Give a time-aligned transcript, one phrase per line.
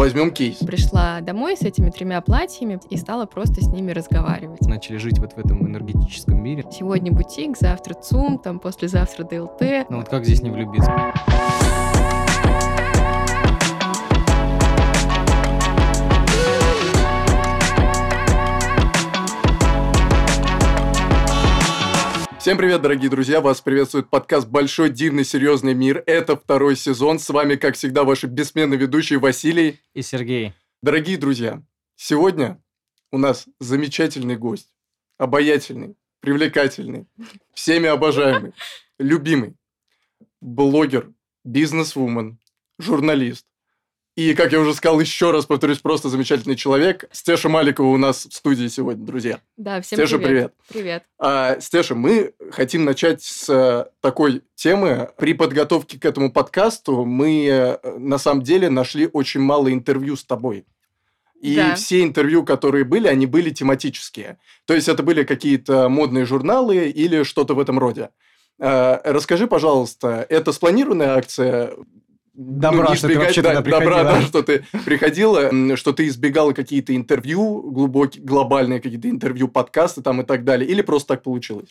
[0.00, 0.56] Возьмем кейс.
[0.56, 4.62] Пришла домой с этими тремя платьями и стала просто с ними разговаривать.
[4.62, 6.64] Начали жить вот в этом энергетическом мире.
[6.72, 9.90] Сегодня бутик, завтра ЦУМ, там послезавтра ДЛТ.
[9.90, 10.90] Ну вот как здесь не влюбиться?
[22.50, 23.40] Всем привет, дорогие друзья!
[23.40, 26.02] Вас приветствует подкаст «Большой, дивный, серьезный мир».
[26.04, 27.20] Это второй сезон.
[27.20, 30.52] С вами, как всегда, ваши бессменные ведущие Василий и Сергей.
[30.82, 31.62] Дорогие друзья,
[31.94, 32.60] сегодня
[33.12, 34.74] у нас замечательный гость.
[35.16, 37.06] Обаятельный, привлекательный,
[37.54, 38.52] всеми обожаемый,
[38.98, 39.54] любимый.
[40.40, 41.12] Блогер,
[41.44, 42.40] бизнес-вумен,
[42.80, 43.46] журналист,
[44.20, 47.06] и, как я уже сказал, еще раз повторюсь, просто замечательный человек.
[47.10, 49.40] Стеша Маликова у нас в студии сегодня, друзья.
[49.56, 50.28] Да, всем Стеша, привет.
[50.28, 50.54] привет.
[50.68, 51.02] Привет.
[51.18, 55.08] А, Стеша, мы хотим начать с э, такой темы.
[55.16, 60.24] При подготовке к этому подкасту мы э, на самом деле нашли очень мало интервью с
[60.24, 60.66] тобой.
[61.40, 61.74] И Да.
[61.74, 64.38] все интервью, которые были, они были тематические.
[64.66, 68.10] То есть это были какие-то модные журналы или что-то в этом роде.
[68.60, 71.72] А, Расскажи, пожалуйста, это спланированная акция?
[72.42, 74.02] Добра, не что ты избегать- да, добра, приходила.
[74.02, 80.22] да, что ты приходила, что ты избегала какие-то интервью, глубокие, глобальные какие-то интервью, подкасты там
[80.22, 81.68] и так далее, или просто так получилось?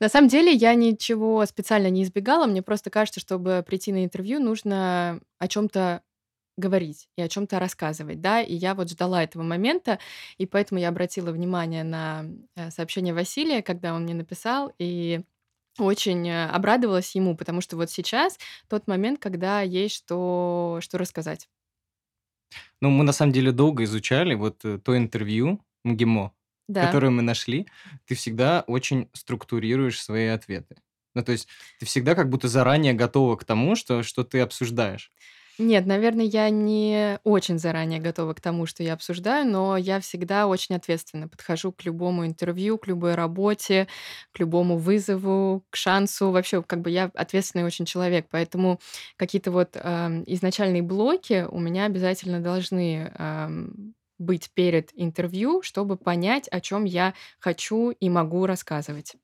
[0.00, 2.46] На самом деле я ничего специально не избегала.
[2.46, 6.02] Мне просто кажется, чтобы прийти на интервью, нужно о чем-то
[6.56, 9.98] говорить и о чем-то рассказывать, да, и я вот ждала этого момента,
[10.36, 12.26] и поэтому я обратила внимание на
[12.56, 15.20] э, сообщение Василия, когда он мне написал, и
[15.80, 21.48] очень э, обрадовалась ему, потому что вот сейчас тот момент, когда есть что, что рассказать.
[22.80, 26.32] Ну, мы на самом деле долго изучали вот э, то интервью МГИМО,
[26.68, 26.86] Да.
[26.86, 27.66] которое мы нашли.
[28.06, 30.76] Ты всегда очень структурируешь свои ответы.
[31.14, 35.12] Ну, то есть ты всегда как будто заранее готова к тому, что, что ты обсуждаешь.
[35.62, 40.46] Нет, наверное, я не очень заранее готова к тому, что я обсуждаю, но я всегда
[40.46, 43.86] очень ответственно подхожу к любому интервью, к любой работе,
[44.32, 46.30] к любому вызову, к шансу.
[46.30, 48.80] Вообще, как бы я ответственный очень человек, поэтому
[49.16, 56.48] какие-то вот эм, изначальные блоки у меня обязательно должны эм, быть перед интервью, чтобы понять,
[56.48, 59.16] о чем я хочу и могу рассказывать.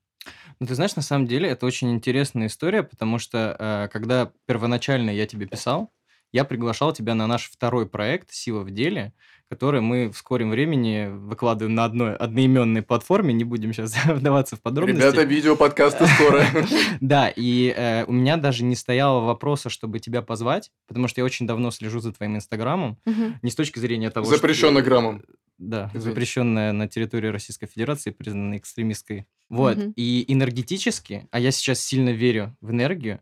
[0.61, 5.11] Ну, ты знаешь, на самом деле это очень интересная история, потому что э, когда первоначально
[5.11, 5.93] я тебе писал,
[6.37, 9.15] я приглашал тебя на наш второй проект «Сила в деле»,
[9.49, 14.61] который мы в скором времени выкладываем на одной одноименной платформе, не будем сейчас вдаваться в
[14.61, 15.01] подробности.
[15.01, 16.45] Ребята, видео подкасты скоро.
[17.01, 21.25] Да, и э, у меня даже не стояло вопроса, чтобы тебя позвать, потому что я
[21.25, 22.99] очень давно слежу за твоим инстаграмом,
[23.43, 25.23] не с точки зрения того, Запрещено граммом.
[25.57, 29.25] Да, запрещенная на территории Российской Федерации, признанная экстремистской.
[29.49, 33.21] Вот, и энергетически, а я сейчас сильно верю в энергию,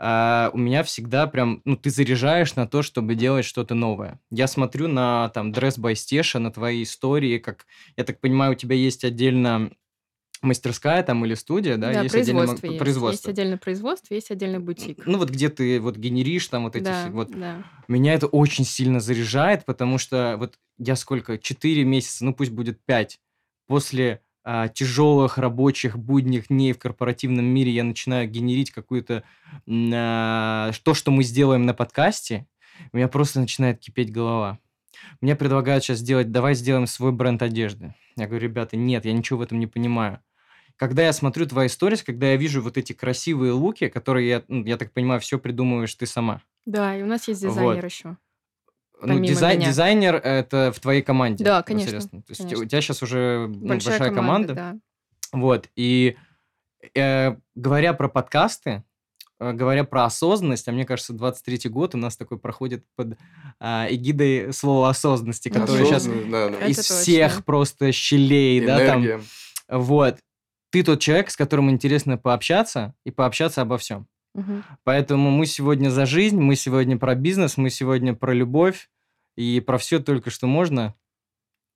[0.00, 4.18] а, у меня всегда прям, ну, ты заряжаешь на то, чтобы делать что-то новое.
[4.30, 7.66] Я смотрю на, там, Dress by Стеша, на твои истории, как,
[7.96, 9.70] я так понимаю, у тебя есть отдельно
[10.42, 11.92] мастерская там или студия, да?
[11.92, 12.78] Да, есть отдельно производство м- есть.
[12.78, 13.28] производство.
[13.28, 15.06] Есть отдельное производство, есть отдельный бутик.
[15.06, 17.62] Ну, вот где ты вот генеришь там вот эти Да, все, вот да.
[17.88, 22.82] меня это очень сильно заряжает, потому что вот я сколько, 4 месяца, ну пусть будет
[22.86, 23.20] 5,
[23.66, 29.22] после а, тяжелых рабочих будних дней в корпоративном мире я начинаю генерить какую-то
[29.68, 32.46] а, то, что мы сделаем на подкасте,
[32.92, 34.58] у меня просто начинает кипеть голова.
[35.20, 37.94] Мне предлагают сейчас сделать, давай сделаем свой бренд одежды.
[38.16, 40.20] Я говорю, ребята, нет, я ничего в этом не понимаю.
[40.76, 44.64] Когда я смотрю твои сторис, когда я вижу вот эти красивые луки, которые, я, ну,
[44.64, 46.42] я так понимаю, все придумываешь ты сама.
[46.64, 47.50] Да, и у нас есть Вот.
[47.50, 48.16] дизайнер еще.
[49.02, 49.68] Ну, дизай- меня.
[49.68, 51.44] дизайнер это в твоей команде.
[51.44, 52.00] Да, конечно.
[52.00, 52.64] То есть конечно.
[52.64, 54.54] у тебя сейчас уже ну, большая, команда.
[54.54, 54.76] да.
[55.32, 55.68] Вот.
[55.76, 56.16] И
[56.94, 58.84] э, говоря про подкасты,
[59.38, 63.16] э, говоря про осознанность, а мне кажется, 23-й год у нас такой проходит под
[63.58, 66.56] а, эгидой слова осознанности, которое сейчас да, да.
[66.56, 66.96] Это из точно.
[66.96, 69.04] всех просто щелей, да, там.
[69.04, 69.20] Энергия.
[69.68, 70.18] Вот.
[70.70, 74.06] Ты тот человек, с которым интересно пообщаться и пообщаться обо всем.
[74.34, 74.64] Мгм.
[74.84, 78.88] Поэтому мы сегодня за жизнь, мы сегодня про бизнес, мы сегодня про любовь
[79.36, 80.94] и про все только что можно.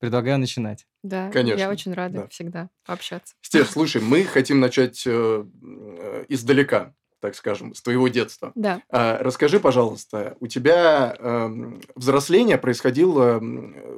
[0.01, 0.87] Предлагаю начинать.
[1.03, 2.29] Да, Конечно, я очень рада да.
[2.29, 3.35] всегда пообщаться.
[3.41, 8.53] Стеф, слушай, мы хотим начать э, э, издалека, так скажем, с твоего детства.
[8.55, 13.43] Да, А, Расскажи, пожалуйста, у тебя эм, взросление происходило,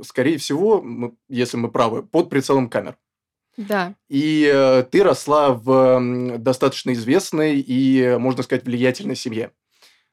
[0.04, 2.96] скорее всего, мы- если мы правы, под прицелом камер.
[3.56, 3.94] Да.
[4.08, 9.52] И э, ты росла в м, достаточно известной и, э, можно сказать, влиятельной семье.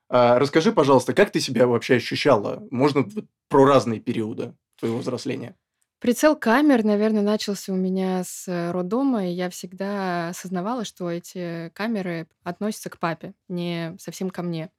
[0.10, 2.68] А, Расскажи, пожалуйста, как ты себя вообще ощущала?
[2.72, 3.08] Можно
[3.50, 5.56] про разные периоды твоего взросления.
[6.00, 11.70] Прицел камер, наверное, начался у меня с э, роддома, и я всегда осознавала, что эти
[11.74, 14.70] камеры относятся к папе, не совсем ко мне.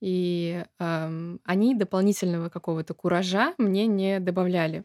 [0.00, 4.84] И ам, они дополнительного какого-то куража мне не добавляли.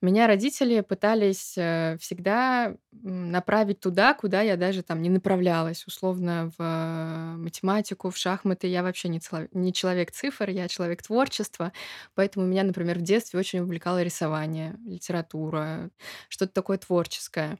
[0.00, 5.84] Меня родители пытались э, всегда направить туда, куда я даже там не направлялась.
[5.88, 8.68] Условно, в э, математику, в шахматы.
[8.68, 11.72] Я вообще не, цело- не человек цифр, я человек творчества.
[12.14, 15.90] Поэтому меня, например, в детстве очень увлекало рисование, литература,
[16.28, 17.58] что-то такое творческое.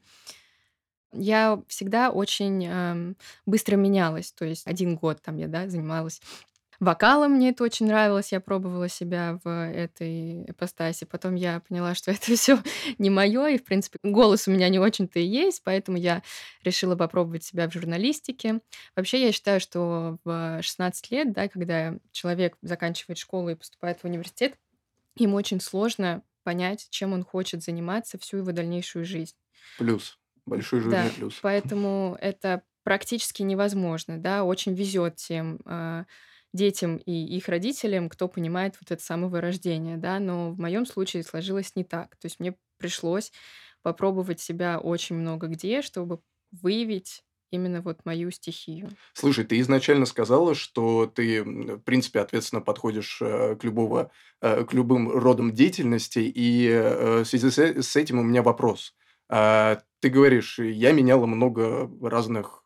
[1.13, 4.31] Я всегда очень эм, быстро менялась.
[4.33, 6.21] То есть один год там я да, занималась
[6.81, 11.05] Вокалом мне это очень нравилось, я пробовала себя в этой ипостаси.
[11.05, 12.59] Потом я поняла, что это все
[12.99, 16.23] не мое, и, в принципе, голос у меня не очень-то и есть, поэтому я
[16.63, 18.61] решила попробовать себя в журналистике.
[18.95, 24.05] Вообще, я считаю, что в 16 лет, да, когда человек заканчивает школу и поступает в
[24.05, 24.55] университет,
[25.17, 29.35] ему очень сложно понять, чем он хочет заниматься всю его дальнейшую жизнь.
[29.79, 30.19] Плюс.
[30.47, 31.39] Большой жирный Да, плюс.
[31.43, 36.07] поэтому это практически невозможно, да, очень везет тем а,
[36.53, 41.23] детям и их родителям, кто понимает вот это самое рождения, да, но в моем случае
[41.23, 42.17] сложилось не так.
[42.17, 43.33] То есть мне пришлось
[43.83, 48.91] попробовать себя очень много где, чтобы выявить именно вот мою стихию.
[49.15, 54.11] Слушай, ты изначально сказала, что ты, в принципе, ответственно подходишь э, к, любого,
[54.43, 58.95] э, к любым родам деятельности, и э, в связи с, этим у меня вопрос.
[59.31, 62.65] А, ты говоришь, я меняла много разных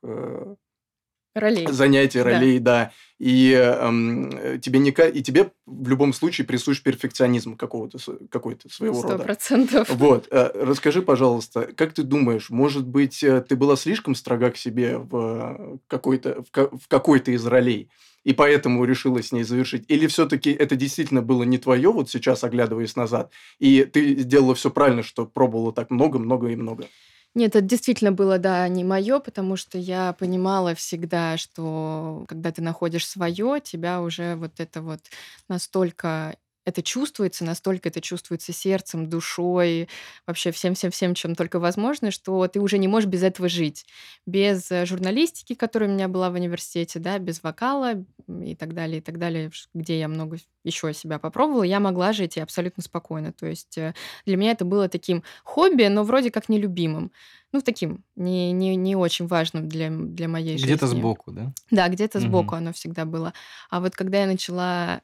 [1.34, 1.66] Ролей.
[1.70, 2.84] занятий, ролей, да.
[2.84, 2.92] да.
[3.18, 7.98] И, эм, тебе не, и тебе в любом случае присущ перфекционизм какого-то,
[8.28, 9.02] какой-то своего 100%.
[9.02, 9.14] рода.
[9.14, 9.88] Сто процентов.
[9.90, 10.28] Вот.
[10.30, 14.98] Э, расскажи, пожалуйста, как ты думаешь, может быть, э, ты была слишком строга к себе
[14.98, 17.88] в какой-то, в, какой-то из ролей?
[18.24, 19.84] и поэтому решила с ней завершить?
[19.88, 24.70] Или все-таки это действительно было не твое, вот сейчас оглядываясь назад, и ты сделала все
[24.70, 26.86] правильно, что пробовала так много-много и много?
[27.34, 32.60] Нет, это действительно было, да, не мое, потому что я понимала всегда, что когда ты
[32.60, 35.00] находишь свое, тебя уже вот это вот
[35.48, 39.88] настолько это чувствуется, настолько это чувствуется сердцем, душой,
[40.26, 43.86] вообще всем-всем-всем, чем только возможно, что ты уже не можешь без этого жить.
[44.26, 48.04] Без э, журналистики, которая у меня была в университете, да, без вокала
[48.44, 52.36] и так далее, и так далее, где я много еще себя попробовала, я могла жить
[52.36, 53.32] и абсолютно спокойно.
[53.32, 53.94] То есть э,
[54.24, 57.10] для меня это было таким хобби, но вроде как нелюбимым.
[57.50, 60.74] Ну, таким, не, не, не очень важным для, для моей где-то жизни.
[60.74, 61.52] Где-то сбоку, да?
[61.70, 62.26] Да, где-то угу.
[62.26, 63.34] сбоку оно всегда было.
[63.68, 65.02] А вот когда я начала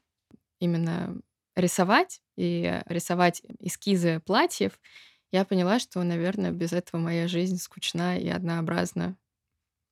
[0.60, 1.20] именно
[1.58, 4.78] рисовать и рисовать эскизы платьев,
[5.30, 9.16] я поняла, что, наверное, без этого моя жизнь скучна и однообразна.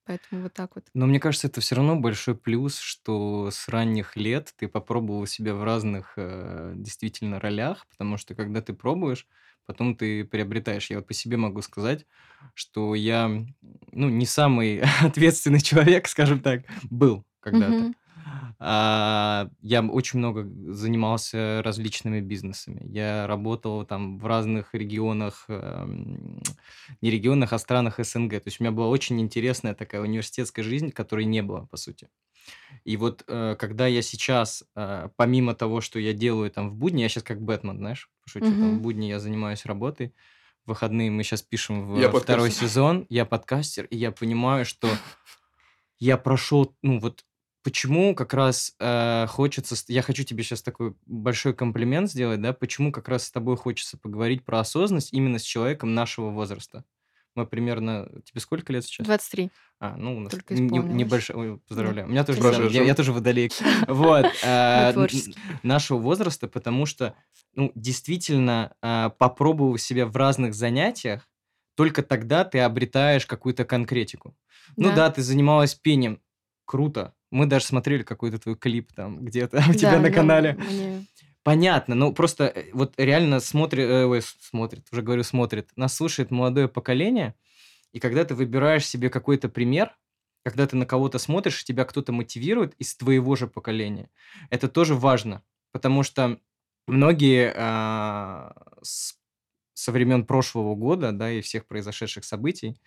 [0.06, 0.84] Поэтому вот так вот.
[0.94, 5.52] Но мне кажется, это все равно большой плюс, что с ранних лет ты попробовал себя
[5.54, 9.26] в разных э, действительно ролях, потому что когда ты пробуешь,
[9.66, 10.90] потом ты приобретаешь.
[10.90, 12.06] Я вот по себе могу сказать,
[12.54, 13.28] что я,
[13.92, 17.74] ну, не самый ответственный человек, скажем так, был когда-то.
[17.74, 17.94] Mm-hmm.
[18.58, 22.80] А, я очень много занимался различными бизнесами.
[22.88, 26.40] Я работал там в разных регионах, эм,
[27.02, 28.30] не регионах, а странах СНГ.
[28.30, 32.08] То есть у меня была очень интересная такая университетская жизнь, которой не было, по сути.
[32.84, 37.02] И вот э, когда я сейчас, э, помимо того, что я делаю там в будни,
[37.02, 40.14] я сейчас как Бэтмен, знаешь, пошучу, там в будни я занимаюсь работой,
[40.64, 42.68] в выходные мы сейчас пишем в Я второй подкастер.
[42.68, 44.88] сезон, я подкастер, и я понимаю, что
[45.98, 47.24] я прошел, ну вот
[47.66, 49.74] почему как раз э, хочется...
[49.88, 52.52] Я хочу тебе сейчас такой большой комплимент сделать, да?
[52.52, 56.84] Почему как раз с тобой хочется поговорить про осознанность именно с человеком нашего возраста?
[57.34, 58.08] Мы примерно...
[58.24, 59.04] Тебе сколько лет сейчас?
[59.04, 59.50] 23.
[59.80, 60.94] А, ну, у нас Только не- исполнилось.
[60.94, 61.36] небольшой...
[61.36, 62.06] Ой, поздравляю.
[62.06, 62.40] У меня тоже...
[62.40, 62.68] Спасибо.
[62.68, 63.50] Я, я тоже водолей.
[63.88, 64.26] Вот.
[64.44, 65.08] э.
[65.64, 67.16] Нашего возраста, потому что,
[67.56, 71.28] ну, действительно, э, попробовав себя в разных занятиях,
[71.74, 74.36] только тогда ты обретаешь какую-то конкретику.
[74.76, 74.94] Ну Да.
[74.94, 76.20] да, ты занималась пением.
[76.64, 77.12] Круто.
[77.30, 80.54] Мы даже смотрели какой-то твой клип там где-то у тебя Да, на канале.
[80.54, 81.06] мне-
[81.42, 85.70] Понятно, ну просто э, вот реально смотрит, э, ой, смотрит, уже говорю, смотрит.
[85.76, 87.34] Нас слушает молодое поколение,
[87.92, 89.96] и когда ты выбираешь себе какой-то пример,
[90.44, 94.10] когда ты на кого-то смотришь, тебя кто-то мотивирует из твоего же поколения,
[94.50, 95.42] это тоже важно,
[95.72, 96.40] потому что
[96.88, 98.52] многие а,
[98.82, 99.14] с-
[99.74, 102.80] со времен прошлого года, да, и всех произошедших событий,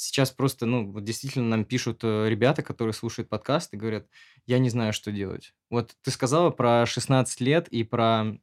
[0.00, 4.06] сейчас просто, ну, вот действительно нам пишут э, ребята, которые слушают подкаст и говорят,
[4.46, 5.54] я не знаю, что делать.
[5.70, 8.38] Вот ты сказала про 16 лет и про,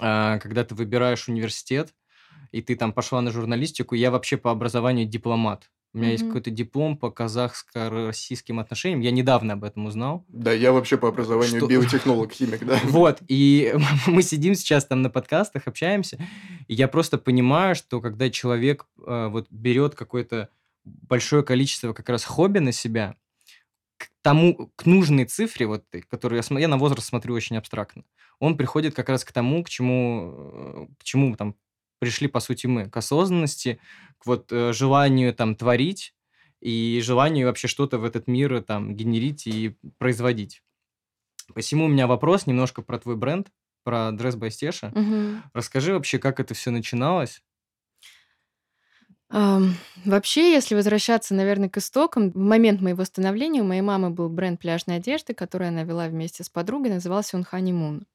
[0.00, 1.94] а, когда ты выбираешь университет,
[2.52, 5.70] и ты там пошла на журналистику, я вообще по образованию дипломат.
[5.92, 6.30] У меня есть Мгм.
[6.32, 9.00] какой-то диплом по казахско-российским отношениям.
[9.00, 10.24] Я недавно об этом узнал.
[10.28, 12.78] Да, я вообще по образованию Что- биотехнолог, химик, да.
[12.84, 13.74] Вот, и
[14.06, 16.18] мы сидим сейчас там на подкастах, общаемся,
[16.66, 20.48] и я просто понимаю, что когда человек э, вот берет какое-то
[20.84, 23.16] большое количество как раз хобби на себя,
[23.96, 28.04] к тому, к нужной цифре, вот, которую я, я на возраст смотрю очень абстрактно,
[28.38, 31.56] он приходит как раз к тому, к чему, э, к чему там
[31.98, 33.78] пришли, по сути, мы, к осознанности,
[34.18, 36.14] к вот э, желанию там творить
[36.60, 40.62] и желанию вообще что-то в этот мир э, там генерить и производить.
[41.54, 43.52] Посему у меня вопрос немножко про твой бренд,
[43.84, 44.90] про Dress by Стеша.
[44.94, 45.42] Мгм.
[45.52, 47.42] Расскажи вообще, как это все начиналось.
[50.04, 54.60] Вообще, если возвращаться, наверное, к истокам, в момент моего становления у моей мамы был бренд
[54.60, 58.06] пляжной одежды, который она вела вместе с подругой, назывался он.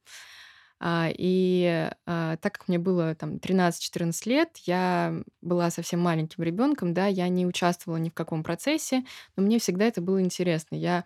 [0.81, 6.93] А, И а, так как мне было там 13-14 лет, я была совсем маленьким ребенком,
[6.93, 9.03] да, я не участвовала ни в каком процессе,
[9.35, 10.75] но мне всегда это было интересно.
[10.75, 11.03] Я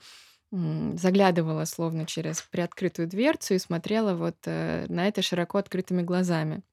[0.98, 6.63] заглядывала словно через приоткрытую дверцу и смотрела вот э, на это широко открытыми глазами.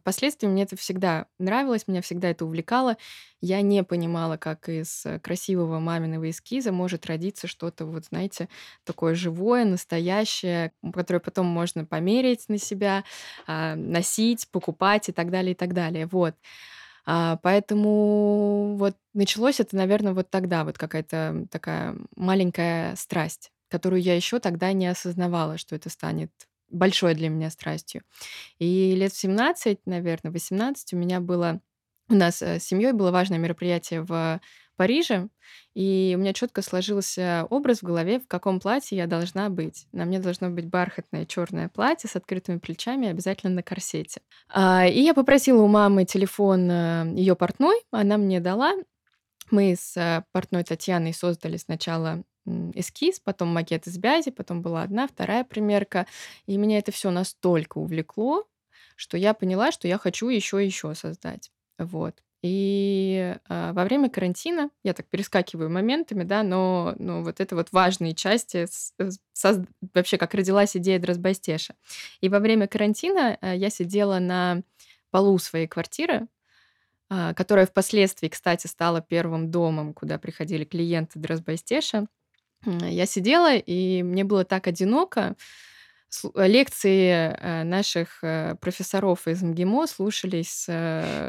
[0.00, 2.96] Впоследствии мне это всегда нравилось, меня всегда это увлекало.
[3.40, 8.48] Я не понимала, как из э, красивого маминого эскиза может родиться что-то, вот знаете,
[8.84, 13.04] такое живое, настоящее, которое потом можно померить на себя,
[13.46, 16.06] а, носить, покупать и так далее, и так далее.
[16.06, 16.34] Вот.
[17.06, 24.14] А, Поэтому вот началось это, наверное, вот тогда, вот какая-то такая маленькая страсть, которую я
[24.16, 26.30] еще тогда не осознавала, что это станет
[26.68, 28.02] большой для меня страстью.
[28.58, 31.60] И лет в 17, наверное, 18 у меня было...
[32.08, 34.40] У нас э, с семьей было важное мероприятие в
[34.76, 35.28] Париже,
[35.74, 39.86] и у меня четко сложился образ в голове, в каком платье я должна быть.
[39.92, 44.20] На мне должно быть бархатное черное платье с открытыми плечами, обязательно на корсете.
[44.48, 48.74] А, И я попросила у мамы телефон ее портной, она мне дала.
[49.50, 52.22] Мы с э, портной Татьяной создали сначала
[52.74, 56.06] эскиз, потом макет из бязи, потом была одна, вторая примерка.
[56.46, 58.44] И меня это все настолько увлекло,
[58.96, 61.50] что я поняла, что я хочу еще и еще создать.
[61.78, 62.14] Вот.
[62.42, 67.68] И а, во время карантина, я так перескакиваю моментами, да, но, но вот это вот
[67.72, 68.92] важные части, с-
[69.32, 71.74] с- вообще как родилась идея Дрозбастеша.
[72.20, 74.62] И во время карантина а, я сидела на
[75.10, 76.28] полу своей квартиры,
[77.10, 82.06] а, которая впоследствии, кстати, стала первым домом, куда приходили клиенты Дрозбастеша.
[82.66, 85.36] Я сидела, и мне было так одиноко.
[86.34, 90.68] Э, Лекции э, наших э, профессоров из МГИМО слушались,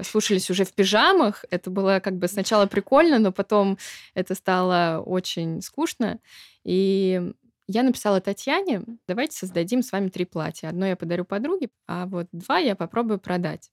[0.08, 1.46] слушались уже в пижамах.
[1.50, 3.77] Это было как бы сначала прикольно, но потом
[4.13, 6.20] это стало очень скучно.
[6.63, 7.34] И
[7.67, 10.70] я написала Татьяне, давайте создадим с вами три платья.
[10.70, 13.72] Одно я подарю подруге, а вот два я попробую продать.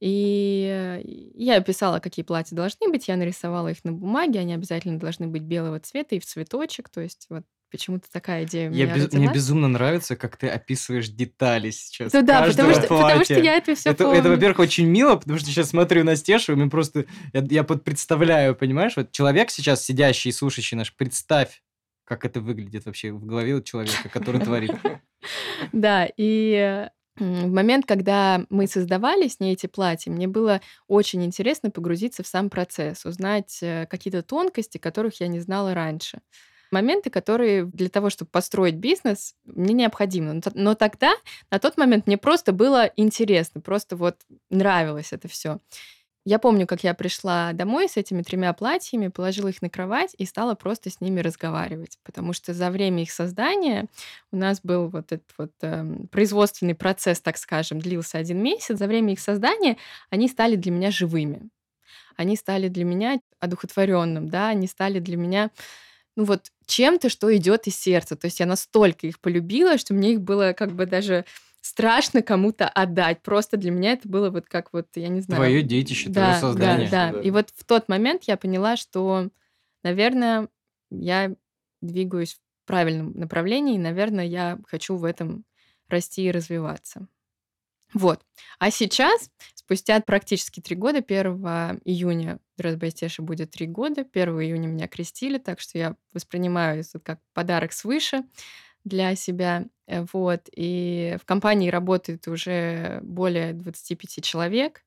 [0.00, 1.02] И э,
[1.34, 5.42] я описала, какие платья должны быть, я нарисовала их на бумаге, они обязательно должны быть
[5.42, 9.12] белого цвета и в цветочек, то есть вот почему-то такая идея у Я меня без-
[9.12, 12.12] мне безумно нравится, как ты описываешь детали сейчас.
[12.12, 14.20] Ну да, потому что, потому что я это все Это, помню.
[14.20, 17.04] это, во-первых, очень мило, потому что сейчас смотрю на Стешу, и мне просто...
[17.34, 18.92] Я, я под- представляю, понимаешь?
[18.96, 21.62] Вот человек сейчас, сидящий и слушающий наш, представь,
[22.04, 24.70] как это выглядит вообще в голове у человека, который творит.
[25.72, 31.24] Да, и м, в момент, когда мы создавали с ней эти платья, мне было очень
[31.24, 36.20] интересно погрузиться в сам процесс, узнать э, какие-то тонкости, которых я не знала раньше.
[36.70, 40.40] Моменты, которые для того, чтобы построить бизнес, мне необходимы.
[40.54, 41.14] Но тогда,
[41.50, 44.16] на тот момент, мне просто было интересно, просто вот
[44.50, 45.60] нравилось это все.
[46.28, 50.26] Я помню, как я пришла домой с этими тремя платьями, положила их на кровать и
[50.26, 53.86] стала просто с ними разговаривать, потому что за время их создания
[54.30, 58.78] у нас был вот этот вот эм, производственный процесс, так скажем, длился один месяц.
[58.78, 59.78] За время их создания
[60.10, 61.48] они стали для меня живыми.
[62.14, 65.50] Они стали для меня одухотворенным, да, они стали для меня
[66.14, 68.16] ну вот чем-то, что идет из сердца.
[68.16, 71.24] То есть я настолько их полюбила, что мне их было как бы даже
[71.68, 73.22] страшно кому-то отдать.
[73.22, 75.38] Просто для меня это было вот как вот, я не знаю...
[75.38, 76.88] Твое детище, да, твое создание.
[76.88, 77.20] Да, да.
[77.20, 79.28] И вот в тот момент я поняла, что,
[79.82, 80.48] наверное,
[80.90, 81.34] я
[81.82, 85.44] двигаюсь в правильном направлении, и, наверное, я хочу в этом
[85.88, 87.06] расти и развиваться.
[87.92, 88.22] Вот.
[88.58, 94.88] А сейчас, спустя практически три года, 1 июня Дрозбастеша будет три года, 1 июня меня
[94.88, 98.24] крестили, так что я воспринимаю это как подарок свыше
[98.84, 99.66] для себя.
[99.86, 100.48] Э, Вот.
[100.54, 104.84] И в компании работает уже более 25 человек.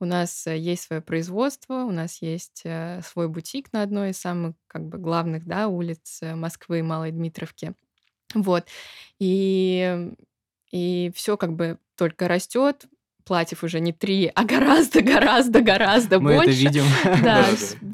[0.00, 4.18] У нас э, есть свое производство, у нас есть э, свой бутик на одной из
[4.18, 7.74] самых как бы главных да, улиц Москвы, Малой Дмитровки.
[8.34, 8.66] Вот.
[9.18, 10.10] И,
[10.72, 12.86] и все как бы только растет,
[13.30, 16.50] платьев уже не три, а гораздо, гораздо, гораздо Мы больше.
[16.50, 16.84] это видим.
[17.22, 17.46] Да,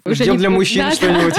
[0.06, 1.34] уже Ждем не- для мужчин да, что-нибудь.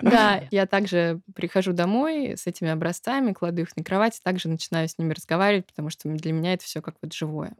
[0.00, 4.98] Да, я также прихожу домой с этими образцами, кладу их на кровать, также начинаю с
[4.98, 7.52] ними разговаривать, потому что для меня это все как вот живое.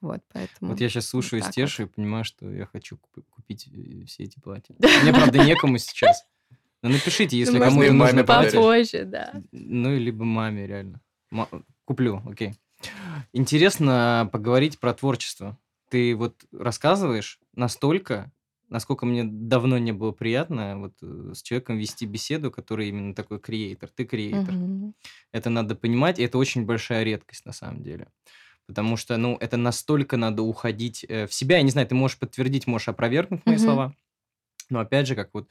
[0.00, 0.72] Вот, поэтому...
[0.72, 4.24] Вот я сейчас слушаю так Стешу и понимаю, что я хочу куп- купить э, все
[4.24, 4.74] эти платья.
[4.80, 6.24] Мне, правда, некому сейчас.
[6.82, 8.24] Но напишите, если Ну, кому-то нужно.
[8.24, 9.32] Попозже, да.
[9.52, 11.00] Ну, либо маме, реально.
[11.84, 12.54] Куплю, окей.
[13.32, 15.58] Интересно поговорить про творчество.
[15.90, 18.30] Ты вот рассказываешь настолько,
[18.68, 23.38] насколько мне давно не было приятно вот э, с человеком вести беседу, который именно такой
[23.40, 23.90] креатор.
[23.94, 24.54] Ты креатор.
[24.54, 24.94] Мгм.
[25.32, 28.08] Это надо понимать, и это очень большая редкость на самом деле.
[28.66, 31.56] Потому что, ну, это настолько надо уходить э, в себя.
[31.56, 33.64] Я не знаю, ты можешь подтвердить, можешь опровергнуть мои Мгм.
[33.64, 33.94] слова.
[34.70, 35.48] Но опять же, как вот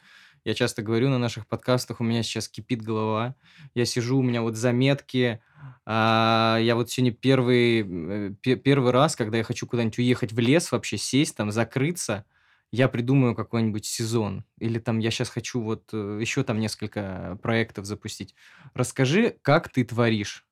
[0.48, 3.36] я часто говорю на наших подкастах, у меня сейчас кипит голова.
[3.75, 5.42] Я сижу, у меня вот заметки.
[5.86, 10.39] а, я вот сегодня первый, э, пе- первый раз, когда я хочу куда-нибудь уехать в
[10.39, 12.24] лес, вообще сесть там, закрыться,
[12.72, 14.46] я придумаю какой-нибудь сезон.
[14.58, 18.34] Или там я сейчас хочу вот э, еще там несколько проектов запустить.
[18.74, 20.48] Расскажи, как ты творишь.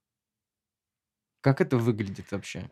[1.40, 2.70] Как это выглядит вообще?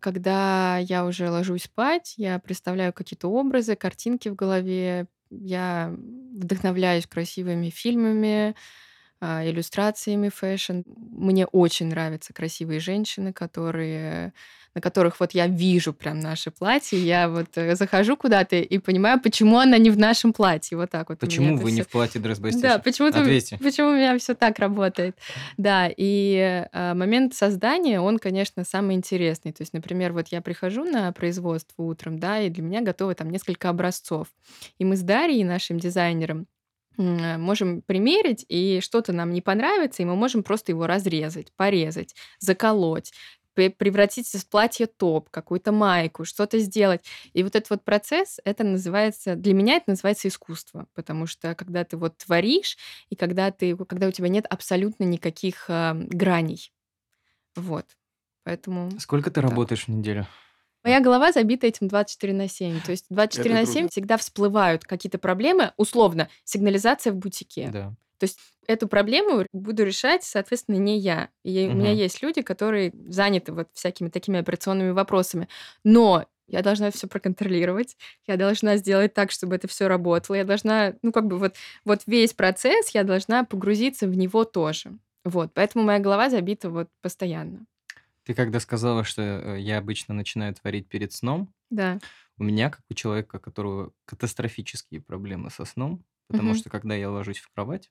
[0.00, 5.94] Когда я уже ложусь спать, я представляю какие-то образы, картинки в голове, я
[6.34, 8.54] вдохновляюсь красивыми фильмами,
[9.20, 10.82] иллюстрациями fashion.
[10.86, 14.32] Мне очень нравятся красивые женщины, которые,
[14.74, 16.98] на которых вот я вижу прям наши платья.
[16.98, 20.76] Я вот э, захожу куда-то и понимаю, почему она не в нашем платье.
[20.76, 21.18] Вот так вот.
[21.18, 21.84] Почему вы не всё.
[21.84, 22.78] в платье by Да,
[23.22, 23.58] Ответьте.
[23.58, 25.16] почему у меня все так работает.
[25.56, 29.52] Да, и э, момент создания, он, конечно, самый интересный.
[29.52, 33.30] То есть, например, вот я прихожу на производство утром, да, и для меня готовы там
[33.30, 34.28] несколько образцов.
[34.78, 36.46] И мы с Дарьей, нашим дизайнером,
[36.98, 43.12] можем примерить, и что-то нам не понравится, и мы можем просто его разрезать, порезать, заколоть
[43.54, 47.04] превратить из платья топ, какую-то майку, что-то сделать.
[47.32, 51.82] И вот этот вот процесс, это называется, для меня это называется искусство, потому что когда
[51.84, 52.76] ты вот творишь,
[53.08, 56.70] и когда, ты, когда у тебя нет абсолютно никаких а, граней.
[57.56, 57.86] Вот.
[58.44, 59.50] Поэтому Сколько ты Так.
[59.50, 60.26] работаешь в неделю?
[60.86, 62.80] Моя голова забита этим 24 на 7.
[62.80, 63.80] То есть 24 Это на круто.
[63.80, 67.70] 7 всегда всплывают какие-то проблемы, условно, сигнализация в бутике.
[67.72, 67.94] Да.
[68.66, 71.28] Эту проблему буду решать, соответственно, не я.
[71.44, 75.48] И у меня есть люди, которые заняты вот всякими такими операционными вопросами.
[75.84, 80.94] Но я должна все проконтролировать, я должна сделать так, чтобы это все работало, я должна,
[81.02, 84.96] ну, как бы вот, вот весь процесс я должна погрузиться в него тоже.
[85.24, 87.66] Вот, поэтому моя голова забита вот постоянно.
[88.26, 91.98] Ты когда сказала, что э, я обычно начинаю творить перед сном, Да.
[92.38, 96.58] у меня, как у человека, у которого катастрофические проблемы со сном, потому Мгм.
[96.58, 97.90] что когда я ложусь в кровать,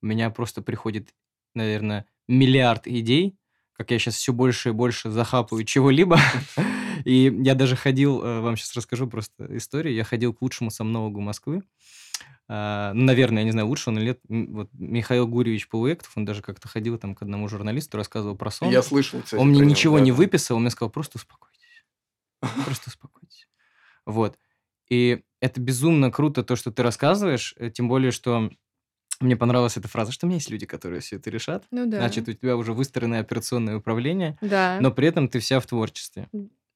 [0.00, 1.12] у меня просто приходит,
[1.54, 3.36] наверное, миллиард идей,
[3.72, 6.16] как я сейчас все больше и больше захапаю чего-либо.
[7.04, 11.20] И я даже ходил, э, вам сейчас расскажу просто историю, я ходил к лучшему сомнологу
[11.20, 11.62] Москвы,
[12.52, 14.20] Ну, наверное, я не знаю, лучше он или нет.
[14.50, 18.68] Вот Михаил Гурьевич Полуэктов, он даже как-то ходил там к одному журналисту, рассказывал про сон.
[18.68, 20.16] Я слышал, кстати, Он мне ничего да, не да.
[20.18, 21.84] выписал, он мне сказал, просто успокойтесь.
[22.64, 23.48] Просто успокойтесь.
[24.04, 24.36] Вот.
[24.90, 28.50] И это безумно круто, то, что ты рассказываешь, э, тем более, что
[29.20, 31.64] мне понравилась эта фраза, что у меня есть люди, которые все это решат.
[31.70, 31.98] Ну да.
[31.98, 34.78] Значит, у тебя уже выстроенное операционное управление, да.
[34.80, 36.28] но при этом ты вся в творчестве.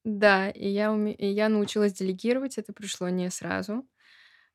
[0.03, 2.57] Да, и я, уме- и я научилась делегировать.
[2.57, 3.85] Это пришло не сразу.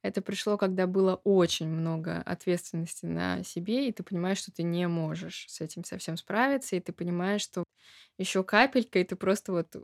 [0.03, 4.89] Это пришло, когда было очень много ответственности на себе, и ты понимаешь, что ты не
[4.89, 7.65] можешь с этим совсем справиться, и ты понимаешь, что
[8.19, 9.77] еще капелька, и ты просто вот...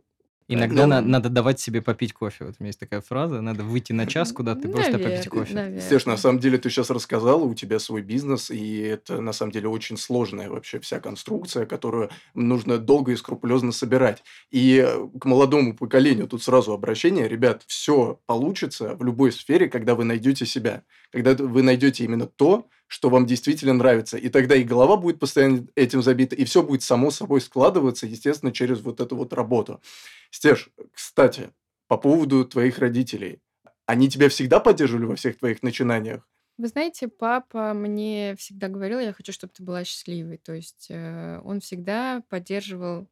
[0.50, 2.46] Иногда Ну, на- надо давать себе попить кофе.
[2.46, 5.54] Вот у меня есть такая фраза, надо выйти на час куда-то и просто попить кофе.
[5.54, 5.80] наверно.
[5.80, 9.52] Стеш, на самом деле ты сейчас рассказала, у тебя свой бизнес, и это на самом
[9.52, 14.22] деле очень сложная вообще вся конструкция, которую нужно долго и скрупулезно собирать.
[14.50, 19.94] И э, к молодому поколению тут сразу обращение, ребят, все получится в любой сфере, когда
[19.94, 20.82] вы найдете себя,
[21.12, 25.66] когда вы найдете именно то, что вам действительно нравится, и тогда и голова будет постоянно
[25.76, 29.80] этим забита, и все будет само собой складываться, естественно, через вот эту вот работу.
[30.30, 31.50] Стеш, кстати,
[31.86, 33.40] по поводу твоих родителей.
[33.86, 36.26] Они тебя всегда поддерживали во всех твоих начинаниях?
[36.58, 40.38] Вы знаете, папа мне всегда говорил, я хочу, чтобы ты была счастливой.
[40.38, 43.06] То есть э, он всегда поддерживал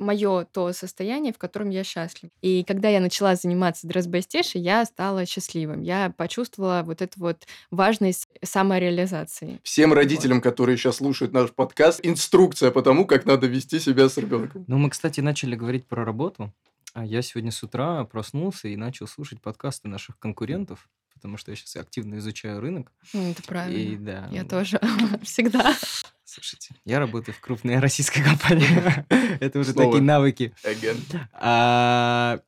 [0.00, 2.32] мое то состояние, в котором я счастлива.
[2.40, 5.82] И когда я начала заниматься дресс-бестешей, я стала счастливым.
[5.82, 9.60] Я почувствовала вот эту вот важность самореализации.
[9.62, 14.16] Всем родителям, которые сейчас слушают наш подкаст, инструкция по тому, как надо вести себя с
[14.16, 14.64] ребенком.
[14.66, 16.52] Ну, мы, кстати, начали говорить про работу.
[16.92, 20.88] А я сегодня с утра проснулся и начал слушать подкасты наших конкурентов,
[21.20, 22.90] потому что я сейчас активно изучаю рынок.
[23.12, 24.04] Ну, это И правильно.
[24.04, 24.80] да, Я ну, тоже
[25.22, 25.76] всегда.
[26.24, 28.66] слушайте, я работаю в крупной российской компании.
[29.40, 30.54] Это уже такие навыки.
[30.64, 30.98] Again.
[31.32, 32.40] А,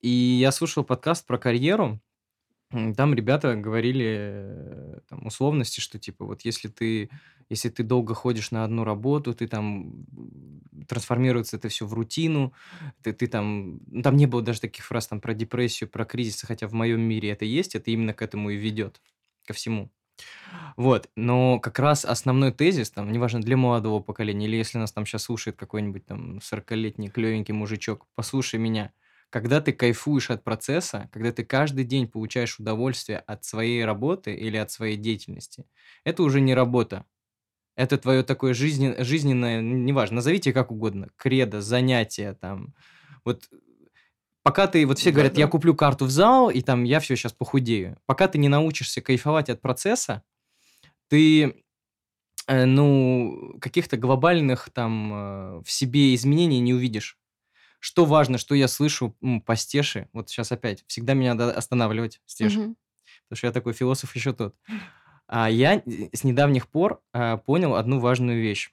[0.00, 2.00] И я слушал подкаст про карьеру.
[2.70, 7.08] Там ребята говорили э, там, условности, что типа вот если ты
[7.50, 10.04] если ты долго ходишь на одну работу, ты там
[10.88, 12.52] трансформируется это все в рутину,
[13.02, 16.42] ты, ты там ну, там не было даже таких фраз там про депрессию, про кризис,
[16.42, 19.00] хотя в моем мире это есть, это именно к этому и ведет,
[19.46, 19.90] ко всему.
[20.76, 25.06] Вот, но как раз основной тезис, там, неважно, для молодого поколения, или если нас там
[25.06, 28.92] сейчас слушает какой-нибудь там 40-летний клевенький мужичок, послушай меня.
[29.30, 34.56] Когда ты кайфуешь от процесса, когда ты каждый день получаешь удовольствие от своей работы или
[34.56, 35.66] от своей деятельности,
[36.04, 37.04] это уже не работа.
[37.78, 42.74] Это твое такое жизнен- жизненное, неважно, назовите как угодно, кредо, занятие там.
[43.24, 43.48] Вот
[44.42, 45.52] пока ты, вот все говорят, я Да-да.
[45.52, 47.96] куплю карту в зал, и там я все сейчас похудею.
[48.04, 50.24] Пока ты не научишься кайфовать от процесса,
[51.06, 51.62] ты,
[52.48, 57.16] э, ну, каких-то глобальных там э, в себе изменений не увидишь.
[57.78, 62.20] Что важно, что я слышу м, по Стеше, вот сейчас опять, всегда меня надо останавливать,
[62.26, 62.76] Стеша, Мгм.
[63.28, 64.56] потому что я такой философ еще тот.
[65.28, 68.70] А я с недавних пор а, понял одну важную вещь.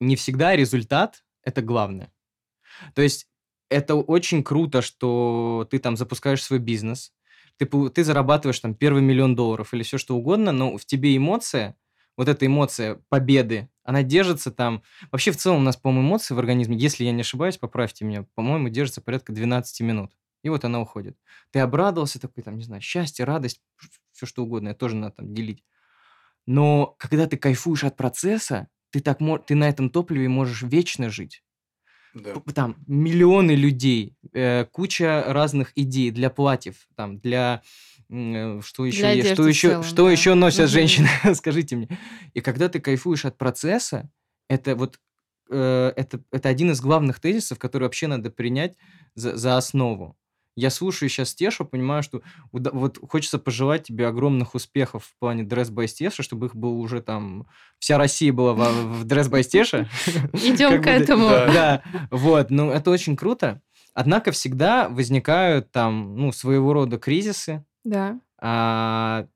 [0.00, 2.12] Не всегда результат– это главное.
[2.94, 3.28] То есть
[3.68, 7.12] это очень круто, что ты там запускаешь свой бизнес,
[7.56, 11.76] ты, ты зарабатываешь там первый миллион долларов или все что угодно, но в тебе эмоция,
[12.16, 14.82] вот эта эмоция победы, она держится там...
[15.12, 18.24] Вообще в целом у нас, по-моему, эмоции в организме, если я не ошибаюсь, поправьте меня,
[18.34, 20.12] по-моему, держится порядка 12 минут.
[20.42, 21.16] И вот она уходит.
[21.50, 23.60] Ты обрадовался, такой там, не знаю, счастье, радость,
[24.12, 25.64] все что угодно, это тоже надо там делить.
[26.46, 31.42] Но когда ты кайфуешь от процесса, ты, так, ты на этом топливе можешь вечно жить.
[32.14, 32.34] Да.
[32.54, 37.62] Там миллионы людей, э, куча разных идей для платьев, там, для...
[38.08, 39.32] э, Что еще Для есть?
[39.34, 40.10] Что еще, целом, что да.
[40.10, 40.68] еще носят Мгм.
[40.70, 41.08] женщины?
[41.34, 41.88] Скажите мне.
[42.34, 44.10] И когда ты кайфуешь от процесса,
[44.48, 44.98] это вот
[45.50, 48.76] э, это, это один из главных тезисов, который вообще надо принять
[49.14, 50.16] за, за основу.
[50.56, 55.44] Я слушаю сейчас Тешу, понимаю, что уда- вот хочется пожелать тебе огромных успехов в плане
[55.44, 57.46] Dress by Стеша, чтобы их было уже там...
[57.78, 59.88] Вся Россия была во- в Dress by Стеша.
[60.32, 61.28] Идем к этому.
[61.28, 61.82] Да.
[62.10, 63.62] Вот, ну это очень круто.
[63.94, 67.64] Однако всегда возникают там, ну, своего рода кризисы.
[67.84, 68.20] Да.
[68.38, 69.26] А,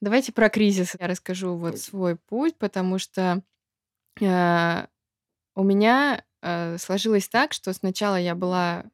[0.00, 3.42] Давайте про кризис я расскажу вот свой путь, потому что
[4.20, 4.86] э,
[5.54, 8.84] у меня э, сложилось так, что сначала я была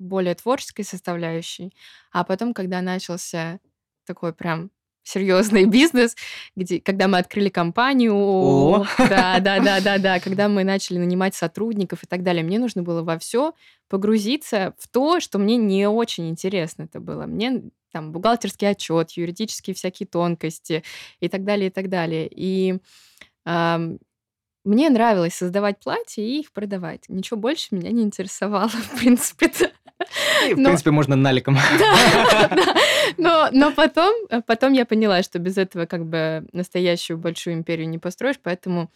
[0.00, 1.72] более творческой составляющей,
[2.10, 3.60] а потом, когда начался
[4.06, 4.70] такой прям
[5.02, 6.16] серьезный бизнес,
[6.56, 8.86] где, когда мы открыли компанию, О.
[8.98, 12.82] да, да, да, да, да, когда мы начали нанимать сотрудников и так далее, мне нужно
[12.82, 13.54] было во все
[13.88, 17.26] погрузиться в то, что мне не очень интересно это было.
[17.26, 20.84] Мне там бухгалтерский отчет, юридические всякие тонкости
[21.18, 22.28] и так далее, и так далее.
[22.30, 22.78] И
[24.64, 27.04] мне нравилось создавать платья и их продавать.
[27.08, 29.72] Ничего больше меня не интересовало, в принципе-то.
[30.48, 31.56] И, в Но- принципе, можно наликом.
[31.78, 32.74] Да, да.
[33.16, 34.14] Но, но потом,
[34.46, 38.90] потом я поняла, что без этого как бы настоящую большую империю не построишь, поэтому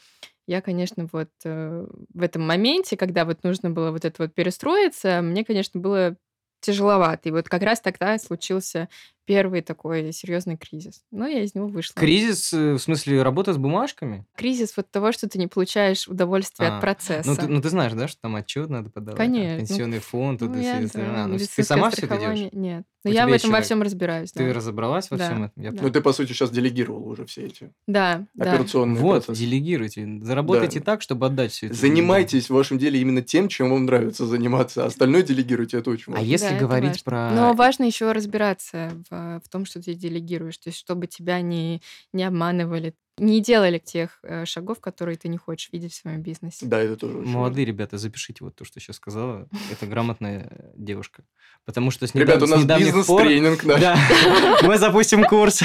[0.46, 5.20] я, конечно, вот э, в этом моменте, когда вот нужно было вот это вот перестроиться,
[5.22, 6.16] мне, конечно, было
[6.60, 7.28] тяжеловато.
[7.28, 8.88] И вот как раз тогда случился
[9.24, 11.02] первый такой серьезный кризис.
[11.10, 11.94] Но я из него вышла.
[11.98, 14.24] Кризис, э, в смысле, работа с бумажками?
[14.36, 17.28] Кризис вот того, что ты не получаешь удовольствие А, от процесса.
[17.30, 19.16] Ну ты, ну, ты знаешь, да, что там отчет надо подавать?
[19.18, 19.58] там, Конечно.
[19.58, 22.48] Пенсионный фонд, Ну, туда я, все- да, а, ну, ты сама все это делаешь?
[22.52, 22.84] Нет.
[23.06, 24.32] Но У я в этом во всем разбираюсь.
[24.32, 24.54] Ты да.
[24.54, 25.62] разобралась во Да, всем этом?
[25.62, 25.82] Я да.
[25.82, 28.52] Ну, ты, по сути, сейчас делегировал уже все эти Да, да.
[28.52, 29.44] операционные Вот, процессы.
[29.44, 30.08] делегируйте.
[30.22, 31.74] Заработайте так, чтобы отдать все это.
[31.74, 34.84] Занимайтесь в вашем деле именно тем, чем вам нравится заниматься.
[34.84, 36.26] а Остальное делегируйте, это очень А важно.
[36.26, 37.30] если Да, это говорить про...
[37.30, 40.58] Но важно еще разбираться в, в том, что ты делегируешь.
[40.58, 41.80] То есть, чтобы тебя не,
[42.12, 46.66] не обманывали, не делали тех э, шагов, которые ты не хочешь видеть в своем бизнесе.
[46.66, 49.48] Да, это тоже очень Молодые ребята, запишите вот то, что сейчас сказала.
[49.70, 51.22] Это грамотная э, девушка.
[51.64, 52.26] Потому что с, важно.
[52.26, 53.22] Ребята, у нас недавних пор...
[53.22, 53.64] бизнес-тренинг.
[53.64, 53.78] да.
[53.78, 55.62] Да, мы запустим курс.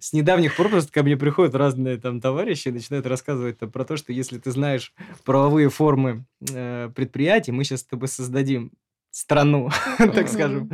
[0.00, 3.96] С недавних пор просто ко мне приходят разные там товарищи и начинают рассказывать про то,
[3.96, 4.92] что если ты знаешь
[5.24, 8.72] правовые формы э, предприятий, мы сейчас с тобой создадим
[9.10, 10.70] страну, так скажем.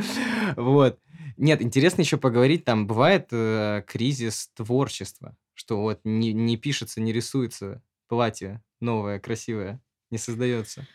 [0.61, 0.99] Вот.
[1.37, 7.13] Нет, интересно еще поговорить, там бывает э, кризис творчества, что вот не, не пишется, не
[7.13, 10.87] рисуется платье новое, красивое, не создается.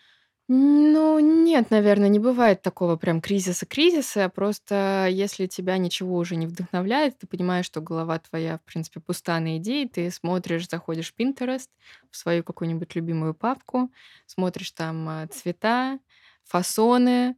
[0.47, 4.29] Ну, нет, наверное, не бывает такого прям кризиса-кризиса.
[4.29, 9.39] Просто если тебя ничего уже не вдохновляет, ты понимаешь, что голова твоя, в принципе, пуста
[9.39, 11.69] на идеи, ты смотришь, заходишь в Pinterest,
[12.11, 13.91] в свою какую-нибудь любимую папку,
[14.27, 15.97] смотришь там а, цвета,
[16.43, 17.35] фасоны,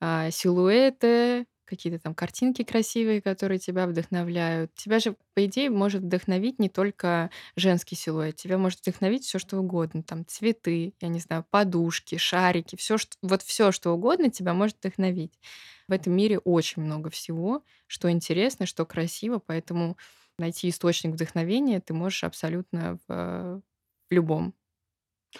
[0.00, 4.74] а, силуэты, какие-то там картинки красивые, которые тебя вдохновляют.
[4.74, 9.58] Тебя же, по идее, может вдохновить не только женский силуэт, тебя может вдохновить все что
[9.58, 14.52] угодно, там цветы, я не знаю, подушки, шарики, все что вот все что угодно тебя
[14.54, 15.38] может вдохновить.
[15.88, 19.96] В этом мире очень много всего, что интересно, что красиво, поэтому
[20.38, 23.62] найти источник вдохновения ты можешь абсолютно в, в
[24.10, 24.54] любом.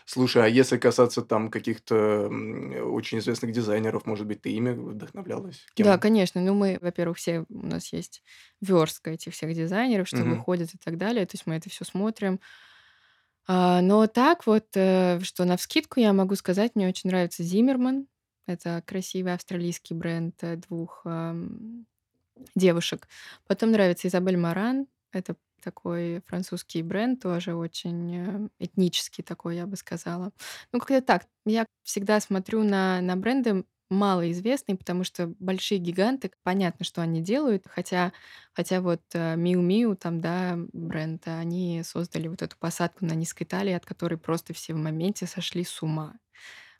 [0.05, 5.66] Слушай, а если касаться там каких-то очень известных дизайнеров, может быть, ты ими вдохновлялась?
[5.79, 6.40] Да, конечно.
[6.40, 8.22] Ну, мы, во-первых, все у нас есть
[8.61, 10.26] верстка этих всех дизайнеров, что Мгм.
[10.26, 11.24] выходит и так далее.
[11.26, 12.40] То есть мы это все смотрим.
[13.46, 18.07] А, но так вот, э, что навскидку я могу сказать, мне очень нравится Зиммерман.
[18.46, 21.87] Это красивый австралийский бренд э, двух ам,
[22.57, 23.09] девушек.
[23.46, 24.88] Потом нравится Изабель Маран.
[25.12, 30.33] Это такой французский бренд, тоже очень э, этнический такой, я бы сказала.
[30.73, 31.27] Ну, как-то так.
[31.46, 37.64] Я всегда смотрю на, на бренды малоизвестные, потому что большие гиганты, понятно, что они делают,
[37.66, 38.12] хотя,
[38.53, 43.44] хотя вот э, Miu Miu, там, да, бренд, они создали вот эту посадку на низкой
[43.46, 46.14] талии, от которой просто все в моменте сошли с ума.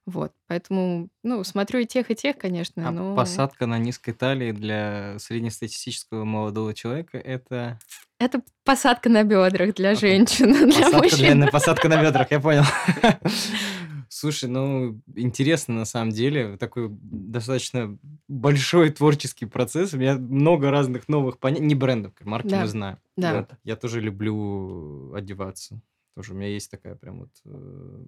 [0.07, 4.53] Вот, поэтому, ну, смотрю и тех, и тех, конечно, А но посадка на низкой талии
[4.53, 7.79] для среднестатистического молодого человека– это
[8.21, 11.39] это посадка на бедрах для женщин, а для посадка, для, мужчин.
[11.41, 12.63] на- посадка на бедрах, я понял.
[14.13, 16.57] Слушай, ну, интересно на самом деле.
[16.57, 17.97] Такой достаточно
[18.29, 19.95] большой творческий процесс.
[19.95, 21.65] У меня много разных новых понятий.
[21.65, 22.99] Не брендов, марки Да, мы знаем.
[23.17, 23.37] да.
[23.39, 23.51] Вот.
[23.65, 25.81] Я тоже люблю одеваться.
[26.17, 27.31] Тоже у меня есть такая прям вот...
[27.47, 28.05] э,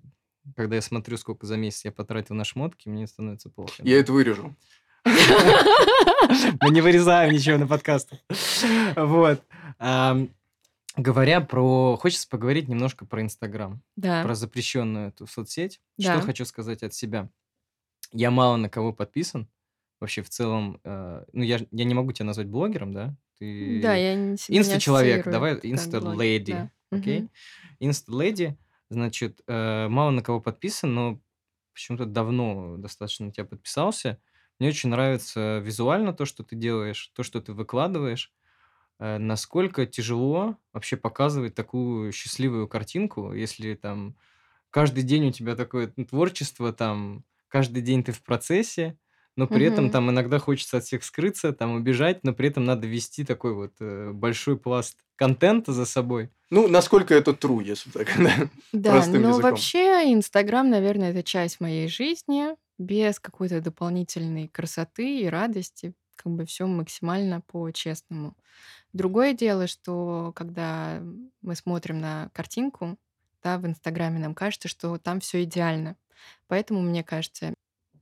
[0.56, 3.72] Когда я смотрю, сколько за месяц я потратил на шмотки, мне становится плохо.
[3.78, 4.54] Я это вырежу.
[5.04, 8.18] Мы не вырезаем ничего на подкастах.
[8.96, 9.42] Вот.
[10.96, 11.96] Говоря про...
[11.96, 13.82] Хочется поговорить немножко про Инстаграм.
[13.96, 15.80] Да, Про запрещенную эту соцсеть.
[15.98, 16.20] Что да.
[16.20, 17.30] хочу сказать от себя.
[18.12, 19.48] Я мало на кого подписан.
[20.00, 20.80] Вообще, в целом...
[20.84, 23.06] э, Ну, я, я не могу тебя назвать блогером, да?
[23.06, 25.24] Да, Ты я не- инста-человек.
[25.26, 26.52] Давай инста-леди.
[26.52, 26.70] Да.
[26.90, 27.28] Окей?
[27.80, 28.58] Инста-леди.
[28.90, 31.20] Значит, э, мало на кого подписан, но
[31.72, 34.18] почему-то давно достаточно на тебя подписался.
[34.62, 38.32] Мне очень нравится визуально то, что ты делаешь, то, что ты выкладываешь.
[39.00, 44.16] Э, Насколько тяжело вообще показывать такую счастливую картинку, если там
[44.70, 48.98] каждый день у тебя такое ну, творчество, там каждый день ты в процессе,
[49.36, 49.92] но при этом Мгм.
[49.92, 53.74] там иногда хочется от всех скрыться, там убежать, но при этом надо вести такой вот
[53.80, 56.30] э, большой пласт контента за собой.
[56.50, 59.38] Ну, насколько это true, если так, да, Да, но языком.
[59.38, 62.54] вообще Инстаграм, наверное, это часть моей жизни.
[62.78, 65.94] Без какой-то дополнительной красоты и радости.
[66.16, 68.36] Как бы все максимально по-честному.
[68.92, 71.02] Другое дело, что когда
[71.42, 72.98] мы смотрим на картинку,
[73.42, 75.96] да, в Инстаграме, нам кажется, что там все идеально.
[76.48, 77.54] Поэтому, мне кажется,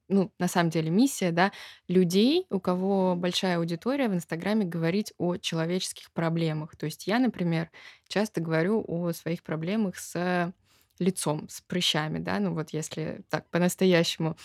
[0.09, 1.53] ну, на самом деле миссия, да,
[1.89, 6.77] людей, у кого большая аудитория в Инстаграме, говорить о человеческих проблемах.
[6.77, 7.71] То есть я, например,
[8.09, 10.53] часто говорю о своих проблемах с
[11.01, 14.37] лицом, с прыщами, да, ну вот если так по-настоящему.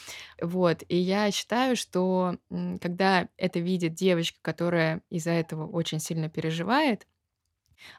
[0.42, 2.38] Вот, и я считаю, что
[2.82, 7.08] когда это видит девочка, которая из-за этого очень сильно переживает,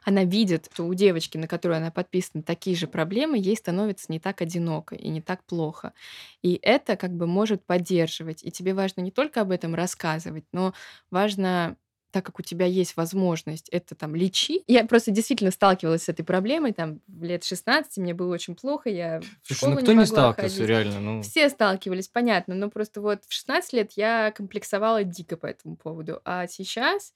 [0.03, 4.19] она видит, что у девочки, на которую она подписана, такие же проблемы, ей становится не
[4.19, 5.93] так одиноко и не так плохо.
[6.41, 8.43] И это как бы может поддерживать.
[8.43, 10.73] И тебе важно не только об этом рассказывать, но
[11.11, 11.77] важно
[12.11, 14.63] так как у тебя есть возможность это там лечить.
[14.67, 18.89] Я просто действительно сталкивалась с этой проблемой, там, в лет 16 мне было очень плохо,
[18.89, 20.69] я в Слушай, школу ну кто не могла сталкивался ходить.
[20.69, 20.99] реально?
[20.99, 25.75] Ну, Все сталкивались, понятно, но просто вот в 16 лет я комплексовала дико по этому
[25.75, 27.13] поводу, а сейчас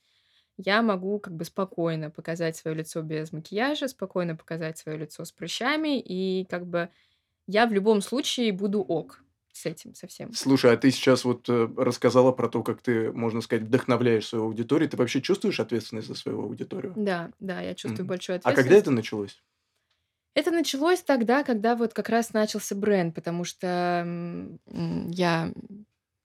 [0.58, 5.32] я могу как бы спокойно показать свое лицо без макияжа, спокойно показать свое лицо с
[5.32, 6.90] прыщами, и как бы
[7.48, 9.24] я в любом случае буду ок
[9.54, 10.34] с этим совсем.
[10.34, 14.46] Слушай, а ты сейчас вот э, рассказала про то, как ты, можно сказать, вдохновляешь свою
[14.46, 14.90] аудиторию.
[14.90, 17.00] Ты вообще чувствуешь ответственность за свою аудиторию?
[17.08, 18.08] Да, да, я чувствую Мгм.
[18.08, 18.78] большую А когда ответственность.
[18.78, 19.44] это началось?
[20.34, 24.06] Это началось тогда, когда вот как раз начался бренд, потому что
[24.68, 25.52] я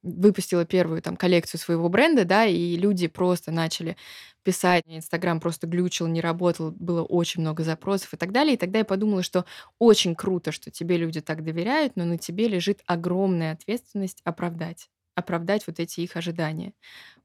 [0.03, 3.97] выпустила первую там коллекцию своего бренда, да, и люди просто начали
[4.45, 8.55] писать, Инстаграм просто глючил, не работал, было очень много запросов и так далее.
[8.55, 9.45] И тогда я подумала, что
[9.79, 15.67] очень круто, что тебе люди так доверяют, но на тебе лежит огромная ответственность оправдать оправдать
[15.67, 16.75] вот эти их ожидания.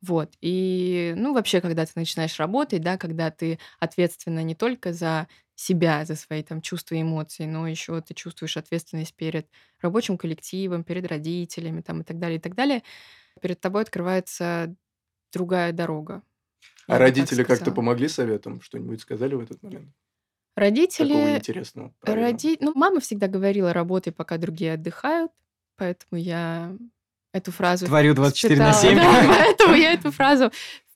[0.01, 0.31] Вот.
[0.41, 5.27] И, ну, вообще, когда ты начинаешь работать, да, когда ты ответственна не только за
[5.61, 9.47] себя, за свои там чувства и эмоции, но еще ты чувствуешь ответственность перед
[9.81, 12.83] рабочим коллективом, перед родителями там, и так далее, и так далее,
[13.41, 14.75] перед тобой открывается
[15.31, 16.23] другая дорога.
[16.87, 18.61] А родители как-то помогли советом?
[18.61, 19.89] Что-нибудь сказали в этот момент?
[20.53, 21.37] Такого Родители...
[21.37, 22.31] интересного, правильного.
[22.31, 22.57] Роди...
[22.59, 25.31] Ну, мама всегда говорила, работай, пока другие отдыхают,
[25.77, 26.75] поэтому я
[27.33, 28.91] эту фразу Творю 24 на впитала.
[28.91, 28.97] 7.
[28.99, 30.51] Да, поэтому я эту фразу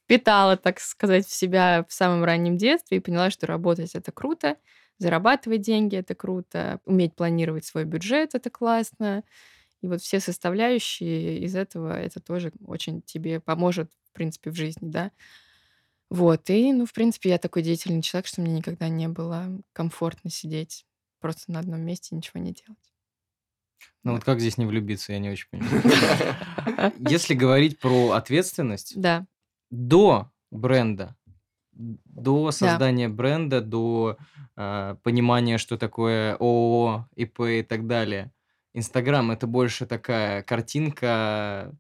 [0.06, 4.58] впитала, так сказать, в себя в самом раннем детстве и поняла, что работать это круто,
[5.00, 9.24] зарабатывать деньги это круто, уметь планировать свой бюджет это классно.
[9.82, 14.90] И вот все составляющие из этого это тоже очень тебе поможет, в принципе, в жизни,
[14.90, 15.12] да.
[16.10, 20.30] Вот, и, ну, в принципе, я такой деятельный человек, что мне никогда не было комфортно
[20.30, 20.86] сидеть
[21.20, 22.94] просто на одном месте и ничего не делать.
[24.04, 24.20] Ну Вот.
[24.20, 25.84] вот как здесь не влюбиться, я не очень понимаю.
[26.98, 29.26] Если говорить про ответственность, Да,
[29.70, 31.16] до бренда,
[31.74, 34.18] до создания бренда, до
[34.56, 38.32] а, понимания, что такое ООО, ИП и так далее,
[38.74, 41.74] Инстаграм это больше такая картинка,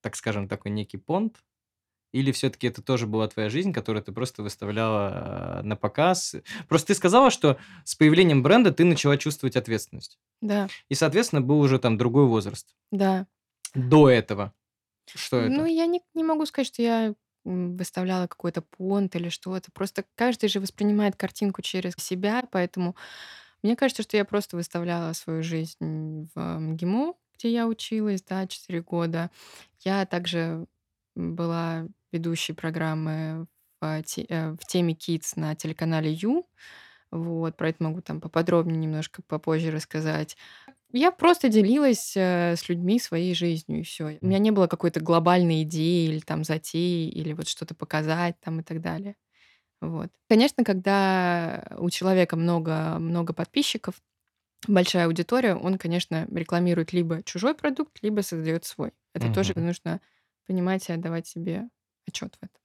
[0.00, 1.42] так скажем, такой некий понт,
[2.12, 6.36] или все-таки это тоже была твоя жизнь, которую ты просто выставляла а, на показ?
[6.68, 10.18] Просто ты сказала, что с появлением бренда ты начала чувствовать ответственность.
[10.40, 12.74] да, И, соответственно, был уже там другой возраст.
[12.90, 13.26] да.
[13.74, 14.54] До этого.
[15.14, 15.50] Что это?
[15.54, 17.14] Ну, я не, не могу сказать, что я
[17.46, 19.70] выставляла какой-то понт или что-то.
[19.72, 22.96] Просто каждый же воспринимает картинку через себя, поэтому
[23.62, 28.82] мне кажется, что я просто выставляла свою жизнь в МГИМО, где я училась, да, 4
[28.82, 29.30] года.
[29.80, 30.66] Я также
[31.14, 33.46] была ведущей программы
[33.82, 34.02] э,
[34.52, 36.46] в теме Kids на телеканале Ю.
[37.10, 40.36] Вот, про это могу там поподробнее немножко попозже рассказать.
[40.92, 44.18] Я просто делилась э, с людьми своей жизнью, и все.
[44.22, 48.60] У меня не было какой-то глобальной идеи или там затеи, или вот что-то показать там
[48.60, 49.16] и так далее.
[49.82, 50.10] Вот.
[50.28, 53.96] Конечно, когда у человека много, много подписчиков,
[54.68, 58.92] большая аудитория, он, конечно, рекламирует либо чужой продукт, либо создает свой.
[59.14, 59.54] Это тоже Мгм.
[59.56, 60.00] нужно
[60.46, 61.68] понимать и отдавать себе
[62.06, 62.60] отчет в этом.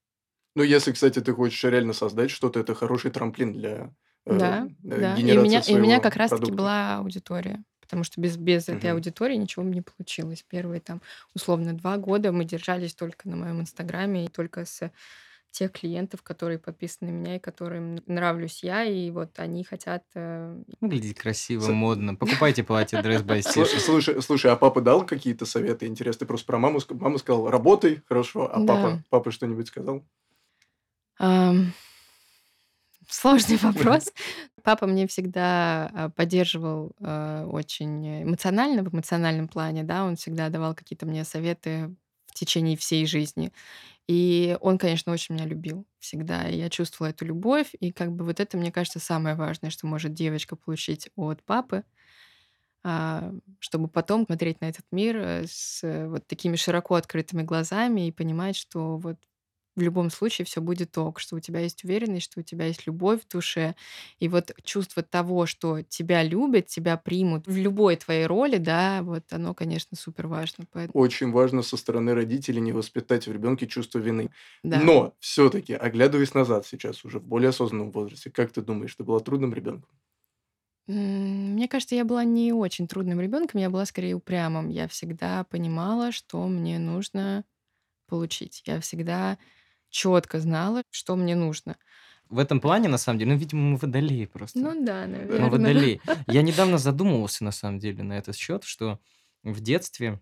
[0.56, 4.96] Ну, если, кстати, ты хочешь реально создать что-то, это хороший трамплин для э, Да, э,
[4.96, 5.22] да.
[5.26, 7.64] И у генерации меня, и у меня своего как раз-таки была аудитория.
[7.92, 8.94] Потому что без, без этой Мгм.
[8.94, 10.46] аудитории ничего бы не получилось.
[10.48, 11.02] Первые там,
[11.36, 14.90] условно, два года мы держались только на моем инстаграме и только с
[15.52, 20.04] тех клиентов, которые подписаны на меня и которым нравлюсь я, и вот они хотят...
[20.16, 22.16] э, Выглядеть красиво, С- модно.
[22.16, 23.42] Покупайте платье Dress by.
[23.82, 26.26] Слушай, слушай, а папа дал какие-то советы интересные?
[26.30, 28.66] Просто про маму, мама сказала, работай, хорошо, а Да.
[28.78, 30.06] папа, папа что-нибудь сказал?
[31.20, 31.74] Ам,
[33.12, 34.14] Сложный вопрос.
[34.64, 40.74] Папа мне всегда а, поддерживал а, очень эмоционально, в эмоциональном плане, да, он всегда давал
[40.74, 41.94] какие-то мне советы
[42.28, 43.52] в течение всей жизни.
[44.08, 46.48] И он, конечно, очень меня любил всегда.
[46.50, 47.72] И я чувствовала эту любовь.
[47.80, 51.84] И как бы вот это, мне кажется, самое важное, что может девочка получить от папы,
[52.84, 58.08] а, чтобы потом смотреть на этот мир э, с э, вот такими широко открытыми глазами
[58.08, 59.18] и понимать, что вот
[59.76, 62.86] в любом случае все будет ок, что у тебя есть уверенность, что у тебя есть
[62.88, 63.76] любовь в душе.
[64.20, 69.32] И вот чувство того, что тебя любят, тебя примут в любой твоей роли, да, вот
[69.32, 70.66] оно, конечно, супер важно.
[70.72, 74.32] Поэтому, Очень важно со стороны родителей не воспитать в ребенке чувство вины.
[74.64, 74.92] да.
[74.92, 79.20] Но все-таки, оглядываясь назад сейчас, уже в более осознанном возрасте, как ты думаешь, ты была
[79.20, 79.90] трудным ребенком?
[80.88, 84.70] Мне кажется, я была не очень трудным ребенком, я была скорее упрямым.
[84.70, 87.46] Я всегда понимала, что мне нужно
[88.08, 88.64] получить.
[88.66, 89.40] Я всегда
[89.92, 91.78] четко знала, что мне нужно.
[92.30, 94.58] В этом плане, на самом деле, ну, видимо, мы водолеи просто.
[94.58, 95.50] Ну да, Мы наверное.
[95.50, 96.02] водолеи.
[96.28, 99.00] Я недавно задумывался, на самом деле, на этот счет, что
[99.44, 100.22] в детстве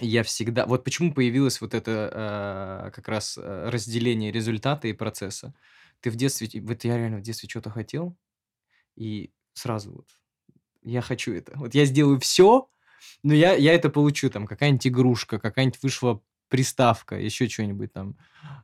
[0.00, 0.64] я всегда...
[0.66, 5.54] Вот почему появилось вот это э, как раз э, разделение результата и процесса.
[6.00, 6.48] Ты в детстве...
[6.62, 8.16] Вот я реально в детстве что-то хотел,
[8.94, 10.06] и сразу вот
[10.82, 11.52] я хочу это.
[11.56, 12.68] Вот я сделаю все,
[13.22, 14.30] но я, я это получу.
[14.30, 18.16] Там какая-нибудь игрушка, какая-нибудь вышла приставка, еще что-нибудь там.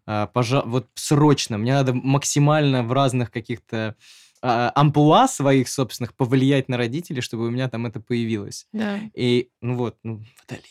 [0.07, 0.63] А, пожа...
[0.65, 1.59] Вот срочно.
[1.59, 3.97] Мне надо максимально в разных каких-то
[4.43, 8.67] а, амплуа своих собственных повлиять на родителей, чтобы у меня там это появилось.
[8.73, 10.65] Да, И, ну вот, ну, водолеи.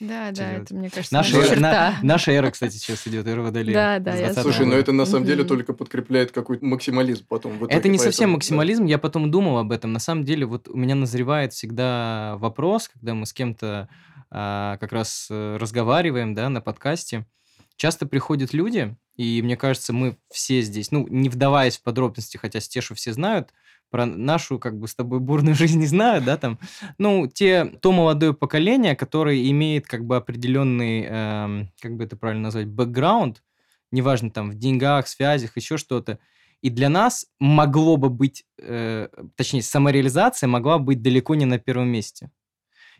[0.00, 0.62] да, да, делать?
[0.66, 3.74] это, мне кажется, Наша, наша эра- на- наша эра, кстати, сейчас идет, эра водолея.
[3.74, 4.76] Да, да, я 20 Слушай, но года.
[4.80, 7.52] это на самом деле только подкрепляет какой-то максимализм потом.
[7.54, 8.36] В итоге, Это не совсем поэтому, да.
[8.36, 9.92] максимализм, я потом думал об этом.
[9.92, 13.88] На самом деле, вот у меня назревает всегда вопрос, когда мы с кем-то
[14.30, 17.26] как раз э, разговариваем, да, на подкасте.
[17.76, 22.60] Часто приходят люди, и мне кажется, мы все здесь, ну, не вдаваясь в подробности, хотя
[22.60, 23.52] Стешу все знают,
[23.90, 26.58] про нашу, как бы, с тобой бурную жизнь не знают, да, там,
[26.98, 32.44] ну, те, то молодое поколение, которое имеет, как бы, определенный, эм, как бы это правильно
[32.44, 33.42] назвать, бэкграунд,
[33.90, 36.18] неважно, там, в деньгах, связях, еще что-то,
[36.60, 41.88] и для нас могло бы быть, э, точнее, самореализация могла быть далеко не на первом
[41.88, 42.30] месте.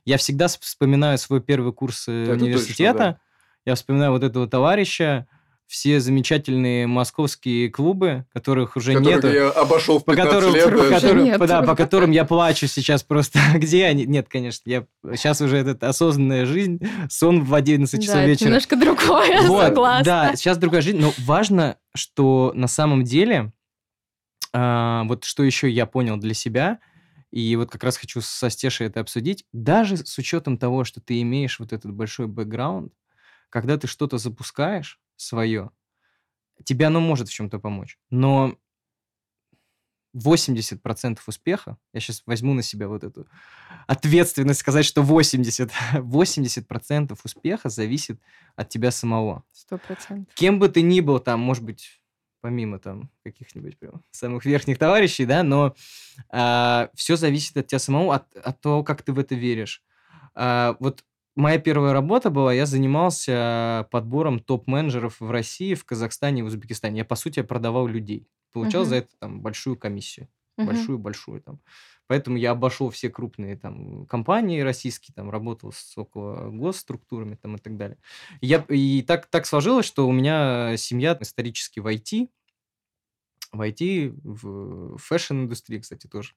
[0.05, 2.99] Я всегда вспоминаю свой первый курс э, Это точно, университета.
[2.99, 3.19] да.
[3.67, 5.27] Я вспоминаю вот этого товарища,
[5.67, 9.29] все замечательные московские клубы, которых уже Которых нету.
[9.35, 10.65] я обошел в По 15 которым, лет.
[10.89, 11.47] По которым- нету.
[11.47, 13.39] да, по которым я плачу сейчас просто.
[13.55, 14.07] Где они?
[14.07, 16.81] Нет, конечно, я сейчас уже этот осознанная жизнь,
[17.11, 18.47] сон в 11 часов Да, это вечера.
[18.49, 20.05] немножко другое, Вот, согласна.
[20.05, 23.53] Да, сейчас другая жизнь, но важно, что на самом деле,
[24.55, 26.79] а, вот что еще я понял для себя,
[27.31, 31.21] и вот как раз хочу со Стешей это обсудить, даже с учетом того, что ты
[31.23, 32.93] имеешь вот этот большой бэкграунд,
[33.51, 35.71] когда ты что-то запускаешь свое,
[36.65, 38.59] тебе оно может в чем-то помочь, но
[40.17, 43.29] 80% успеха, я сейчас возьму на себя вот эту
[43.87, 48.21] ответственность сказать, что 80, 80% успеха зависит
[48.57, 49.45] от тебя самого.
[49.53, 50.35] Сто процентов.
[50.35, 51.98] Кем бы ты ни был там, может быть,
[52.41, 55.75] помимо там каких-нибудь прям самых верхних товарищей, да, но
[56.95, 59.83] все зависит от тебя самого, от, от того, как ты в это веришь.
[60.35, 61.05] А, вот
[61.37, 66.99] моя первая работа была, я занимался подбором топ-менеджеров в России, в Казахстане и в Узбекистане.
[66.99, 68.29] Я, по сути, продавал людей.
[68.53, 68.91] Получал Мгм.
[68.91, 70.29] за это там большую комиссию
[70.59, 71.61] большую-большую там.
[72.09, 77.59] Поэтому я обошел все крупные там компании российские, там работал с около госструктурами там и
[77.59, 77.99] так далее.
[78.41, 82.31] Я, и так, так сложилось, что у меня семья исторически в IT,
[83.53, 86.33] в IT, в fashion-индустрии, кстати, тоже.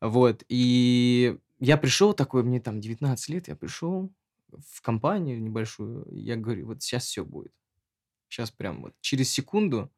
[0.00, 4.12] Вот, и я пришел такой, мне там 19 лет, я пришел
[4.50, 7.52] в компанию небольшую, я говорю, вот сейчас все будет.
[8.28, 9.90] Сейчас прям вот через секунду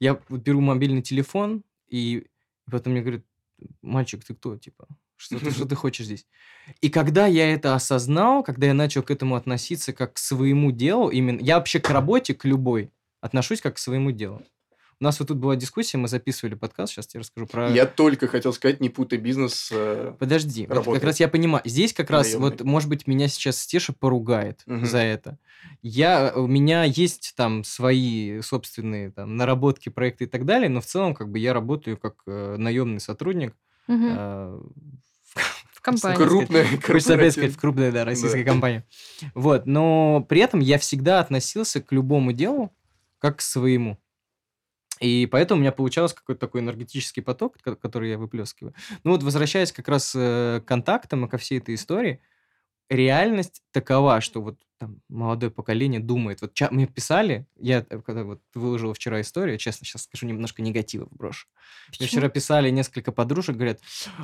[0.00, 2.26] я беру мобильный телефон, и
[2.70, 3.24] потом мне говорят,
[3.82, 4.86] мальчик, ты кто, типа?
[5.16, 6.26] Что ты, что ты хочешь здесь?
[6.80, 11.08] И когда я это осознал, когда я начал к этому относиться как к своему делу,
[11.08, 14.42] именно я вообще к работе, к любой, отношусь как к своему делу.
[15.00, 17.70] У нас вот тут была дискуссия, мы записывали подкаст, сейчас я расскажу про...
[17.70, 19.68] Я только хотел сказать, не путай бизнес.
[19.72, 21.62] э, Подожди, вот как раз я понимаю.
[21.64, 22.50] Здесь как раз, Наёмный.
[22.50, 24.86] вот, может быть, меня сейчас Стеша поругает Мгм.
[24.86, 25.38] за это.
[25.82, 30.86] Я, у меня есть там свои собственные там наработки, проекты и так далее, но в
[30.86, 33.54] целом как бы я работаю как э, наемный сотрудник
[33.88, 34.06] Мгм.
[34.10, 34.60] э,
[35.72, 36.16] В компании.
[36.16, 38.50] Крупная Хочется опять сказать, в крупной, да, российской Да.
[38.52, 38.84] компании.
[39.34, 42.74] Вот, но при этом я всегда относился к любому делу
[43.18, 43.98] как к своему.
[45.00, 48.74] И поэтому у меня получался какой-то такой энергетический поток, ко- который я выплескиваю.
[49.02, 52.20] Ну вот, возвращаясь как раз э, к контактам и ко всей этой истории,
[52.88, 56.40] реальность такова, что вот там молодое поколение думает.
[56.42, 60.62] Вот ча- мне писали, я э, когда вот выложил вчера историю, честно, сейчас скажу, немножко
[60.62, 61.46] негатива брошу.
[61.98, 63.78] Мне вчера писали несколько подружек, говорят,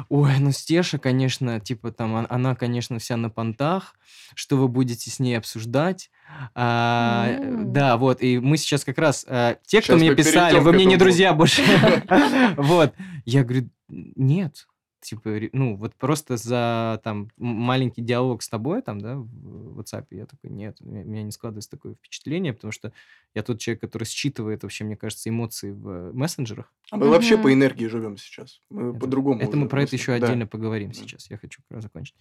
[0.08, 3.94] ой, ну Стеша, конечно, типа там, он- она, конечно, вся на понтах,
[4.34, 6.10] что вы будете с ней обсуждать.
[6.54, 7.72] А, М.
[7.72, 10.84] да, вот, и мы сейчас как раз, э, те, кто Щас мне писали, вы мне
[10.84, 11.62] не друзья больше.
[12.56, 12.92] Вот,
[13.24, 14.66] я говорю, нет,
[15.00, 20.26] типа, ну, вот просто за там маленький диалог с тобой там, да, в WhatsApp, я
[20.26, 22.92] такой, нет, у меня не складывается такое впечатление, потому что
[23.34, 26.72] я тот человек, который считывает вообще, мне кажется, эмоции в мессенджерах.
[26.90, 27.42] А мы вообще Мгм.
[27.44, 28.60] по энергии живем сейчас.
[28.70, 29.40] Мы Это- по-другому.
[29.40, 30.26] Это мы про это еще Да.
[30.26, 30.94] отдельно поговорим Да.
[30.94, 31.30] сейчас.
[31.30, 32.16] Я хочу как раз закончить.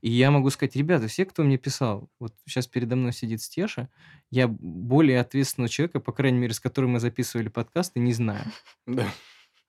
[0.00, 3.88] И я могу сказать, ребята, все, кто мне писал, вот сейчас передо мной сидит Стеша,
[4.30, 8.44] я более ответственного человека, по крайней мере, с которым мы записывали подкасты, не знаю.
[8.86, 9.06] Да.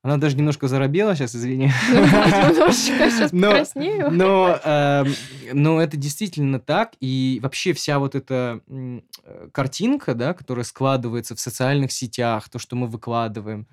[0.06, 1.72] Она даже немножко заробела сейчас, извини.
[1.90, 4.12] Немножечко сейчас Но- покраснею.
[4.12, 5.08] Но, эм,
[5.52, 11.40] но это действительно так, и вообще вся вот эта э, картинка, да, которая складывается в
[11.40, 13.66] социальных сетях, то, что мы выкладываем,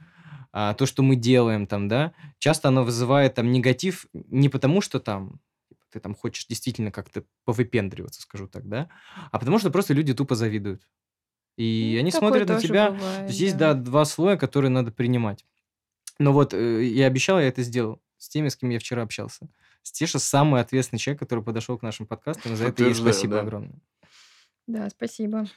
[0.52, 5.00] а, то, что мы делаем там, да, часто оно вызывает там негатив не потому, что
[5.00, 5.38] там
[5.90, 8.88] ты там хочешь действительно как-то повыпендриваться, скажу так, да,
[9.32, 10.88] а потому что просто люди тупо завидуют.
[11.58, 15.44] И Ну, они смотрят на тебя, бывает, то есть да, два слоя, которые надо принимать.
[16.22, 19.48] Но вот э, я обещал, я это сделал с теми, с кем я вчера общался.
[19.82, 23.40] Стеша самый ответственный человек, который подошел к нашим подкастам, и за это ей спасибо да.
[23.40, 23.80] огромное.
[24.68, 25.48] Да, спасибо.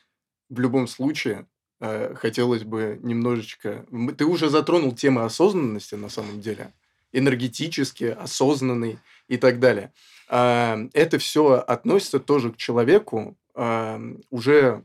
[0.50, 1.46] В любом случае,
[1.80, 3.86] э, хотелось бы немножечко...
[4.18, 6.74] Ты уже затронул тему осознанности на самом деле.
[7.12, 8.98] Энергетически, осознанный
[9.28, 9.94] и так далее.
[10.28, 14.02] А, Это все относится тоже к человеку, а,
[14.32, 14.84] уже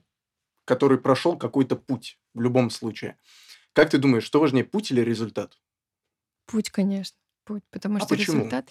[0.66, 3.16] который прошел какой-то путь в любом случае.
[3.72, 5.59] Как ты думаешь, что важнее, путь или результат?
[6.51, 8.42] Путь, конечно, путь, потому А что почему?
[8.42, 8.68] результат...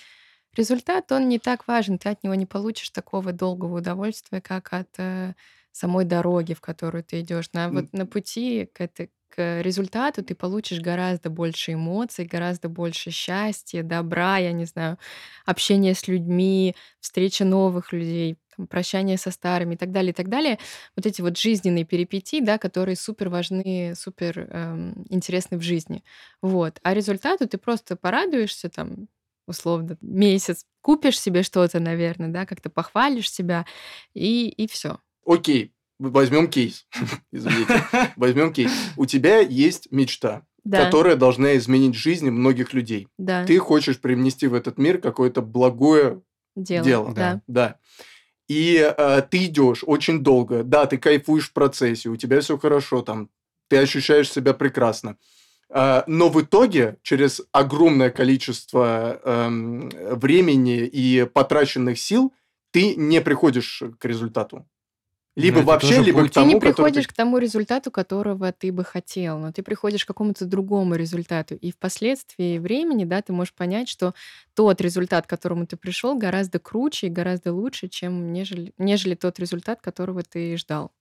[0.57, 4.89] Результат, он не так важен, ты от него не получишь такого долгого удовольствия, как от
[4.97, 5.35] э,
[5.71, 7.51] самой дороги, в которую ты идешь.
[7.53, 13.11] На, вот на пути к, этой- к результату ты получишь гораздо больше эмоций, гораздо больше
[13.11, 14.97] счастья, добра, я не знаю,
[15.45, 18.37] общения с людьми, встреча новых людей,
[18.67, 20.59] прощание со старыми и так далее, и так далее.
[20.95, 26.03] Вот эти вот жизненные перипетии, да, которые супер важны, супер эм, интересны в жизни.
[26.41, 26.79] Вот.
[26.83, 29.07] А результату ты просто порадуешься там,
[29.47, 33.65] условно, месяц, купишь себе что-то, наверное, да, как-то похвалишь себя,
[34.13, 34.99] и, и все.
[35.25, 36.85] Окей, возьмем кейс.
[37.31, 37.83] Извините.
[38.15, 38.71] Возьмем кейс.
[38.97, 43.07] У тебя есть мечта, Да, которая должна изменить жизни многих людей.
[43.17, 46.21] да, Ты хочешь привнести в этот мир какое-то благое
[46.55, 47.13] дело, дело.
[47.13, 47.41] да.
[47.47, 47.75] Да.
[48.49, 50.63] И э, ты идешь очень долго.
[50.63, 53.29] Да, ты кайфуешь в процессе, у тебя все хорошо, там,
[53.69, 55.17] ты ощущаешь себя прекрасно.
[55.69, 62.33] А, но в итоге, через огромное количество эм, времени и потраченных сил,
[62.71, 64.67] ты не приходишь к результату.
[65.41, 66.31] Либо Ну, вообще, либо путь.
[66.31, 69.51] к Ты тому, не который приходишь ты- к тому результату, которого ты бы хотел, но
[69.51, 71.55] ты приходишь к какому-то другому результату.
[71.55, 74.13] И впоследствии времени, да, ты можешь понять, что
[74.53, 79.39] тот результат, к которому ты пришел, гораздо круче и гораздо лучше, чем нежели, нежели тот
[79.39, 80.91] результат, которого ты ждал.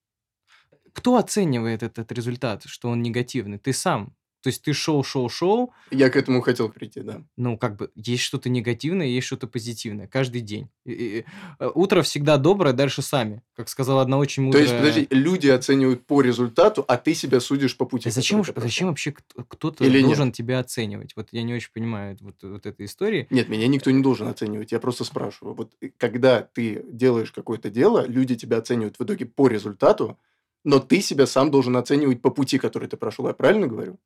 [0.93, 3.59] Кто оценивает этот результат, что он негативный?
[3.59, 4.14] Ты сам.
[4.49, 7.23] То есть ты шел, шел, шел, Я к этому хотел прийти, да.
[7.37, 10.07] ну, как бы, есть что-то негативное, есть что-то позитивное.
[10.07, 10.71] Каждый день.
[10.87, 11.25] И- и-
[11.59, 13.43] э, утро всегда доброе, дальше сами.
[13.55, 14.63] Как сказала одна очень То мудрая...
[14.65, 18.09] есть, подожди, люди оценивают по результату, а ты себя судишь по пути.
[18.09, 20.07] А зачем, зачем вообще кто- кто-то Или нет?
[20.07, 21.13] должен тебя оценивать?
[21.15, 23.27] Вот я не очень понимаю вот, вот этой истории.
[23.29, 24.73] Нет, меня никто не должен оценивать.
[24.73, 25.55] Я просто спрашиваю.
[25.57, 30.19] Вот э, когда ты делаешь какое-то дело, люди тебя оценивают в итоге по результату,
[30.65, 33.27] но ты себя сам должен оценивать по пути, который ты прошел.
[33.29, 33.97] Я правильно говорю?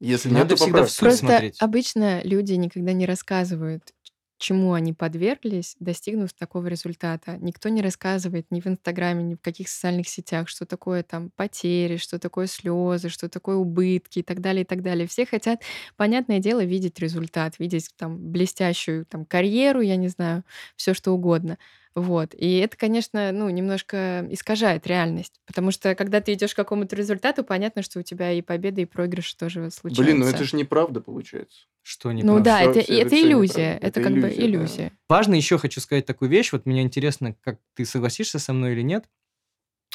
[0.00, 1.64] Если нет, Надо то всегда в суть Просто смотреть.
[1.64, 3.92] обычно люди никогда не рассказывают,
[4.38, 7.36] чему они подверглись, достигнув такого результата.
[7.40, 11.96] Никто не рассказывает ни в Инстаграме, ни в каких социальных сетях, что такое там потери,
[11.96, 15.08] что такое слезы, что такое убытки и так далее, и так далее.
[15.08, 15.62] Все хотят,
[15.96, 20.44] понятное дело, видеть результат, видеть там блестящую там карьеру, я не знаю,
[20.76, 21.58] все что угодно.
[22.00, 22.34] Вот.
[22.34, 25.40] И это, конечно, ну, немножко искажает реальность.
[25.46, 28.84] Потому что, когда ты идешь к какому-то результату, понятно, что у тебя и победы, и
[28.84, 30.02] проигрыши тоже случаются.
[30.02, 31.66] Блин, ну это же неправда получается.
[31.82, 32.44] Что не Ну прав.
[32.44, 33.74] да, Всё- это, всё- это всё иллюзия.
[33.74, 33.86] неправда.
[33.86, 34.46] Это, Это как бы иллюзия, да.
[34.46, 34.92] иллюзия.
[35.08, 36.52] Важно еще хочу сказать такую вещь.
[36.52, 39.04] Вот мне интересно, как ты согласишься со мной или нет.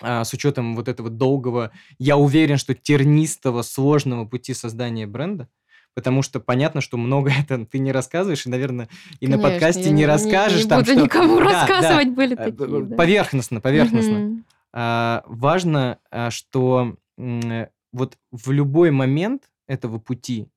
[0.01, 5.49] А, с учетом вот этого долгого, я уверен, что тернистого, сложного пути создания бренда.
[5.95, 8.89] Потому что понятно, что много это ты не рассказываешь, и, наверное,
[9.19, 10.63] и на Конечно, подкасте я не расскажешь.
[10.63, 11.51] Не, там, буду что- никому Да, да.
[11.67, 12.83] рассказывать, были Э, такие.
[12.85, 12.95] да.
[12.95, 14.13] Поверхностно, поверхностно.
[14.19, 14.45] Мгм.
[14.73, 20.47] А, важно, а, что вот в любой момент этого пути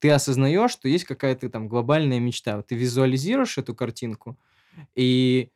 [0.00, 2.60] ты осознаешь, что есть какая-то там глобальная мечта.
[2.62, 4.36] Ты визуализируешь эту картинку,
[4.96, 5.50] и,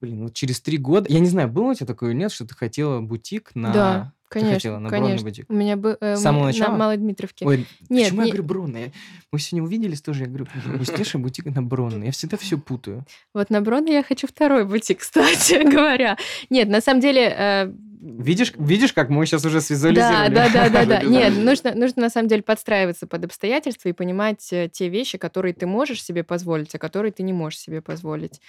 [0.00, 1.06] блин, вот через три года...
[1.12, 3.72] Я не знаю, было у тебя такое или нет, что ты хотела бутик на...
[3.72, 5.28] Да, Ты конечно, хотела на бронный конечно.
[5.28, 5.46] бутик?
[5.48, 6.70] У меня был э, С самого начала?
[6.72, 7.44] на Малой Дмитровке.
[7.44, 8.80] Ой, Нет, почему я не- говорю Бронный?
[8.84, 8.92] Я-
[9.32, 10.46] Мы сегодня увиделись тоже, я говорю,
[10.80, 12.06] у Стеши бутик на Бронный.
[12.06, 13.04] Я всегда все путаю.
[13.34, 16.16] Вот на Броне я хочу второй бутик, кстати говоря.
[16.48, 17.34] Нет, на самом деле...
[17.36, 17.72] э,
[18.02, 20.34] Видишь, видишь, как мы сейчас уже свизуализировали?
[20.34, 21.02] да, да, да, да.
[21.02, 25.52] Нет, нужно, нужно на самом деле подстраиваться под обстоятельства и понимать э, те вещи, которые
[25.52, 28.40] ты можешь себе позволить, а которые ты не можешь себе позволить.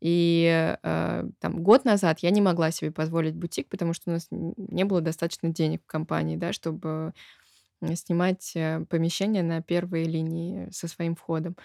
[0.00, 4.28] И э, там год назад я не могла себе позволить бутик, потому что у нас
[4.30, 7.12] не было достаточно денег в компании, да, чтобы
[7.82, 11.56] э, снимать э, помещение на первой линии со своим входом.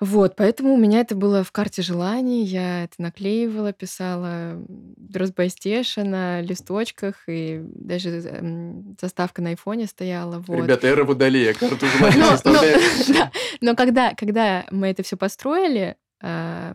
[0.00, 6.40] Вот, поэтому у меня это было в карте желаний, я это наклеивала, писала Дрозбайстеша на
[6.40, 10.42] листочках, и даже м, заставка на айфоне стояла.
[10.44, 10.64] Вот.
[10.64, 12.82] Ребята, эра водолея, карту желаний составляет.
[13.14, 16.74] да, но когда, мы это все построили, а,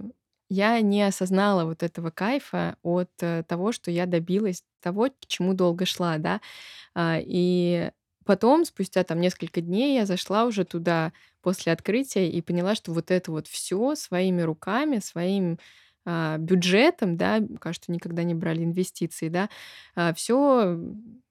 [0.49, 5.53] я не осознала вот этого кайфа от э, того, что я добилась того, к чему
[5.53, 6.41] долго шла, да.
[6.95, 7.91] А, И
[8.25, 13.11] потом, спустя там несколько дней, я зашла уже туда после открытия и поняла, что вот
[13.11, 15.59] это вот все своими руками, своим
[16.05, 19.49] а, бюджетом, да, кажется, никогда не брали инвестиции, да,
[20.15, 20.77] все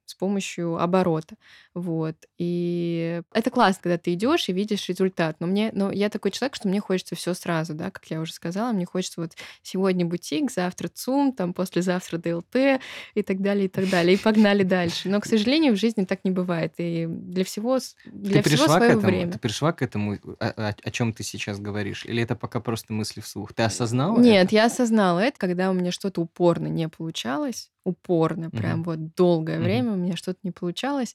[0.07, 1.35] с помощью оборота.
[1.75, 2.17] Вот.
[2.39, 5.37] И это классно, когда ты идешь и видишь результат.
[5.41, 8.33] Но мне, но я такой человек, что мне хочется все сразу, да, как я уже
[8.33, 9.33] сказала, мне хочется вот
[9.63, 12.81] сегодня бутик, завтра ЦУМ, там послезавтра ДЛТ
[13.15, 14.15] и так далее, и так далее.
[14.15, 15.09] И погнали дальше.
[15.09, 16.75] Но, к сожалению, в жизни так не бывает.
[16.79, 19.07] И для всего, для ты всего свое этому?
[19.07, 19.33] время.
[19.33, 22.05] Ты пришла к этому, о, чем ты сейчас говоришь?
[22.07, 23.53] Или это пока просто мысли вслух?
[23.53, 24.55] Ты осознала Нет, это?
[24.55, 28.85] я осознала это, когда у меня что-то упорно не получалось, упорно, прям Мгм.
[28.85, 29.63] вот долгое Мгм.
[29.63, 31.15] время у меня что-то не получалось.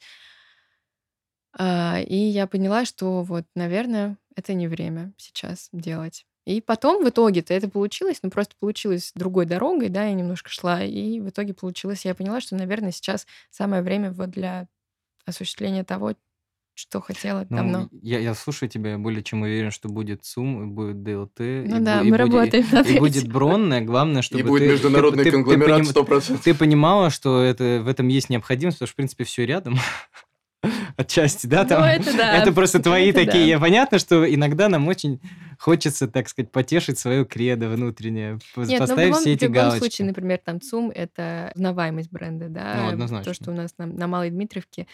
[1.58, 6.26] А, и я поняла, что вот, наверное, это не время сейчас делать.
[6.46, 10.84] И потом в итоге-то это получилось, ну просто получилось другой дорогой, да, я немножко шла,
[10.84, 14.68] и в итоге получилось, я поняла, что, наверное, сейчас самое время вот для
[15.26, 16.16] осуществления того,
[16.82, 17.90] что хотела Ну, давно.
[18.02, 21.78] я, я слушаю тебя, я более чем уверен, что будет ЦУМ, и будет ДЛТ, Ну
[21.78, 23.28] и, да, и мы будет, работаем над и будет.
[23.32, 23.82] Бронная.
[23.82, 26.40] Главное, чтобы И будет ты, ты- международный ты- ты конгломерат поним- 100%.
[26.44, 29.78] ты понимала, что это, в этом есть необходимость, потому что, в принципе, все рядом.
[30.98, 31.64] Отчасти, да?
[31.64, 32.38] Ну, Там, это да.
[32.38, 33.44] это просто твои Это такие.
[33.46, 33.50] да.
[33.50, 35.20] Я понятно, что иногда нам очень
[35.58, 39.56] хочется, так сказать, потешить свою кредо внутреннее, Нет, в поставить любом, все в эти любом
[39.56, 39.80] галочки.
[39.80, 42.76] случае, например, там ЦУМ– это узнаваемость бренда, да.
[42.78, 43.34] Ну, То, однозначно.
[43.34, 44.86] что у нас на, на Малой Дмитриевке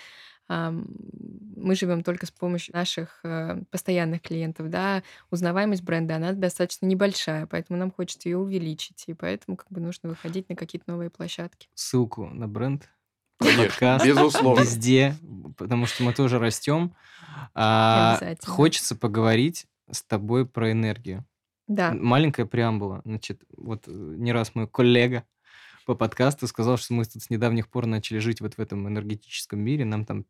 [0.49, 5.03] мы живем только с помощью наших э, постоянных клиентов, да.
[5.31, 10.09] Узнаваемость бренда, она достаточно небольшая, поэтому нам хочется ее увеличить, и поэтому как бы нужно
[10.09, 11.67] выходить на какие-то новые площадки.
[11.73, 12.89] Ссылку на бренд,
[13.37, 14.61] подкаст, безусловно.
[14.61, 15.15] везде,
[15.57, 16.95] потому что мы тоже растем.
[17.53, 21.25] А, хочется поговорить с тобой про энергию.
[21.67, 21.91] Да.
[21.93, 23.01] Маленькая преамбула.
[23.03, 25.25] Значит, вот э, не раз мой коллега
[25.85, 29.59] по подкасту сказал, что мы тут с недавних пор начали жить вот в этом энергетическом
[29.59, 29.83] мире.
[29.85, 30.25] Нам там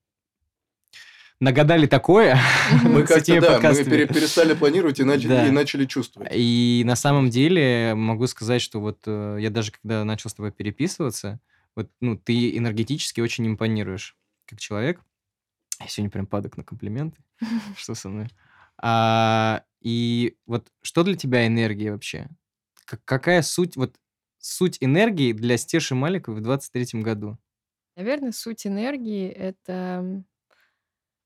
[1.39, 2.37] нагадали такое
[2.83, 3.75] Мы как-то, да, мы
[4.07, 5.47] перестали планировать и начали, Да.
[5.47, 6.31] и начали чувствовать.
[6.33, 10.51] И на самом деле могу сказать, что вот э, я даже когда начал с тобой
[10.51, 11.39] переписываться,
[11.75, 14.15] вот ну ты энергетически очень импонируешь
[14.45, 14.99] как человек.
[15.79, 17.21] Я сегодня прям падок на комплименты.
[17.77, 18.27] Что со мной?
[18.79, 22.27] А, и вот что для тебя энергия вообще?
[22.85, 23.95] Как- какая суть вот
[24.39, 27.37] суть энергии для Стеши Маликовой в 23 году?
[27.95, 30.23] Наверное, суть энергии– это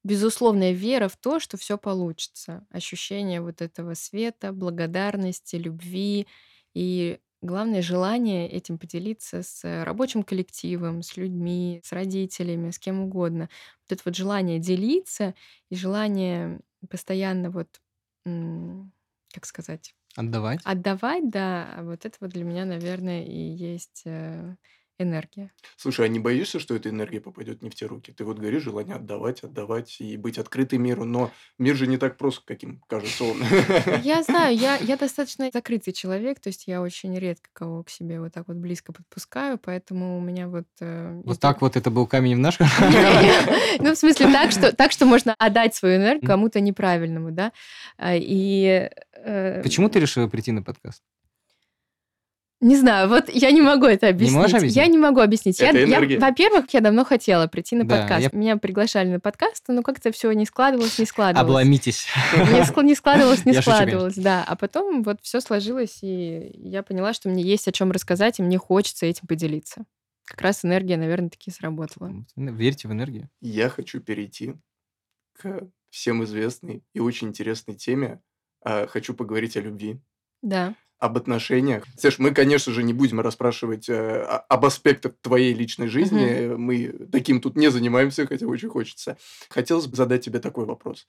[0.04, 2.66] безусловная вера в то, что все получится.
[2.72, 6.28] Ощущение вот этого света, благодарности, любви
[6.74, 13.50] и главное желание этим поделиться с рабочим коллективом, с людьми, с родителями, с кем угодно.
[13.90, 15.36] Вот это вот желание делиться
[15.70, 17.82] и желание постоянно вот,
[19.34, 20.64] как сказать, Отдавать?
[20.64, 24.58] отдавать, да, а вот это вот для меня, наверное, и есть э,
[25.02, 25.52] энергия.
[25.78, 28.12] Слушай, а не боишься, что эта энергия попадет не в те руки?
[28.12, 32.18] Ты вот говоришь, желание отдавать, отдавать и быть открытой миру, но мир же не так
[32.18, 33.38] прост, каким кажется он.
[34.04, 38.20] Я знаю, я, я достаточно закрытый человек, то есть я очень редко кого к себе
[38.20, 40.68] вот так вот близко подпускаю, поэтому у меня вот...
[40.80, 42.58] э, Вот так вот это был камень в наш
[43.80, 47.52] Ну, в смысле, так что, так, что можно отдать свою энергию кому-то неправильному, да.
[47.98, 48.90] А, И...
[49.14, 51.02] э, Почему ты решила прийти на подкаст?
[52.62, 54.38] Не знаю, вот я не могу это объяснить.
[54.38, 54.76] можешь объяснить?
[54.76, 55.60] Я не могу объяснить.
[55.60, 56.20] Я, Это я, энергия.
[56.20, 58.22] во-первых, я давно хотела прийти на Да, подкаст.
[58.34, 61.50] я- Меня приглашали на подкаст, но как-то все не складывалось, не складывалось.
[61.50, 62.06] Обломитесь.
[62.36, 64.44] Не, не складывалось, не Я шучу, складывалось, да.
[64.48, 68.44] А потом вот все сложилось, и я поняла, что мне есть о чем рассказать, и
[68.44, 69.86] мне хочется этим поделиться.
[70.26, 72.14] Как раз энергия, наверное, таки сработала.
[72.36, 73.28] Верьте в энергию.
[73.42, 74.54] Я хочу перейти
[75.34, 78.22] к всем известной и очень интересной теме.
[78.64, 80.00] А, Хочу поговорить о любви,
[80.44, 80.76] Да.
[81.02, 81.84] Об отношениях.
[81.98, 86.54] Саш, мы, конечно же, не будем расспрашивать э, об аспектах твоей личной жизни.
[86.56, 89.18] Мы таким тут не занимаемся, хотя очень хочется.
[89.50, 91.08] Хотелось бы задать тебе такой вопрос.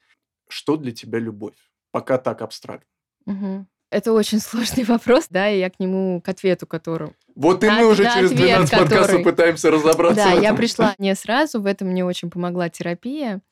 [0.49, 1.55] Что для тебя любовь?
[1.90, 2.88] Пока так абстрактно.
[3.26, 3.68] Мгм.
[3.90, 7.12] Это очень сложный вопрос, да, и я к нему, к ответу которому.
[7.34, 10.95] Вот и Да, мы уже через ответ, 12 подкастов который- пытаемся разобраться Да, я пришла
[10.99, 13.43] не сразу, в этом мне очень помогла терапия,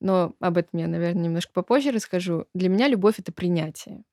[0.00, 2.46] но об этом я, наверное, немножко попозже расскажу.
[2.54, 4.04] Для меня любовь— это принятие.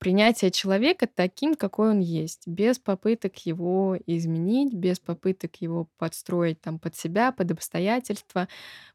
[0.00, 6.78] Принятие человека таким, какой он есть, без попыток его изменить, без попыток его подстроить там
[6.78, 8.48] под себя, под обстоятельства.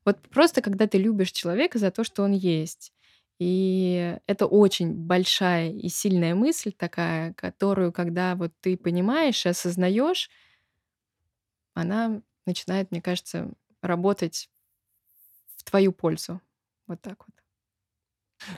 [0.03, 2.91] Вот просто когда ты любишь человека за то, что он есть.
[3.38, 10.32] И это очень большая и сильная мысль такая, которую, когда вот ты понимаешь и осознаешь,
[11.76, 13.51] она начинает, мне кажется,
[13.82, 14.49] работать
[15.58, 16.41] в твою пользу.
[16.88, 17.34] Вот так вот.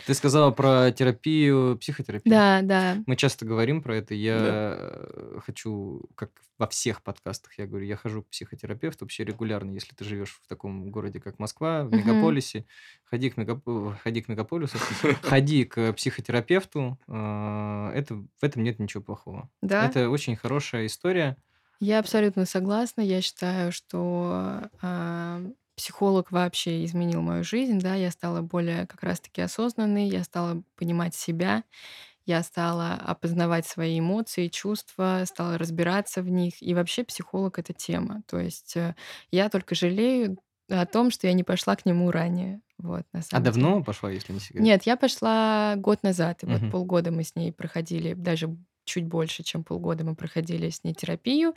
[0.05, 2.33] Ты сказала про терапию, психотерапию.
[2.33, 2.97] Да, да.
[3.05, 4.13] Мы часто говорим про это.
[4.13, 9.71] Я э, хочу, как во всех подкастах, я говорю, я хожу к психотерапевту вообще регулярно.
[9.71, 12.65] Если ты живешь в таком городе, как Москва, в мегаполисе,
[13.05, 14.77] ходи к, мегап- ходи к мегаполису,
[15.21, 16.99] ходи к психотерапевту.
[17.07, 19.49] э, Это, в этом нет ничего плохого.
[19.61, 19.85] Да.
[19.85, 21.37] Это очень хорошая история.
[21.79, 23.01] Я абсолютно согласна.
[23.01, 24.63] Я считаю, что
[25.77, 27.79] психолог вообще изменил мою жизнь.
[27.79, 31.63] Да, я стала более как раз-таки осознанной, я стала понимать себя,
[32.25, 36.61] я стала опознавать свои эмоции, чувства, стала разбираться в них.
[36.61, 38.23] И вообще психолог это тема.
[38.27, 38.95] То есть э,
[39.31, 40.37] я только жалею
[40.69, 42.61] о том, что я не пошла к нему ранее.
[42.79, 43.69] Вот, на А самом деле.
[43.69, 44.69] давно пошла, если не секрет?
[44.69, 46.69] Нет, я пошла год назад, и вот Мгм.
[46.69, 48.57] полгода мы с ней проходили, даже
[48.87, 51.53] чуть больше, чем полгода мы проходили с ней терапию,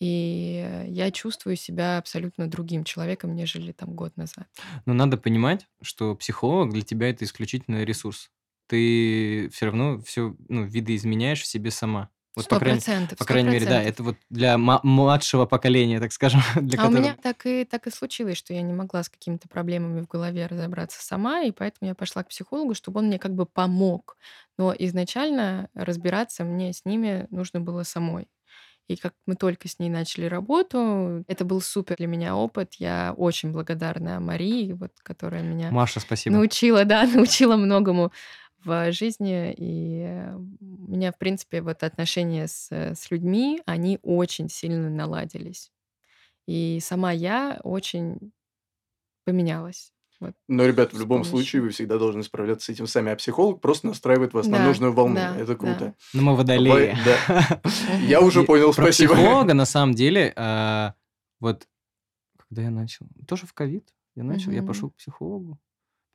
[0.00, 4.48] и я чувствую себя абсолютно другим человеком, нежели там год назад.
[4.86, 8.30] Но надо понимать, что психолог для тебя это исключительно ресурс.
[8.66, 12.08] Ты все равно все ну, видоизменяешь в себе сама.
[12.36, 13.18] Вот, по крайней, процентов.
[13.18, 16.86] по сто крайней мере, да, это вот для младшего поколения, так скажем, для А у
[16.86, 17.02] которого...
[17.02, 20.46] меня так и, так и случилось, что я не могла с какими-то проблемами в голове
[20.46, 24.16] разобраться сама, и поэтому я пошла к психологу, чтобы он мне как бы помог.
[24.58, 28.28] Но изначально разбираться мне с ними нужно было самой.
[28.90, 32.74] И как мы только с ней начали работу, это был супер для меня опыт.
[32.74, 36.34] Я очень благодарна Марии, вот, которая меня Маша, спасибо.
[36.34, 38.10] научила, да, научила многому
[38.64, 40.28] в жизни, и
[40.60, 45.70] у меня, в принципе, вот отношения с, с людьми, они очень сильно наладились.
[46.46, 48.32] И сама я очень
[49.24, 49.92] поменялась.
[50.20, 53.62] Вот, Но, ребят, в любом случае вы всегда должны справляться с этим сами, а психолог
[53.62, 55.14] просто настраивает вас на Да, нужную волну.
[55.14, 55.78] да, Это круто.
[55.78, 55.94] да.
[56.12, 56.94] Ну, мы водолеи.
[57.06, 57.60] Да.
[58.06, 59.14] Я уже понял, Про спасибо.
[59.14, 60.94] психолога, на самом деле, а,
[61.40, 61.66] вот
[62.36, 65.58] когда я начал, тоже в ковид я начал, я пошел к психологу,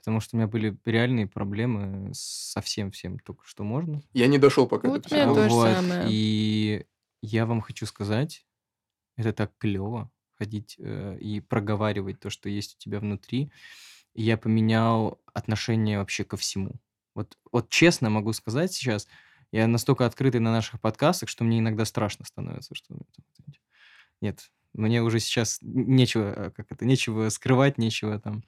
[0.06, 4.04] потому что у меня были реальные проблемы со всем всем, только что можно.
[4.14, 5.42] Я не дошел пока до Вот у меня психолога.
[5.42, 6.08] то же Вот, самое.
[6.12, 6.86] и
[7.24, 8.46] я вам хочу сказать,
[9.18, 13.52] это так клево ходить э, и проговаривать то, что есть у тебя внутри.
[14.14, 16.74] И я поменял отношение вообще ко всему.
[17.16, 19.08] Вот, вот честно могу сказать сейчас,
[19.52, 22.96] я настолько открытый на наших подкастах, что мне иногда страшно становится, что
[24.22, 28.44] нет, мне уже сейчас нечего, э, как это, нечего скрывать, нечего там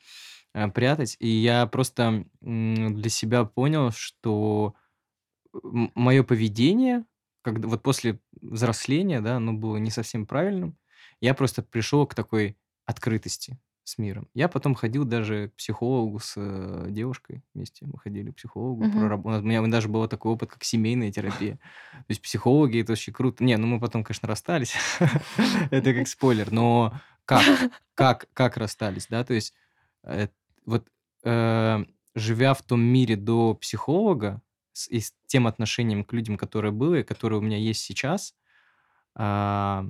[0.53, 1.17] э, прятать.
[1.19, 4.75] И я просто м, для себя понял, что
[5.95, 7.05] мое поведение,
[7.41, 10.77] когда вот после взросления, да, оно было не совсем правильным.
[11.21, 14.27] Я просто пришел к такой открытости с миром.
[14.33, 17.85] Я потом ходил даже к психологу с э, девушкой вместе.
[17.85, 18.83] Мы ходили к психологу.
[18.83, 18.99] Мгм.
[18.99, 21.55] прораб- у меня даже был такой опыт, как семейная терапия.
[21.93, 23.43] То есть психологи это очень круто.
[23.45, 24.75] Не, ну мы потом, конечно, расстались.
[25.71, 26.51] Это как спойлер.
[26.51, 26.93] Но
[27.25, 27.43] как?
[27.95, 29.23] Как, как расстались, да?
[29.23, 29.53] То есть
[30.07, 30.27] э,
[30.65, 30.87] вот
[31.23, 31.85] э,
[32.15, 34.41] живя в том мире до психолога
[34.73, 38.35] с, и с тем отношением к людям, которое было и которое у меня есть сейчас,
[39.15, 39.85] а,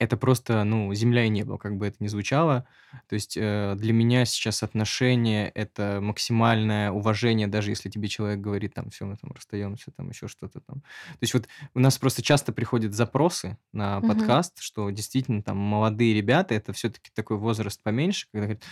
[0.00, 2.66] это просто, ну, земля и небо, как бы это ни звучало.
[3.08, 8.74] То есть э, для меня сейчас отношения— это максимальное уважение, даже если тебе человек говорит,
[8.74, 10.80] там, все, мы там расстаемся, там, еще что-то там.
[10.80, 14.02] То есть вот у нас просто часто приходят запросы на Мгм.
[14.02, 18.64] подкаст, что действительно там молодые ребята, это все-таки такой возраст поменьше, когда говорят,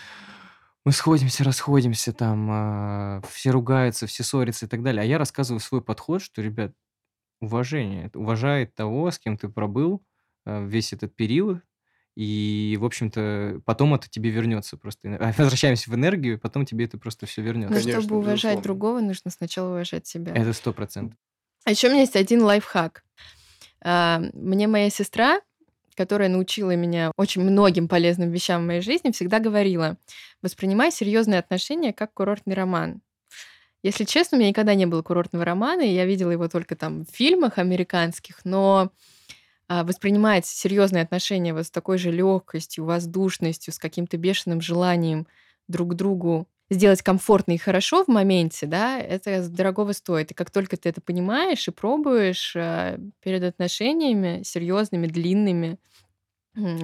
[0.84, 5.02] мы сходимся, расходимся, там, а, все ругаются, все ссорятся и так далее.
[5.02, 6.72] А я рассказываю свой подход, что, ребят,
[7.40, 10.17] уважение, это уважает того, с кем ты пробыл э,
[10.66, 11.60] весь этот период,
[12.16, 15.16] и, в общем-то, потом это тебе вернется просто.
[15.20, 17.74] А, Возвращаемся в энергию, потом тебе это просто все Но вернется.
[17.80, 18.62] Конечно, чтобы уважать безусловно.
[18.62, 20.32] другого, нужно сначала уважать себя.
[20.34, 21.16] Это сто процентов.
[21.64, 23.04] А еще у меня есть один лайфхак.
[23.82, 25.40] А, Мне моя сестра,
[25.94, 29.96] которая научила меня очень многим полезным вещам в моей жизни, всегда говорила,
[30.42, 33.00] воспринимай серьезные отношения как курортный роман.
[33.84, 37.04] Если честно, у меня никогда не было курортного романа, и я видела его только там
[37.04, 38.90] в фильмах американских, но
[39.68, 45.26] а, воспринимать серьезные отношения вот с такой же легкостью, воздушностью, с каким-то бешеным желанием
[45.68, 50.30] друг другу сделать комфортно и хорошо в моменте, да, это дорогого стоит.
[50.30, 55.78] И как только ты это понимаешь и пробуешь а, перед отношениями серьезными, длинными,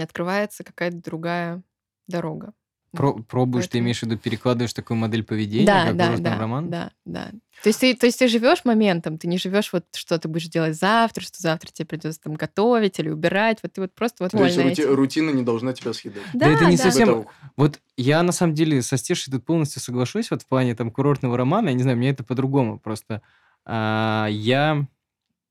[0.01, 1.63] открывается какая-то другая
[2.07, 2.53] дорога.
[2.97, 6.31] Про- пробуешь, ты Поэтому- имеешь в виду, перекладываешь такую модель поведения, Да, как да, курортный
[6.31, 6.71] да, роман?
[6.71, 7.31] да, да.
[7.63, 10.49] То есть ты, то есть ты живешь моментом, ты не живешь вот что ты будешь
[10.49, 14.33] делать завтра, что завтра тебе придется там готовить или убирать, вот ты вот просто вот
[14.33, 16.23] То есть рути- рутина не должна тебя съедать.
[16.33, 16.83] Да это не да.
[16.83, 17.27] совсем-
[17.57, 21.37] Вот я на самом деле со Стешей тут полностью соглашусь вот в плане там курортного
[21.37, 21.69] романа.
[21.69, 23.23] Я не знаю, мне это по-другому просто.
[23.67, 24.87] А, я...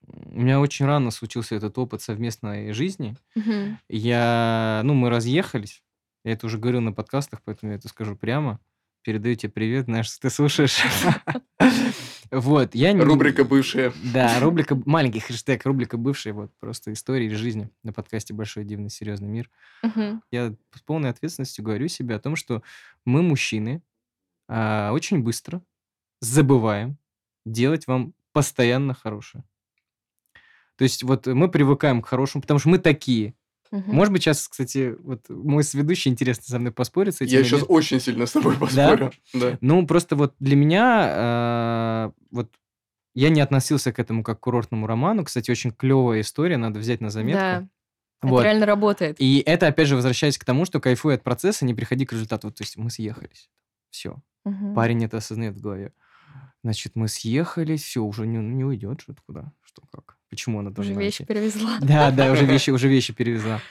[0.05, 3.15] У меня очень рано случился этот опыт совместной жизни.
[3.35, 3.79] Мгм.
[3.89, 4.81] Я...
[4.83, 5.81] Ну, мы разъехались.
[6.24, 8.59] Я это уже говорил на подкастах, поэтому я это скажу прямо.
[9.01, 10.82] Передаю тебе привет, знаешь, что ты слушаешь.
[12.32, 12.93] Вот, я...
[12.93, 13.93] не- Рубрика бывшая.
[14.11, 18.89] Да, рубрика, маленький хэштег, рубрика бывшая, вот, просто истории из жизни на подкасте «Большой дивный
[18.89, 19.51] серьезный мир».
[20.32, 22.63] Я с полной ответственностью говорю себе о том, что
[23.05, 23.84] мы, мужчины,
[24.47, 25.61] а, очень быстро
[26.21, 26.97] забываем
[27.45, 29.43] делать вам постоянно хорошее.
[30.76, 33.36] То есть вот мы привыкаем к хорошему, потому что мы такие.
[33.74, 33.95] Мгм.
[33.95, 37.34] Может быть, сейчас, кстати, вот мой сведущий интересно со мной поспорит с этим.
[37.34, 39.11] Я или сейчас очень сильно с тобой поспорю.
[39.34, 39.57] Да.
[39.61, 42.51] Ну, просто вот для меня, а, вот
[43.15, 45.24] я не относился к этому как к курортному роману.
[45.24, 47.39] Кстати, очень клевая история, надо взять на заметку.
[47.41, 47.67] Да,
[48.21, 48.41] Вот.
[48.41, 49.15] это реально работает.
[49.19, 52.47] И это, опять же, возвращаясь к тому, что кайфуй от процесса, не приходи к результату.
[52.47, 53.49] Вот, то есть мы съехались.
[53.89, 54.21] Все.
[54.45, 54.76] Мгм.
[54.76, 55.93] Парень это осознает в голове.
[56.63, 60.17] Значит, мы съехались, все, уже не, не уйдет, что-то куда, что как.
[60.34, 61.25] Почему она Уже должна вещи уйти?
[61.34, 61.77] перевезла.
[61.81, 63.61] Да, да, уже вещи, уже вещи перевезла.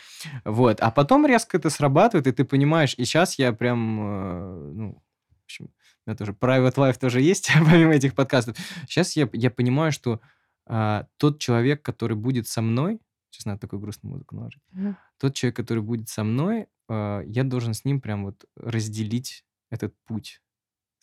[0.44, 0.80] Вот.
[0.80, 5.02] А потом резко это срабатывает, и ты понимаешь, и сейчас я прям, э, ну,
[5.40, 5.64] в общем,
[6.06, 8.56] у меня тоже private life тоже есть, помимо этих подкастов.
[8.88, 10.20] Сейчас я, я понимаю, что
[10.66, 13.00] а, тот человек, который будет со мной,
[13.30, 14.96] сейчас надо такую грустную музыку наложить, Мгм.
[15.18, 19.94] тот человек, который будет со мной, а, я должен с ним прям вот разделить этот
[20.06, 20.40] путь.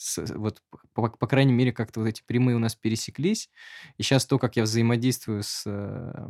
[0.01, 0.61] С- вот,
[0.93, 3.49] по, по крайней мере, как-то вот эти прямые у нас пересеклись.
[3.97, 6.27] И сейчас то, как я взаимодействую с э,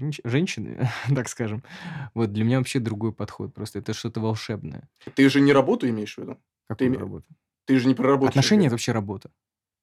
[0.00, 0.78] женщ- женщиной,
[1.14, 1.62] так скажем,
[2.14, 3.52] вот для меня вообще другой подход.
[3.52, 4.88] Просто это что-то волшебное.
[5.14, 6.38] Ты же не работу имеешь в виду?
[6.66, 7.26] Какую име- работу?
[7.66, 8.30] Ты же не про работу.
[8.30, 9.30] Отношения— это вообще работа.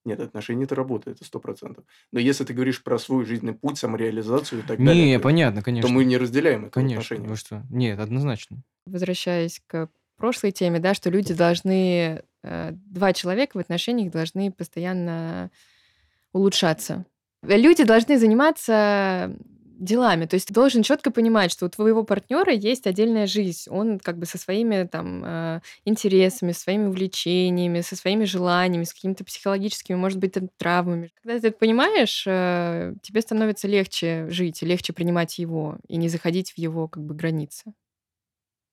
[0.03, 1.85] Нет, отношения это работа, это сто процентов.
[2.11, 5.61] Но если ты говоришь про свой жизненный путь, самореализацию и так Не, далее, то, понятно,
[5.61, 5.89] то конечно.
[5.89, 7.29] мы не разделяем это Конечно, отношениях.
[7.29, 7.63] вы что?
[7.69, 8.63] Нет, однозначно.
[8.87, 9.89] Возвращаясь к
[10.21, 15.51] прошлой теме, да, что люди должны, э, два человека в отношениях должны постоянно
[16.31, 17.05] улучшаться.
[17.43, 19.35] Люди должны заниматься
[19.81, 20.25] делами.
[20.27, 23.69] То есть ты должен четко понимать, что у твоего партнера есть отдельная жизнь.
[23.69, 29.25] Он как бы со своими там э, интересами, своими увлечениями, со своими желаниями, с какими-то
[29.25, 31.11] психологическими, может быть, там, травмами.
[31.23, 36.51] Когда ты это понимаешь, э, тебе становится легче жить, легче принимать его и не заходить
[36.51, 37.73] в его как бы границы.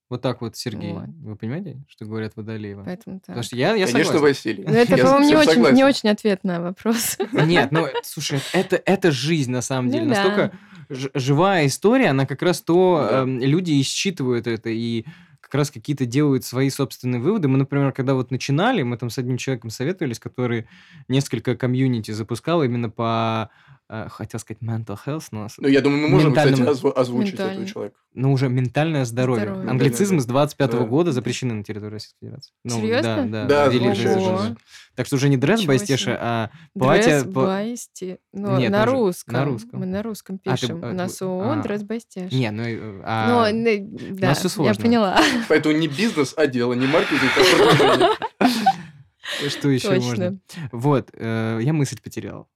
[0.09, 0.93] Вот так вот, Сергей.
[0.93, 1.05] Вот.
[1.21, 2.83] Вы понимаете, что говорят Водолеева?
[2.83, 3.43] Поэтому Потому так.
[3.45, 4.21] что я, я Конечно, согласен.
[4.21, 4.63] Василий.
[4.67, 7.17] Ну, это, по-моему, не очень, не очень ответ на вопрос.
[7.31, 10.05] Нет, ну, слушай, это, это жизнь, на самом Ну деле.
[10.05, 10.09] да.
[10.23, 10.57] Настолько
[10.89, 13.19] ж- живая история, она как раз то, Да.
[13.21, 15.05] эм, люди и считывают это, и
[15.49, 17.47] как раз какие-то делают свои собственные выводы.
[17.47, 20.67] Мы, например, когда вот начинали, мы там с одним человеком советовались, который
[21.07, 23.49] несколько комьюнити запускал именно по,
[23.89, 27.33] э, хотел сказать mental health, но Ну, я думаю, мы можем, кстати, Ментальному- озв- озвучить
[27.33, 27.67] этого Ментальный.
[27.67, 27.95] человека.
[28.13, 29.45] ну, уже ментальное здоровье.
[29.45, 29.69] Здоровье.
[29.69, 30.21] Англицизм Да-да-да.
[30.23, 30.85] с 25 Да.
[30.85, 32.51] года запрещены на территории Российской Федерации.
[32.65, 33.01] Ну, Серьезно?
[33.01, 33.45] Да, да.
[33.45, 34.55] Да, ввели же-
[34.95, 37.21] Так что уже не дресс байстеша, а платье...
[37.21, 38.17] Дресс байсти.
[38.33, 39.33] Ну, Нет, на русском.
[39.33, 39.79] на русском.
[39.79, 40.83] Мы на русском А, ты, пишем.
[40.83, 41.61] э, У нас ООО а.
[41.63, 42.31] дресс байстеж.
[42.33, 42.63] Не, ну...
[42.63, 43.79] э, Ну, а- э,
[44.11, 44.83] да, всё я сложно.
[44.83, 45.17] поняла.
[45.47, 49.49] Поэтому не бизнес, а дело, не маркетинг, а продвижение.
[49.49, 50.07] Что еще Точно.
[50.07, 50.39] можно?
[50.71, 52.49] Вот, э, я мысль потерял.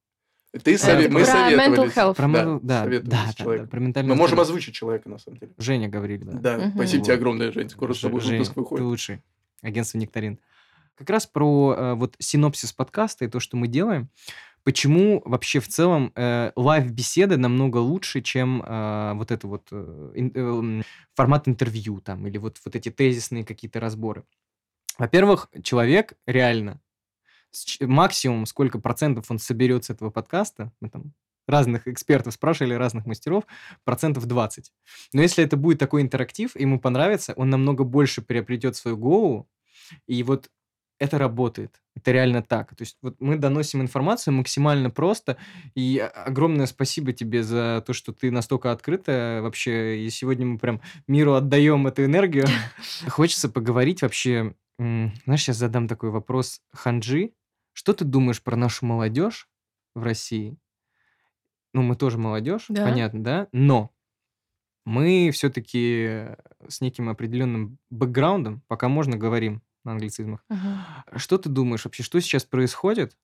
[0.63, 2.15] Ты сове- Это мы про mental health.
[2.15, 5.51] Про Да, mental- да, да, да, про ментальное Мы можем озвучить человека, на самом деле.
[5.57, 6.31] Женя говорили, да.
[6.33, 6.73] Да, Мгм.
[6.75, 7.69] спасибо тебе огромное, Жень.
[7.69, 8.85] Скоро с тобой Жень, выпуск ты выходит.
[8.85, 9.21] лучший.
[9.61, 10.39] Агентство «Нектарин».
[10.95, 14.09] Как раз про э, вот синопсис подкаста и то, что мы делаем.
[14.63, 20.81] Почему вообще в целом э, лайв-беседы намного лучше, чем э, вот это вот э, э,
[21.15, 24.23] формат интервью там или вот, вот эти тезисные какие-то разборы.
[24.97, 26.79] Во-первых, человек реально
[27.81, 31.13] максимум сколько процентов он соберет с этого подкаста, мы там
[31.47, 33.43] разных экспертов спрашивали, разных мастеров,
[33.83, 34.71] процентов 20.
[35.11, 39.49] Но если это будет такой интерактив, ему понравится, он намного больше приобретет свою голову,
[40.07, 40.49] и вот
[40.99, 41.81] это работает.
[41.95, 42.75] Это реально так.
[42.75, 45.37] То есть вот мы доносим информацию максимально просто,
[45.75, 50.81] и огромное спасибо тебе за то, что ты настолько открыта вообще, и сегодня мы прям
[51.07, 52.45] миру отдаем эту энергию.
[53.07, 57.33] Хочется поговорить вообще, знаешь, сейчас задам такой вопрос Ханджи.
[57.73, 59.49] Что ты думаешь про нашу молодежь
[59.95, 60.57] в России?
[61.73, 62.85] Ну, мы тоже молодежь, Да.
[62.85, 63.47] понятно, да?
[63.51, 63.91] Но
[64.85, 66.27] мы все-таки
[66.67, 70.45] с неким определенным бэкграундом, пока можно, говорим на англицизмах.
[70.49, 70.85] Мгм.
[71.17, 73.15] Что ты думаешь вообще, что сейчас происходит?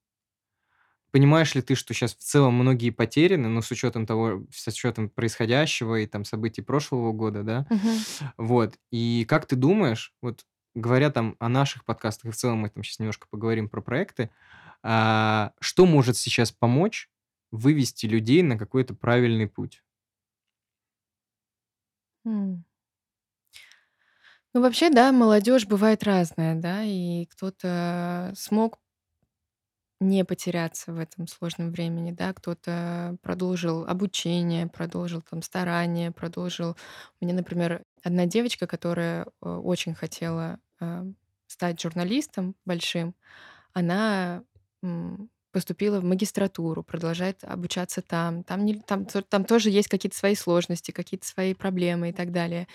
[1.12, 5.08] Понимаешь ли ты, что сейчас в целом многие потеряны, ну, с учетом того, с учетом
[5.10, 7.66] происходящего и там событий прошлого года, да?
[7.68, 8.04] Мгм.
[8.36, 8.74] Вот.
[8.92, 10.44] И как ты думаешь, вот
[10.76, 14.30] говоря там о наших подкастах, и в целом мы там сейчас немножко поговорим про проекты,
[14.84, 17.10] а, что может сейчас помочь
[17.50, 19.82] вывести людей на какой-то правильный путь?
[22.26, 22.64] М.
[24.54, 28.78] Ну, вообще, да, молодежь бывает разная, да, и кто-то смог
[30.00, 36.76] не потеряться в этом сложном времени, да, кто-то продолжил обучение, продолжил там старания, продолжил.
[37.20, 41.04] У меня, например, одна девочка, которая э, очень хотела э,
[41.46, 43.14] стать журналистом большим,
[43.74, 44.42] она
[45.52, 48.44] поступила в магистратуру, продолжает обучаться там.
[48.44, 52.68] Там, не, там, там тоже есть какие-то свои сложности, какие-то свои проблемы и так далее.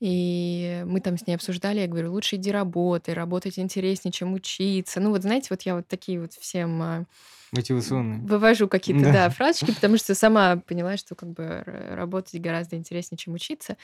[0.00, 5.00] И мы там с ней обсуждали, я говорю, лучше иди работай, работать интереснее, чем учиться.
[5.00, 7.04] Ну вот знаете, вот я вот такие вот всем а,
[7.52, 8.20] Мотивационные.
[8.26, 9.12] вывожу какие-то, Да.
[9.12, 13.76] да, фразочки, потому что сама поняла, что как бы работать гораздо интереснее, чем учиться.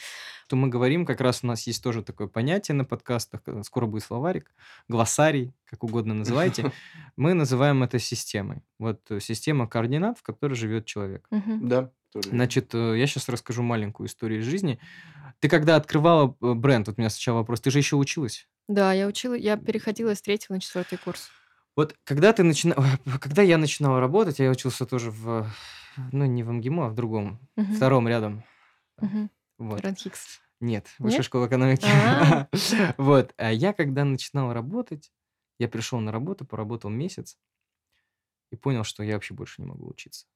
[0.46, 3.86] Что мы говорим, как раз у нас есть тоже такое понятие на подкастах, э, скоро
[3.86, 4.52] будет словарик,
[4.88, 6.72] глоссарий, как угодно называйте.
[7.16, 8.62] Мы называем это системой.
[8.78, 11.26] Вот э, система координат, в которой живет человек.
[11.30, 11.92] Да.
[12.12, 14.80] Значит, э, я сейчас расскажу маленькую историю из жизни.
[15.40, 18.46] Ты когда открывала э, бренд, вот у меня сначала вопрос, ты же еще училась?
[18.68, 21.30] Да, я учила, я переходила с третьего на четвертый курс.
[21.76, 22.76] Вот когда ты начина...
[23.20, 25.46] когда я начинал работать, я учился тоже в,
[26.12, 27.74] ну не в МГИМО, а в другом, Мгм.
[27.74, 28.44] втором рядом.
[28.98, 29.30] Мгм.
[29.58, 29.80] Вот.
[29.80, 30.40] Ранхикс.
[30.60, 31.26] Нет, высшая Нет?
[31.26, 31.86] школа экономики.
[31.86, 32.48] А.
[32.98, 33.32] Вот.
[33.38, 35.10] А я когда начинал работать,
[35.58, 37.38] я пришел на работу, поработал месяц
[38.50, 40.26] и понял, что я вообще больше не могу учиться.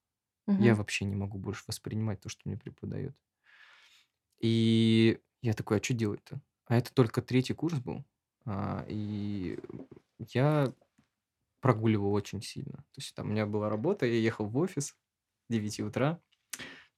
[0.46, 3.16] Я вообще не могу больше воспринимать то, что мне преподают.
[4.44, 6.38] И я такой, а что делать-то?
[6.66, 8.04] А это только третий курс был.
[8.44, 9.58] А, и
[10.18, 10.70] я
[11.62, 12.76] прогуливал очень сильно.
[12.76, 14.94] То есть там у меня была работа, я ехал в офис
[15.48, 16.20] 9 утра,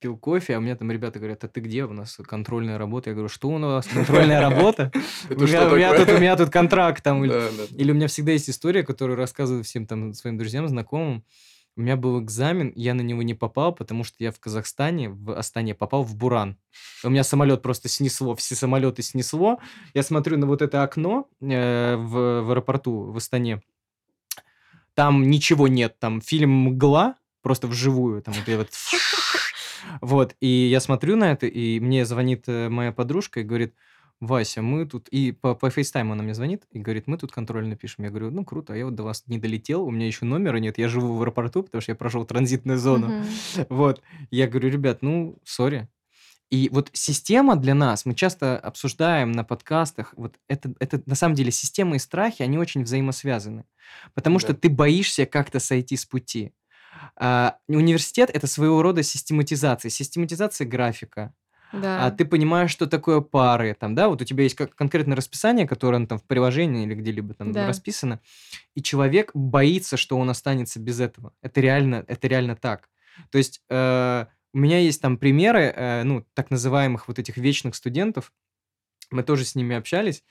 [0.00, 1.84] пил кофе, а у меня там ребята говорят, а ты где?
[1.84, 3.10] У нас контрольная работа.
[3.10, 4.90] Я говорю, что у нас контрольная работа?
[6.16, 7.24] У меня тут контракт там.
[7.24, 11.24] Или у меня всегда есть история, которую рассказываю всем там своим друзьям, знакомым.
[11.76, 15.36] У меня был экзамен, я на него не попал, потому что я в Казахстане, в
[15.36, 16.56] Астане попал в Буран.
[17.04, 19.58] У меня самолет просто снесло, все самолеты снесло.
[19.92, 23.60] Я смотрю на вот это окно э, в, в аэропорту в Астане.
[24.94, 28.22] Там ничего нет, там фильм «Мгла», просто вживую.
[28.22, 28.70] Там вот, я вот,
[30.00, 33.74] вот, и я смотрю на это, и мне звонит э, моя подружка и говорит,
[34.20, 35.08] Вася, мы тут...
[35.08, 38.04] И по, по FaceTime она мне звонит и говорит, мы тут контрольно пишем.
[38.04, 40.56] Я говорю, ну, круто, а я вот до вас не долетел, у меня еще номера
[40.56, 43.24] нет, я живу в аэропорту, потому что я прошел транзитную зону.
[43.68, 44.02] Вот.
[44.30, 45.88] Я говорю, ребят, ну, сори.
[46.48, 51.34] И вот система для нас, мы часто обсуждаем на подкастах, вот это, это на самом
[51.34, 53.64] деле система и страхи, они очень взаимосвязаны.
[54.14, 54.60] Потому что Да.
[54.60, 56.52] ты боишься как-то сойти с пути.
[57.16, 59.90] А, университет– это своего рода систематизация.
[59.90, 61.34] Систематизация графика,
[61.72, 62.06] Да.
[62.06, 65.66] а ты понимаешь, что такое пары, там, да, вот у тебя есть как конкретное расписание,
[65.66, 67.66] которое ну, там в приложении или где-либо там Да.
[67.66, 68.20] расписано,
[68.74, 71.32] и человек боится, что он останется без этого.
[71.42, 72.88] Это реально, это реально так.
[73.30, 77.74] То есть э, у меня есть там примеры, э, ну, так называемых вот этих вечных
[77.74, 78.32] студентов,
[79.10, 80.24] мы тоже с ними общались,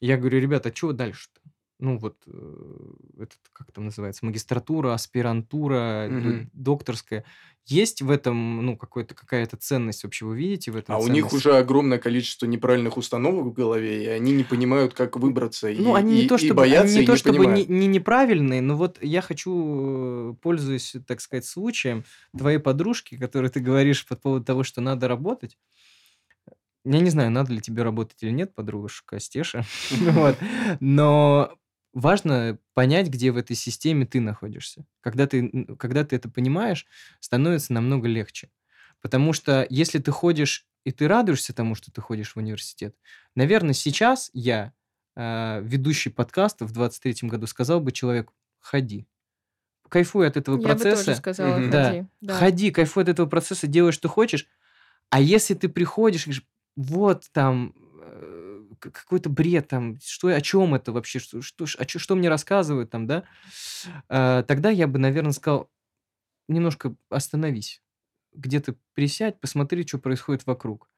[0.00, 1.40] я говорю, ребята, а чего дальше-то?
[1.82, 6.50] Ну, вот, э, этот, как там называется, магистратура, аспирантура, Мгм.
[6.52, 7.24] докторская.
[7.66, 11.24] Есть в этом, ну, какой-то, какая-то ценность вообще, вы видите в этом А у них
[11.24, 11.46] ценность?
[11.46, 15.68] уже огромное количество неправильных установок в голове, и они не понимают, как выбраться.
[15.68, 17.38] Ну, и, они и- не то и чтобы, боятся, они не и то не чтобы
[17.38, 17.68] не, понимают.
[17.70, 22.04] не неправильные, но вот я хочу, э, пользуясь, так сказать, случаем
[22.36, 25.56] твоей подружки, которой ты говоришь по поводу того, что надо работать.
[26.84, 29.64] Я не знаю, надо ли тебе работать или нет, подружка Стеша.
[29.90, 30.38] Вот.
[30.80, 31.54] Но
[31.92, 34.86] важно понять, где в этой системе ты находишься.
[35.00, 36.86] Когда ты, когда ты это понимаешь,
[37.20, 38.50] становится намного легче.
[39.00, 42.96] Потому что если ты ходишь и ты радуешься тому, что ты ходишь в университет,
[43.34, 44.72] наверное, сейчас я,
[45.16, 49.06] э, ведущий подкаста в 23-м году, сказал бы человеку, ходи.
[49.88, 51.14] Кайфуй от этого Я бы тоже процесса.
[51.16, 51.68] сказала.
[51.68, 51.88] Да.
[51.90, 52.06] ходи.
[52.20, 52.34] Да.
[52.34, 54.46] Ходи, кайфуй от этого процесса, делай, что хочешь.
[55.10, 57.74] А если ты приходишь и говоришь, вот там
[58.80, 62.90] какой-то бред, там, что, о чем это вообще, что, что, о чё- что мне рассказывают
[62.90, 63.24] там, да,
[64.08, 65.70] Э, тогда я бы, наверное, сказал,
[66.48, 67.82] немножко остановись,
[68.34, 70.88] где-то присядь, посмотри, что происходит вокруг.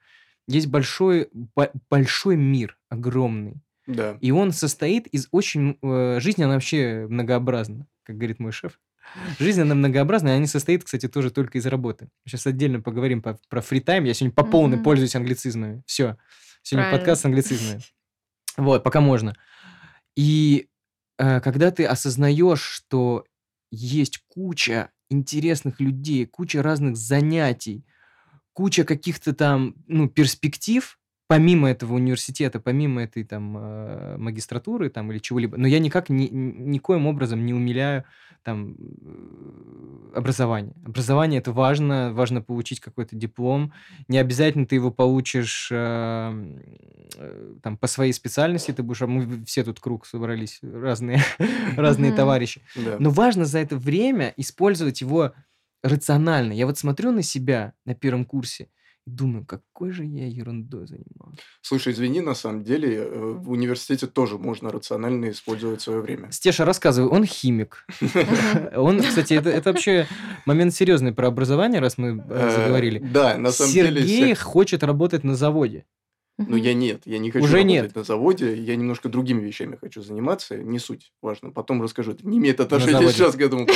[0.49, 4.17] Есть большой, бо- большой мир, огромный, Да.
[4.21, 5.79] и он состоит из очень...
[5.83, 8.81] э, жизнь, она вообще многообразна, как говорит мой шеф.
[9.39, 12.09] Жизнь, она многообразна, и она не состоит, кстати, тоже только из работы.
[12.27, 14.05] Сейчас отдельно поговорим по- про фритайм.
[14.05, 14.85] Я сегодня по полной Мгм.
[14.85, 15.83] пользуюсь англицизмами.
[15.87, 16.17] Все.
[16.63, 16.99] Сегодня Правильно.
[16.99, 17.83] подкаст с англицизмами.
[18.59, 19.35] Вот, пока можно.
[20.15, 20.69] И
[21.19, 23.25] э, когда ты осознаешь, что
[23.71, 27.87] есть куча интересных людей, куча разных занятий,
[28.53, 35.19] куча каких-то там, ну, перспектив, помимо этого университета, помимо этой там э, магистратуры там или
[35.19, 38.05] чего-либо, но я никак ни, ни- никоим образом не умиляю
[38.43, 40.75] там э, образование.
[40.85, 43.73] Образование это важно, важно получить какой-то диплом.
[44.09, 45.77] Не обязательно ты его получишь э,
[47.17, 51.21] э, там по своей специальности, ты будешь, а мы все тут круг собрались, разные,
[51.77, 52.63] разные товарищи.
[52.99, 55.33] Но важно за это время использовать его
[55.83, 56.53] рационально.
[56.53, 58.69] Я вот смотрю на себя на первом курсе
[59.07, 61.41] думаю, какой же я ерундой занимался.
[61.63, 66.31] Слушай, извини, на самом деле э, в университете тоже можно рационально использовать свое время.
[66.31, 67.87] Стеша, рассказывай, он химик.
[68.77, 70.07] Он, кстати, это, вообще
[70.47, 72.99] момент серьезный про образование, раз мы э, Э, заговорили.
[72.99, 74.01] Да, на самом деле...
[74.01, 75.85] Сергей хочет работать на заводе.
[76.39, 77.95] Ну, я нет, я не хочу Уже работать нет.
[77.95, 82.39] на заводе, я немножко другими вещами хочу заниматься, не суть, важно, потом расскажу, это не
[82.39, 83.67] имеет отношения сейчас к этому.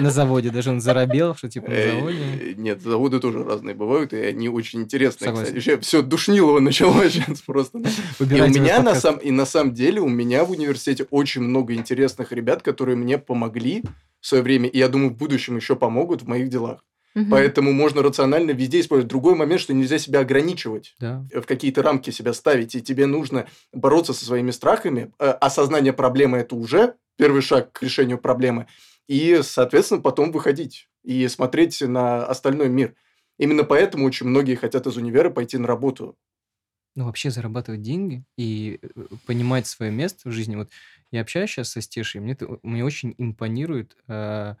[0.00, 0.50] На заводе.
[0.50, 2.54] Даже он заробел, что типа на Э, заводе.
[2.56, 5.80] Нет, заводы тоже разные бывают, и они очень интересные, кстати.
[5.80, 7.78] Все, душнилово началось сейчас просто.
[7.78, 7.82] И
[8.22, 12.32] у меня на самом и на самом деле у меня в университете очень много интересных
[12.32, 13.82] ребят, которые мне помогли
[14.20, 16.84] в свое время, и я думаю, в будущем еще помогут в моих делах.
[17.14, 17.30] Мгм.
[17.30, 19.08] Поэтому можно рационально везде использовать.
[19.10, 21.26] Другой момент, что нельзя себя ограничивать Да.
[21.34, 25.12] в какие-то рамки себя ставить, и тебе нужно бороться со своими страхами.
[25.18, 28.66] Э, Осознание проблемы– это уже первый шаг к решению проблемы.
[29.08, 32.94] И, соответственно, потом выходить и смотреть на остальной мир.
[33.38, 36.16] Именно поэтому очень многие хотят из универа пойти на работу.
[36.96, 38.88] ну, вообще зарабатывать деньги и э,
[39.26, 40.56] понимать свое место в жизни.
[40.56, 40.70] Вот
[41.12, 44.56] я общаюсь сейчас со Стешей, мне, это- мне очень импонирует э,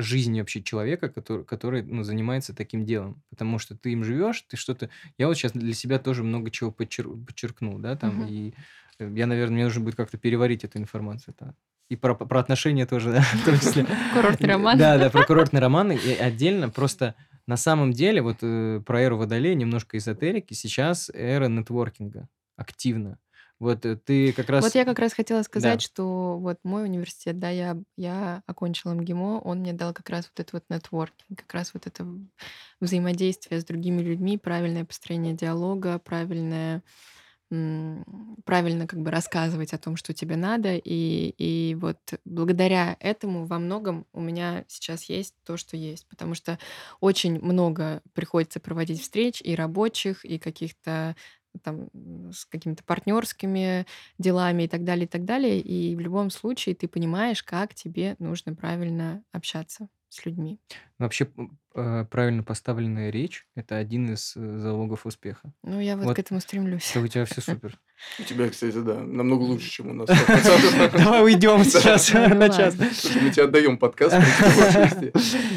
[0.00, 3.22] жизнь вообще человека, который, который ну, занимается таким делом.
[3.30, 4.88] Потому что ты им живешь, ты что-то...
[5.18, 8.26] Я вот сейчас для себя тоже много чего подчер- подчеркнул, да, там, Мгм.
[8.28, 8.54] и
[8.98, 11.34] э, я, наверное, мне нужно будет как-то переварить эту информацию.
[11.38, 11.54] да.
[11.90, 13.86] И про, про отношения тоже, да, в том числе.
[14.14, 14.78] Курортный роман.
[14.78, 16.68] Да, да, про курортный роман и отдельно.
[16.68, 17.14] Просто
[17.46, 23.18] На самом деле, вот э, про эру Водолея, немножко эзотерики, сейчас эра нетворкинга активно.
[23.60, 24.60] Вот э, ты как раз...
[24.60, 25.72] Вот я как раз хотела Да.
[25.72, 30.26] сказать, что вот мой университет, да, я, я окончила МГИМО, он мне дал как раз
[30.26, 32.06] вот этот вот нетворкинг, как раз вот это
[32.80, 36.82] взаимодействие с другими людьми, правильное построение диалога, правильное
[38.44, 40.74] правильно как бы рассказывать о том, что тебе надо.
[40.76, 46.06] И, и вот благодаря этому во многом у меня сейчас есть то, что есть.
[46.08, 46.58] Потому что
[47.00, 51.16] очень много приходится проводить встреч и рабочих, и каких-то
[51.62, 51.88] там
[52.32, 53.86] с какими-то партнерскими
[54.18, 55.60] делами и так далее, и так далее.
[55.60, 60.58] И в любом случае ты понимаешь, как тебе нужно правильно общаться с людьми.
[60.98, 65.52] Вообще, м, э, правильно поставленная речь– это один из э, залогов успеха.
[65.62, 66.16] Ну, я вот, Вот.
[66.16, 66.90] к этому стремлюсь.
[66.92, 67.78] Это у тебя все супер.
[68.18, 70.08] У тебя, кстати, да, намного лучше, чем у нас.
[70.08, 70.96] 100%.
[71.04, 72.74] Давай уйдем сейчас Ну, на час.
[72.78, 74.16] Мы тебе отдаем подкаст.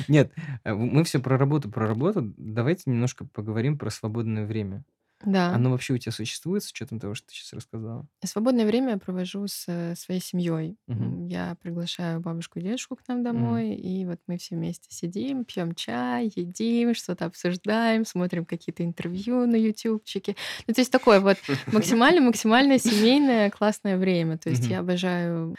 [0.10, 0.34] Нет,
[0.66, 2.34] э, мы все про работу, про работу.
[2.38, 4.84] Давайте немножко поговорим про свободное время.
[5.26, 5.54] Да.
[5.54, 8.08] Оно вообще у тебя существует с учетом того, что ты сейчас рассказала?
[8.24, 10.78] Свободное время я провожу с своей семьей.
[10.88, 11.28] Мгм.
[11.28, 15.76] Я приглашаю бабушку и дедушку к нам домой, и вот мы все вместе сидим, пьем
[15.76, 20.36] чай, едим, что-то обсуждаем, смотрим какие-то интервью на ютубчике.
[20.68, 21.38] Ну, то есть такое вот
[21.72, 24.38] максимально-максимально семейное классное время.
[24.38, 24.72] То есть Мгм.
[24.72, 25.56] я обожаю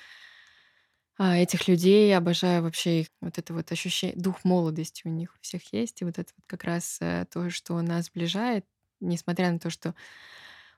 [1.18, 5.42] а, этих людей, обожаю вообще их вот это вот ощущение, дух молодости у них у
[5.42, 8.64] всех есть, и вот это вот как раз э, то, что нас сближает,
[9.02, 9.94] несмотря на то, что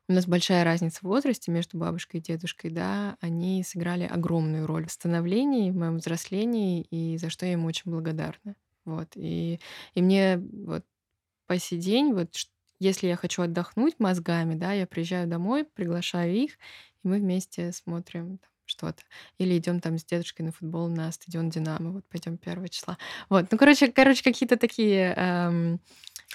[0.09, 4.87] у нас большая разница в возрасте между бабушкой и дедушкой, да, они сыграли огромную роль
[4.87, 8.55] в становлении, в моем взрослении, и за что я им очень благодарна.
[8.85, 9.09] Вот.
[9.17, 9.61] И,
[9.95, 10.85] и мне вот
[11.47, 12.35] по сей день, вот
[12.81, 16.55] если я хочу отдохнуть мозгами, да, я приезжаю домой, приглашаю их,
[17.05, 19.03] и мы вместе смотрим там что-то.
[19.39, 22.99] Или идем там с дедушкой на футбол на стадион Динамо, вот пойдем первого числа.
[23.29, 25.81] Вот, ну, короче, короче, какие-то такие эм,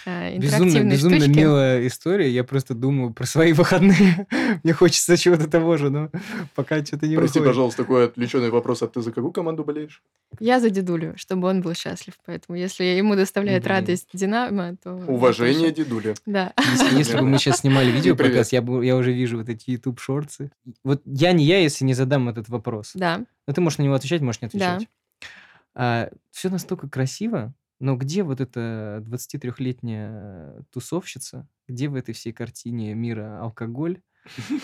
[0.06, 1.38] э, Безумно, безумно штучки.
[1.38, 2.30] милая история.
[2.30, 4.28] Я просто думаю про свои выходные.
[4.64, 6.10] Мне хочется чего-то того же, но
[6.56, 7.56] пока что-то не Прости, выходит.
[7.56, 8.82] пожалуйста, такой отвлеченный вопрос.
[8.84, 10.02] А ты за какую команду болеешь?
[10.40, 12.14] Я за дедулю, чтобы он был счастлив.
[12.26, 13.76] Поэтому если ему доставляет Блин.
[13.76, 14.94] радость Динамо, то...
[14.94, 16.14] Уважение, дедуля.
[16.26, 16.54] Да.
[16.72, 18.16] Если, если бы мы сейчас снимали видео
[18.52, 20.52] я, я уже вижу вот эти YouTube шорты.
[20.84, 22.92] Вот я не я, если не задам этот вопрос.
[22.94, 23.26] Да.
[23.48, 24.76] Но ты можешь на него отвечать, можешь не Да.
[24.76, 26.14] отвечать.
[26.32, 31.48] все настолько красиво, но где вот эта 23-летняя тусовщица?
[31.68, 34.02] Где в этой всей картине мира алкоголь?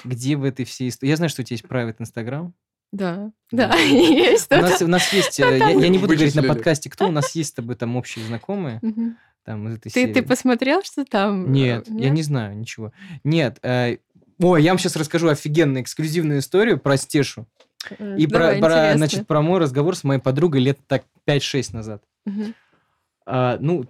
[0.03, 1.09] Где в этой всей истории?
[1.11, 2.53] Я знаю, что у тебя есть private Instagram.
[2.91, 3.31] Да.
[3.51, 3.69] Да.
[3.69, 3.75] Да.
[3.77, 7.07] Есть У нас, у нас есть, э, я, я не буду говорить на подкасте, кто,
[7.07, 8.79] у нас есть с тобой там общие знакомые,
[9.43, 10.25] там из этой Ты, ты серии.
[10.25, 11.45] посмотрел, что там?
[11.45, 12.93] э, Нет, я не знаю ничего.
[13.23, 13.97] Нет, э,
[14.39, 17.47] ой, я вам сейчас расскажу офигенную эксклюзивную историю про Стешу.
[18.17, 18.97] И про, давай, про, интересно.
[18.97, 22.03] значит, про мой разговор с моей подругой лет так 5-6 назад.
[22.25, 22.53] Мгм.
[23.25, 23.85] А, ну,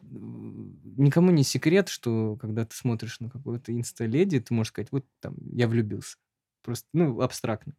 [0.97, 5.35] никому не секрет, что когда ты смотришь на какую-то инста-леди, ты можешь сказать, вот там,
[5.51, 6.17] я влюбился.
[6.63, 7.73] Просто, ну, абстрактно.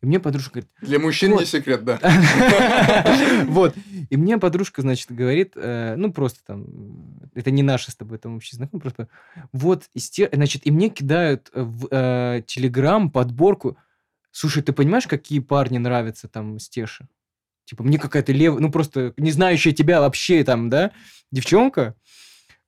[0.00, 1.48] И мне подружка говорит, Для мужчин не Вот.
[1.48, 1.98] секрет, да.
[3.48, 3.74] вот.
[4.10, 6.66] И мне подружка, значит, говорит, э, ну, просто там,
[7.34, 9.08] это не наши с тобой там общие знакомые, просто
[9.52, 13.76] вот, значит, и мне кидают в э, Телеграм подборку,
[14.30, 17.08] слушай, ты понимаешь, какие парни нравятся там Стеше?
[17.64, 20.92] Типа, мне какая-то левая, ну, просто не знающая тебя вообще там, да,
[21.30, 21.94] девчонка,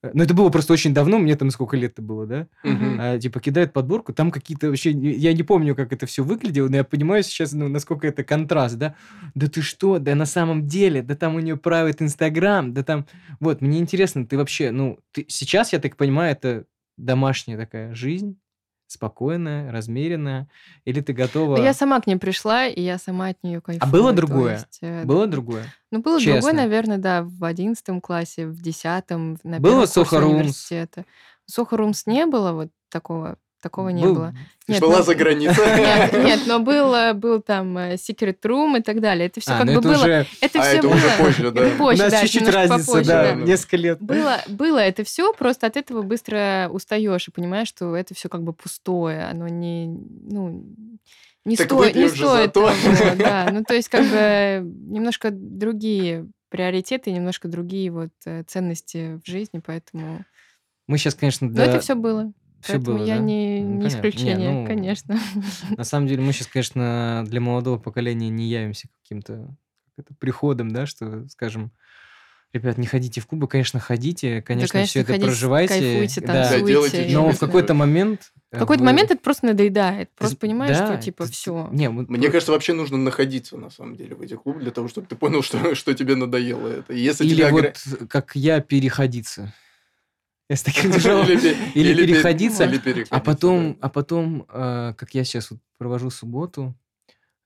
[0.02, 2.46] Э, ну, это было просто очень давно, мне там сколько лет-то было, да?
[2.64, 2.98] Мгм.
[3.00, 6.76] А, типа кидает подборку, там какие-то вообще, я не помню, как это все выглядело, но
[6.76, 8.94] я понимаю сейчас, ну, насколько это контраст, да?
[9.34, 13.06] Да ты что, да на самом деле, да там у нее правит Инстаграм, да там,
[13.40, 16.64] вот, мне интересно, ты вообще, ну, ты, сейчас, я так понимаю, это
[16.96, 18.38] домашняя такая жизнь,
[18.90, 20.48] спокойная, размеренная,
[20.84, 21.56] или ты готова...
[21.56, 23.88] Да я сама к ней пришла, и я сама от нее кайфую.
[23.88, 24.54] А было другое?
[24.54, 25.64] есть, э, Было другое?
[25.92, 26.40] Ну, было Честно.
[26.40, 30.34] другое, наверное, да, в одиннадцатом классе, в десятом, на Было первом курсе Rooms?
[30.34, 31.04] университета.
[31.76, 34.34] Rooms не было, вот такого, такого не Был- было.
[34.68, 35.64] Нет, Была ну- за границей.
[35.76, 39.26] Нет, нет, но был, был там э, Secret Room и так далее.
[39.26, 39.96] Это все А, как ну бы это было.
[39.96, 40.26] уже...
[40.40, 40.94] Это А все это было.
[40.94, 41.60] уже позже, да.
[41.66, 43.34] Это позже, У нас да, чуть-чуть разница, попозже, да, да.
[43.34, 44.00] несколько лет.
[44.00, 48.42] Было, было это все, просто от этого быстро устаешь и понимаешь, что это все как
[48.42, 50.64] бы пустое, оно не, ну,
[51.44, 52.70] не, Так стоит, не стоит того,
[53.18, 53.48] да.
[53.50, 59.60] Ну, то есть, как бы немножко другие приоритеты, немножко другие вот э, ценности в жизни,
[59.64, 60.24] поэтому...
[60.86, 62.32] Мы сейчас, конечно, Но да, это все было.
[62.62, 63.22] Всё Поэтому было, я да?
[63.22, 63.82] не, Ну, не понятно.
[63.82, 65.18] Не, исключение, ну, конечно.
[65.76, 69.54] На самом деле мы сейчас, конечно, для молодого поколения не явимся каким-то
[70.18, 71.72] приходом, да, что, скажем,
[72.52, 75.74] ребят, не ходите в клубы, конечно, ходите, конечно, конечно, все это ходите, проживайте.
[75.74, 76.26] кайфуйте, да.
[76.26, 76.60] танцуйте.
[76.62, 78.32] Да, делайте Но в какой-то момент...
[78.50, 80.08] В какой-то вы- момент это просто надоедает.
[80.10, 81.68] ты Просто з- понимаешь, да, что типа ты- все.
[81.70, 84.88] Не, вот Мне кажется, вообще нужно находиться, на самом деле, в этих клубах, для того,
[84.88, 86.92] чтобы ты понял, что, что тебе надоело это.
[86.92, 87.78] Если Или тебя вот
[88.08, 89.54] как я переходиться.
[90.50, 91.26] Я с таким тяжелым...
[91.28, 92.64] Или пе- Или или пе- переходиться.
[92.64, 93.78] или переходиться, А потом, да.
[93.82, 96.76] а потом, э, как я сейчас вот провожу субботу,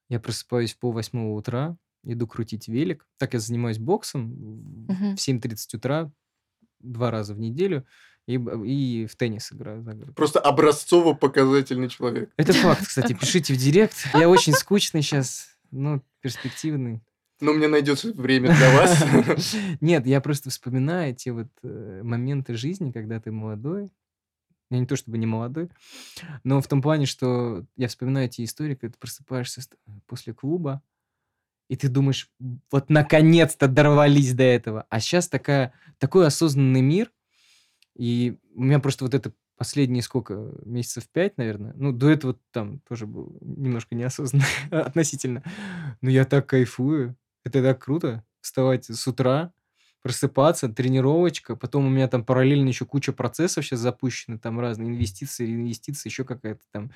[0.09, 3.07] я просыпаюсь пол восьмого утра, иду крутить велик.
[3.19, 5.17] Так я занимаюсь боксом в- Мгм.
[5.17, 6.11] в 7.30 утра
[6.81, 7.87] два раза в неделю
[8.27, 9.85] и, и в теннис играю.
[10.17, 12.31] Просто образцово-показательный человек.
[12.39, 13.13] Это факт, кстати.
[13.21, 14.09] Пишите в директ.
[14.15, 17.03] Я очень скучный сейчас, но перспективный.
[17.45, 19.05] Но мне найдется время для вас.
[19.81, 23.91] Нет, я просто вспоминаю те вот э, моменты жизни, когда ты молодой.
[24.71, 25.69] Я не то чтобы не молодой,
[26.43, 29.69] но в том плане, что я вспоминаю эти истории, когда ты просыпаешься с-
[30.07, 30.83] после клуба,
[31.69, 32.31] и ты думаешь,
[32.71, 34.87] вот наконец-то дорвались до этого.
[34.89, 37.13] А сейчас такая, такой осознанный мир,
[37.95, 41.75] и у меня просто вот это последние сколько, месяцев пять, наверное.
[41.77, 45.43] Ну, до этого там тоже был немножко неосознанно относительно.
[46.01, 47.17] Но я так кайфую.
[47.45, 48.25] Это так круто.
[48.41, 49.53] Вставать с утра,
[50.03, 51.57] просыпаться, тренировочка.
[51.57, 54.39] Потом у меня там параллельно еще куча процессов сейчас запущены.
[54.39, 56.93] Там разные инвестиции, инвестиции, еще какая-то там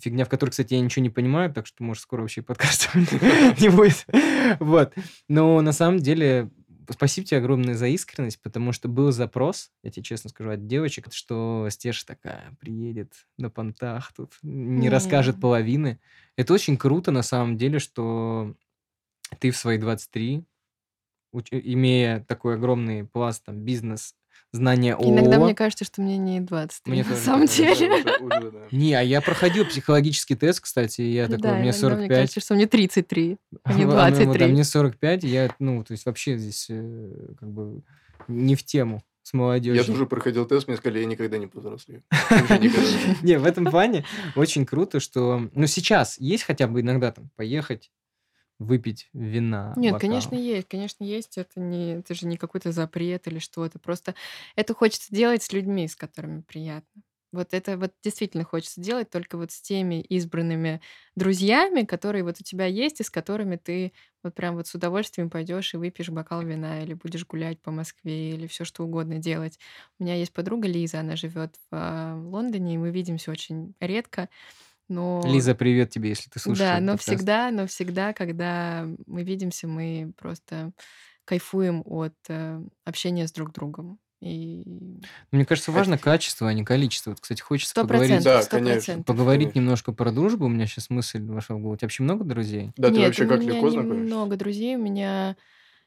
[0.00, 1.52] фигня, в которой, кстати, я ничего не понимаю.
[1.52, 2.88] Так что, может, скоро вообще подкаста
[3.60, 4.06] не будет.
[4.58, 4.94] Вот.
[5.28, 6.50] Но на самом деле
[6.90, 11.08] спасибо тебе огромное за искренность, потому что был запрос, я тебе честно скажу, от девочек,
[11.12, 15.40] что Стеша такая приедет на понтах тут, не расскажет Не.
[15.40, 16.00] половины.
[16.36, 18.54] Это очень круто на самом деле, что
[19.38, 20.44] ты в свои 23,
[21.34, 24.14] уч- имея такой огромный пласт там бизнес,
[24.52, 25.44] знания Иногда ООО.
[25.46, 27.94] мне кажется, что мне не 23, Мне на тоже самом кажется, деле.
[28.02, 28.58] Уже- уже, да.
[28.70, 31.98] Не, а я проходил психологический тест, кстати, и я такой, Да, мне иногда 45.
[31.98, 34.46] мне кажется, что мне 33, а не А, ну, вот, а 23.
[34.52, 37.82] мне 45, и я, ну, то есть вообще здесь э, как бы
[38.28, 39.82] не в тему с молодежью.
[39.82, 42.02] Я тоже проходил тест, мне сказали, я никогда не повзрослею.
[43.22, 44.04] Не, в этом плане
[44.36, 45.48] очень круто, что...
[45.52, 47.90] Ну, сейчас есть хотя бы иногда там поехать,
[48.58, 49.96] выпить вина, Нет, бокал.
[49.98, 51.36] конечно, есть, конечно, есть.
[51.38, 53.78] Это не, это же не какой-то запрет или что-то.
[53.78, 54.14] Просто
[54.56, 57.02] это хочется делать с людьми, с которыми приятно.
[57.32, 60.80] Вот это вот действительно хочется делать только вот с теми избранными
[61.16, 63.92] друзьями, которые вот у тебя есть, и с которыми ты
[64.22, 68.30] вот прям вот с удовольствием пойдешь и выпьешь бокал вина, или будешь гулять по Москве,
[68.30, 69.58] или все что угодно делать.
[69.98, 74.30] У меня есть подруга Лиза, она живет в а, Лондоне, и мы видимся очень редко.
[74.88, 77.08] Но Лиза, привет тебе, если ты слушаешь да, этот но подкаст.
[77.08, 80.72] всегда, но всегда, когда мы видимся, мы просто
[81.24, 83.98] кайфуем от э, общения с друг другом.
[84.22, 84.64] И
[85.30, 87.10] Мне кажется, важно качество, а не количество.
[87.10, 89.02] Вот, кстати, хочется сто поговорить, процентов, Да, сто конечно.
[89.02, 89.58] поговорить Конечно.
[89.58, 90.46] немножко про дружбу.
[90.46, 91.74] У меня сейчас мысль вошла в голову.
[91.74, 92.72] У тебя вообще много друзей?
[92.76, 94.04] Да, ты Нет, вообще у как меня легко знакомишься?
[94.04, 94.76] немного друзей.
[94.76, 95.36] У меня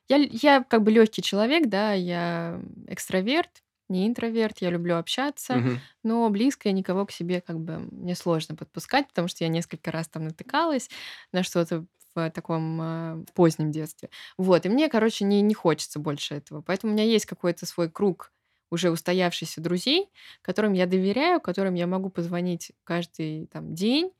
[0.09, 5.81] я, я как бы легкий человек, да, я экстраверт, не интроверт, я люблю общаться, Мгм.
[6.03, 9.91] но близко я никого к себе как бы мне сложно подпускать, потому что я несколько
[9.91, 10.89] раз там натыкалась
[11.31, 11.85] на что-то
[12.15, 14.09] в таком э, позднем детстве.
[14.37, 16.61] Вот, и мне, короче, не, не хочется больше этого.
[16.61, 18.31] Поэтому у меня есть какой-то свой круг
[18.71, 20.09] уже устоявшихся друзей,
[20.41, 24.11] которым я доверяю, которым я могу позвонить каждый там день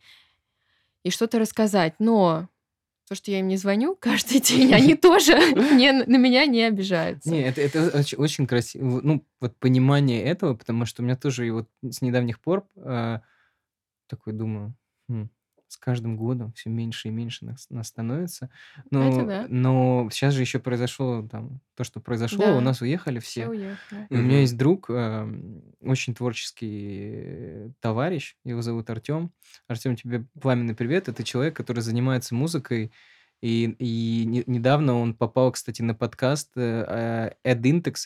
[1.03, 1.95] и что-то рассказать.
[1.99, 2.47] Но
[3.09, 5.33] то, что я им не звоню каждый день, они тоже
[5.73, 7.29] не, на меня не обижаются.
[7.29, 9.01] Не, это, это оч- очень красиво.
[9.03, 13.19] Ну, вот понимание этого, потому что у меня тоже и вот с недавних пор э,
[14.07, 14.75] такой думаю,
[15.09, 15.29] «Хм,
[15.69, 18.49] с каждым годом все меньше и меньше нас, нас становится.
[18.91, 19.45] Но, Это да.
[19.47, 22.57] но сейчас же еще произошло там то, что произошло, Да.
[22.57, 23.47] у нас уехали Все все.
[23.49, 24.07] уехали.
[24.09, 29.31] И у меня есть друг, эм, очень творческий э, товарищ, его зовут Артем.
[29.67, 31.07] Артем, тебе пламенный привет.
[31.07, 32.91] Это человек, который занимается музыкой.
[33.41, 37.51] И, и не- недавно он попал, кстати, на подкаст э, э,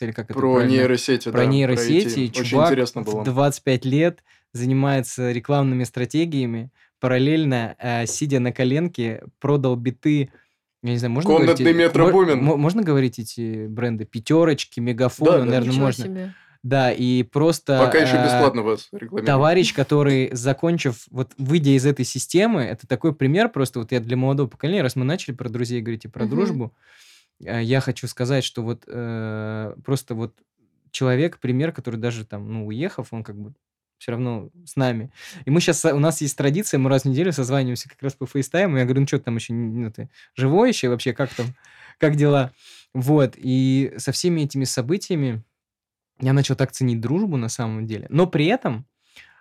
[0.04, 0.70] или как это Про правильно?
[0.76, 2.06] нейросети, Про да, нейросети.
[2.06, 2.20] IT.
[2.26, 3.24] И Очень чувак интересно было.
[3.24, 4.22] 25 лет
[4.52, 6.70] занимается рекламными стратегиями,
[7.04, 10.30] параллельно, э, сидя на коленке, продал биты
[10.82, 11.76] я не знаю, можно Комнатный говорить...
[11.88, 12.42] Метро мо- Бумин.
[12.42, 14.04] мо- Можно говорить эти бренды?
[14.06, 15.44] Пятерочки, мегафоны, Да, да.
[15.44, 16.04] наверное, Ничего можно.
[16.04, 16.34] себе.
[16.62, 17.78] Да, и просто...
[17.78, 19.26] Пока еще э, бесплатно вас рекламируют.
[19.26, 24.16] Товарищ, который, закончив, вот выйдя из этой системы, это такой пример, просто вот я для
[24.16, 26.30] молодого поколения, раз мы начали про друзей говорить и про Мгм.
[26.30, 26.74] дружбу,
[27.44, 30.34] э, я хочу сказать, что вот э, просто вот
[30.90, 33.52] человек, пример, который даже там, ну, уехав, он как бы
[33.98, 35.10] все равно с нами.
[35.44, 38.26] И мы сейчас, у нас есть традиция, мы раз в неделю созваниваемся как раз по
[38.26, 41.54] фейстайму, я говорю, ну, что там еще, ну, ты живой еще вообще, как там,
[41.98, 42.52] как дела?
[42.92, 45.42] Вот, и со всеми этими событиями
[46.20, 48.06] я начал так ценить дружбу на самом деле.
[48.08, 48.86] Но при этом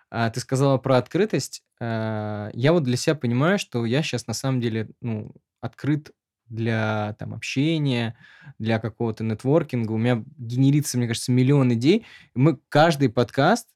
[0.10, 1.64] а, ты сказала про открытость.
[1.80, 6.12] а, я вот для себя понимаю, что я сейчас на самом деле ну, открыт
[6.48, 8.16] для там, общения,
[8.60, 9.92] для какого-то нетворкинга.
[9.92, 12.06] У меня генерится, мне кажется, миллион идей.
[12.36, 13.68] Мы каждый подкаст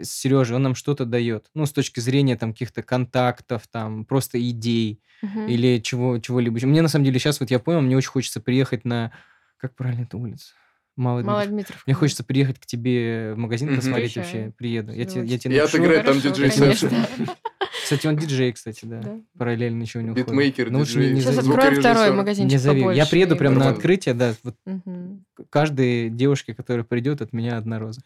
[0.00, 1.46] с Сережей, он нам что-то дает.
[1.54, 5.46] Ну, с точки зрения там каких-то контактов, там, просто идей Мгм.
[5.48, 6.58] или чего, чего-либо.
[6.66, 9.12] Мне на самом деле сейчас вот я понял, мне очень хочется приехать на...
[9.58, 10.52] Как правильно эта улица?
[10.96, 11.82] Мало Мало Дмитров.
[11.86, 13.76] Мне хочется приехать к тебе в магазин Мгм.
[13.76, 14.40] посмотреть Приезжай.
[14.40, 14.54] вообще.
[14.58, 14.92] Приеду.
[14.92, 15.06] Я, я
[15.38, 15.78] тебе напишу.
[15.78, 16.50] отыграть там диджей.
[17.92, 19.00] Кстати, он диджей, кстати, да.
[19.00, 19.16] Да.
[19.38, 20.14] Параллельно еще у него.
[20.14, 21.14] Битмейкер, Ну, лучше не- диджей.
[21.16, 22.84] не Сейчас откроем второй Не магазинчик зови.
[22.94, 24.34] Я приеду и прям на открытие, да.
[24.42, 25.24] Вот Мгм.
[25.50, 28.00] каждой девушке, которая придет, от меня одна роза.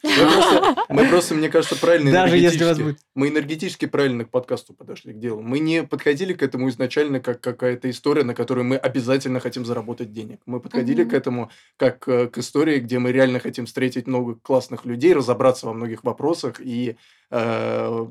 [0.89, 5.13] Мы просто, мне кажется, правильно Даже если вас будет- Мы энергетически правильно к подкасту подошли
[5.13, 5.41] к делу.
[5.43, 10.13] Мы не подходили к этому изначально как какая-то история, на которую мы обязательно хотим заработать
[10.13, 10.41] денег.
[10.47, 14.85] Мы подходили к этому как э, к истории, где мы реально хотим встретить много классных
[14.85, 16.97] людей, разобраться во многих вопросах и
[17.31, 18.07] э,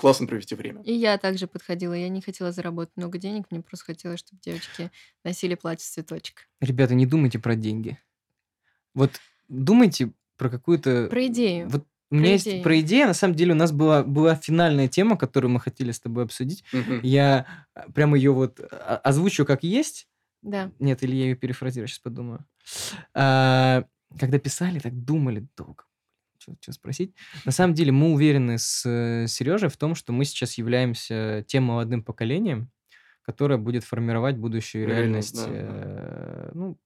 [0.00, 0.82] классно провести время.
[0.82, 1.92] И я также подходила.
[1.92, 4.90] Я не хотела заработать много денег, мне просто хотелось, чтобы девочки
[5.24, 6.48] носили платье с цветочек.
[6.60, 7.98] Ребята, не думайте про деньги.
[8.94, 11.08] Вот думайте про какую-то...
[11.10, 11.68] Про идею.
[11.68, 12.62] Вот у меня есть идею.
[12.62, 13.08] про идею.
[13.08, 16.64] На самом деле у нас была, была финальная тема, которую мы хотели с тобой обсудить.
[16.72, 17.00] Мгм.
[17.02, 20.08] Я а, прямо ее вот а, озвучу как есть.
[20.40, 20.72] Да.
[20.78, 22.46] Нет, или я ее перефразирую, сейчас подумаю.
[23.12, 23.84] А,
[24.18, 25.84] когда писали, так думали долго.
[26.40, 27.14] Что спросить?
[27.44, 28.82] На самом деле мы уверены с
[29.28, 32.70] Сережей в том, что мы сейчас являемся тем молодым поколением,
[33.22, 36.48] которое будет формировать будущую Реальность, реальность, да, да.
[36.48, 36.78] э, ну,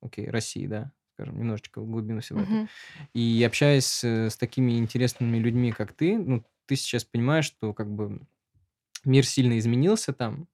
[0.00, 2.54] окей, России, да, скажем, немножечко в глубину всего этого.
[2.54, 2.68] Мгм.
[3.14, 7.90] И общаясь с, с такими интересными людьми, как ты, ну, ты сейчас понимаешь, что как
[7.90, 8.20] бы
[9.04, 10.46] мир сильно изменился там,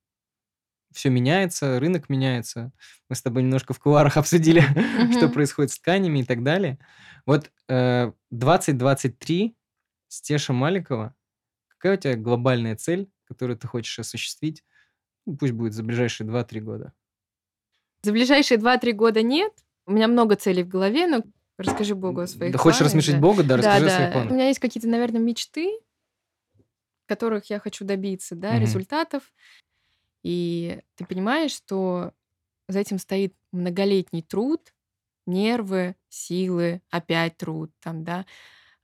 [0.97, 2.73] все меняется, рынок меняется.
[3.09, 4.63] Мы с тобой немножко в кулуарах обсудили,
[5.13, 5.33] что Мгм.
[5.33, 6.79] происходит с тканями и так далее.
[7.27, 9.57] Вот э, 2023
[10.09, 11.15] Стеша Маликова,
[11.69, 14.65] какая у тебя глобальная цель, которую ты хочешь осуществить?
[15.27, 16.93] Ну, пусть будет за ближайшие 2-3 года.
[18.03, 19.53] За ближайшие 2-3 года нет.
[19.87, 21.23] У меня много целей в голове, но
[21.59, 23.21] расскажи Богу о своих Да хочешь планах, рассмешить да.
[23.21, 23.97] Бога, да, Да, расскажи о да.
[23.97, 24.33] своих У планах.
[24.33, 25.79] меня есть какие-то, наверное, мечты,
[27.07, 28.63] которых я хочу добиться, да, Мгм.
[28.63, 29.23] результатов.
[30.27, 32.13] И ты понимаешь, что
[32.69, 34.75] за этим стоит многолетний труд,
[35.27, 38.27] нервы, силы, опять труд, там, да,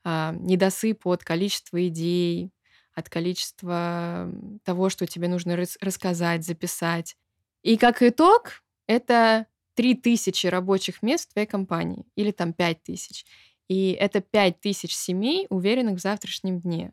[0.05, 2.53] а, недосып от количества идей,
[2.95, 4.31] от количества
[4.65, 7.17] того, что тебе нужно рас- рассказать, записать.
[7.63, 13.27] И как итог, это 3000 рабочих мест в твоей компании, или там 5000.
[13.69, 16.93] И это 5000 семей, уверенных в завтрашнем дне.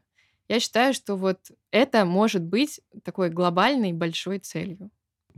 [0.50, 1.40] Я считаю, что вот
[1.72, 4.90] это может быть такой глобальной большой целью.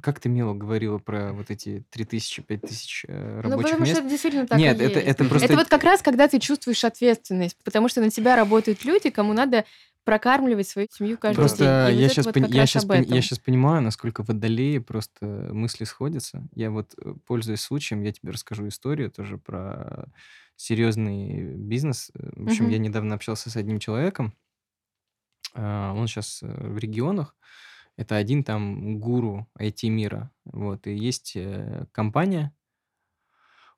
[0.02, 3.92] Как ты мило говорила про вот эти 3000, 5000 э, Ну, рабочих потому мест.
[3.92, 5.08] что это действительно так Нет, и это, есть.
[5.10, 5.46] это просто...
[5.46, 9.34] Это вот как раз, когда ты чувствуешь ответственность, потому что на тебя работают люди, кому
[9.34, 9.66] надо
[10.06, 11.96] прокармливать свою семью каждый Просто день.
[11.96, 13.02] Вот я это сейчас, вот как я, сейчас этом.
[13.02, 16.48] я сейчас понимаю, насколько водолеи просто мысли сходятся.
[16.56, 20.08] Я вот, э, пользуясь случаем, я тебе расскажу историю тоже про
[20.56, 22.12] серьезный бизнес.
[22.16, 22.72] Э, В общем, Мгм.
[22.74, 24.34] я недавно общался с одним человеком.
[25.54, 27.36] А, Он сейчас в регионах.
[27.98, 30.32] Это один там гуру IT-мира.
[30.46, 30.88] Вот.
[30.88, 32.54] И есть э, компания,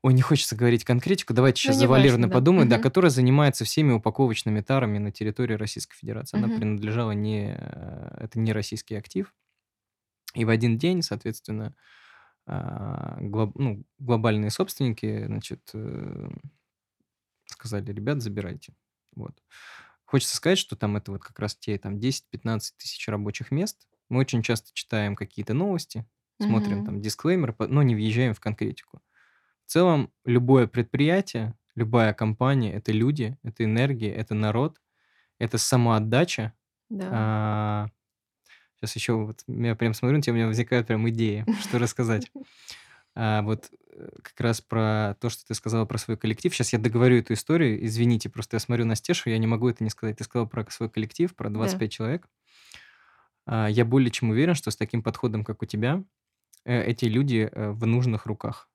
[0.05, 2.33] Ой, не хочется говорить конкретику, давайте Ну, сейчас не завуалированно важно, да.
[2.33, 2.83] подумаем, да, Мгм.
[2.83, 6.35] которая занимается всеми упаковочными тарами на территории Российской Федерации.
[6.37, 6.57] Она Мгм.
[6.57, 7.55] принадлежала не...
[7.57, 9.33] э, Это не российский актив.
[10.35, 11.73] И в один день, соответственно,
[12.45, 16.29] а, глоб- ну, глобальные собственники, значит, э,
[17.45, 18.73] сказали, ребят, забирайте.
[19.15, 19.41] Вот.
[20.13, 23.87] Хочется сказать, что там это вот как раз те там 10-15 тысяч рабочих мест.
[24.09, 26.05] Мы очень часто читаем какие-то новости,
[26.37, 26.85] смотрим Мгм.
[26.85, 29.01] там дисклеймер, но не въезжаем в конкретику.
[29.65, 34.79] В целом, любое предприятие, любая компания– это люди, это энергия, это народ,
[35.39, 36.53] это самоотдача.
[36.89, 37.89] Да.
[38.81, 42.31] сейчас еще вот я прям смотрю на тебя, у меня возникают прям идеи, что рассказать.
[43.15, 43.71] А, вот
[44.21, 46.53] как раз про то, что ты сказала про свой коллектив.
[46.53, 47.85] Сейчас я договорю эту историю.
[47.85, 50.17] Извините, просто я смотрю на Стешу, я не могу это не сказать.
[50.17, 52.27] Ты сказал про свой коллектив, про 25 человек.
[53.45, 56.03] А, я более чем уверен, что с таким подходом, как у тебя,
[56.65, 58.69] э, эти люди э, в нужных руках.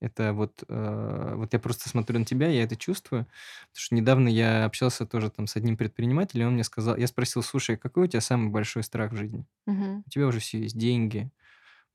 [0.00, 3.26] Это вот, э, вот я просто смотрю на тебя, я это чувствую.
[3.26, 7.42] Потому что недавно я общался тоже там с одним предпринимателем, он мне сказал, я спросил,
[7.42, 9.44] слушай, какой у тебя самый большой страх в жизни?
[9.66, 10.02] Мгм.
[10.06, 11.30] У тебя уже все есть, деньги,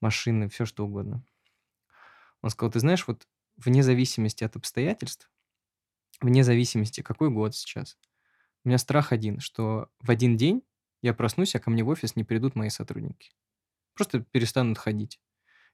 [0.02, 1.24] машины, все что угодно.
[2.46, 3.28] Он сказал, ты знаешь, вот
[3.58, 5.32] вне зависимости от обстоятельств,
[6.22, 7.98] вне зависимости, какой год сейчас,
[8.66, 10.64] у меня страх один, что в один день
[11.02, 13.32] я проснусь, а ко мне в офис не придут мои сотрудники.
[13.96, 15.22] Просто перестанут ходить.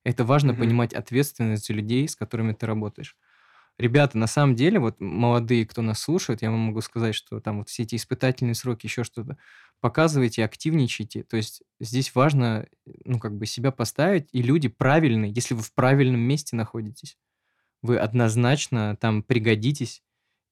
[0.04, 0.56] Это важно Мгм.
[0.56, 3.18] понимать ответственность за людей, с которыми ты работаешь.
[3.82, 7.58] Ребята, на самом деле, вот молодые, кто нас слушает, я вам могу сказать, что там
[7.60, 9.38] вот все эти испытательные сроки, еще что-то,
[9.80, 11.24] показывайте, активничайте.
[11.24, 12.68] То есть здесь важно,
[13.06, 17.18] ну, как бы себя поставить, и люди правильные, если вы в правильном месте находитесь,
[17.82, 20.04] вы однозначно там пригодитесь,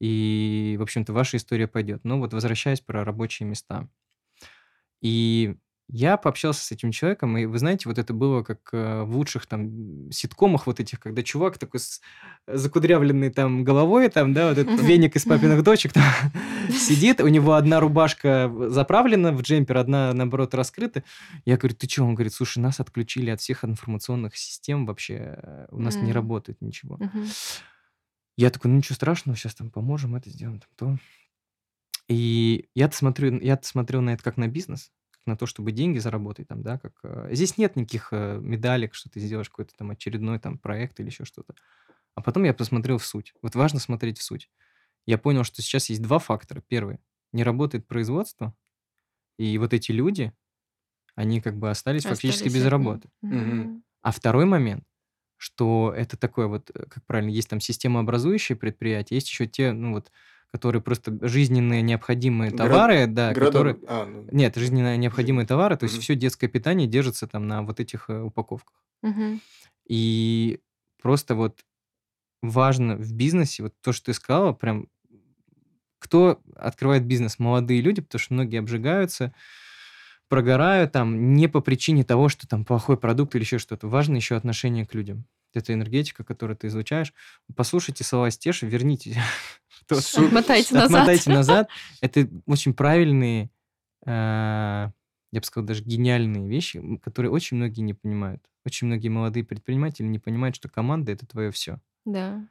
[0.01, 2.03] и, в общем-то, ваша история пойдет.
[2.03, 3.88] Но вот возвращаясь про рабочие места.
[5.01, 5.56] И
[5.91, 9.47] Я пообщался с этим человеком, и вы знаете, вот это было как э, в лучших
[9.47, 11.99] там ситкомах вот этих, когда чувак такой с
[12.45, 16.03] закудрявленный там головой, там, да, вот этот веник из папиных дочек там
[16.69, 21.03] сидит, у него одна рубашка заправлена в джемпер, одна, наоборот, раскрыта.
[21.45, 22.03] Я говорю, ты что?
[22.03, 26.61] Он говорит, слушай, нас отключили от всех информационных систем вообще, э, у нас не работает
[26.61, 26.99] ничего.
[28.37, 30.97] Я такой, ну ничего страшного, сейчас там поможем, это сделаем, там то.
[32.07, 34.91] И я-то смотрю, я-то смотрел на это как на бизнес,
[35.30, 36.93] на то, чтобы деньги заработать там, да, как...
[37.03, 41.07] э, Здесь нет никаких э, медалек, что ты сделаешь какой-то там очередной там проект или
[41.07, 41.53] еще что-то.
[42.15, 43.34] А потом я посмотрел в суть.
[43.41, 44.49] Вот важно смотреть в суть.
[45.06, 46.61] Я понял, что сейчас есть два фактора.
[46.68, 46.99] Первый.
[47.31, 48.53] Не работает производство,
[49.38, 50.34] и вот эти люди,
[51.15, 52.69] они как бы остались фактически Остались без одни.
[52.72, 53.10] работы.
[53.22, 53.84] Мгм.
[54.01, 54.84] А второй момент,
[55.38, 59.93] что это такое вот, э, как правильно, есть там системообразующие предприятия, есть еще те, ну
[59.93, 60.11] вот,
[60.51, 63.77] которые просто жизненные необходимые Град- товары, да, Градом- которые...
[63.88, 66.01] а, ну, Нет, жизненно необходимые товары, то есть Мгм.
[66.01, 68.84] все детское питание держится там на вот этих э, упаковках.
[69.03, 69.41] Мгм.
[69.88, 70.59] И
[71.01, 71.61] просто вот
[72.41, 74.88] важно в бизнесе, вот то, что ты сказала, прям
[75.99, 77.39] кто открывает бизнес?
[77.39, 79.34] Молодые люди, потому что многие обжигаются,
[80.30, 83.88] прогорают там не по причине того, что там плохой продукт или еще что-то.
[83.88, 85.26] Важно еще отношение к людям.
[85.53, 87.13] Это энергетика, которую ты излучаешь.
[87.55, 89.21] Послушайте слова Стеши, верните.
[89.89, 90.91] Отмотайте назад.
[90.91, 91.69] Отмотайте назад.
[92.01, 93.49] Это очень правильные,
[94.05, 98.43] э, я бы сказал, даже гениальные вещи, которые очень многие не понимают.
[98.65, 101.80] Очень многие молодые предприниматели не понимают, что команда это твое все.
[102.05, 102.47] Да.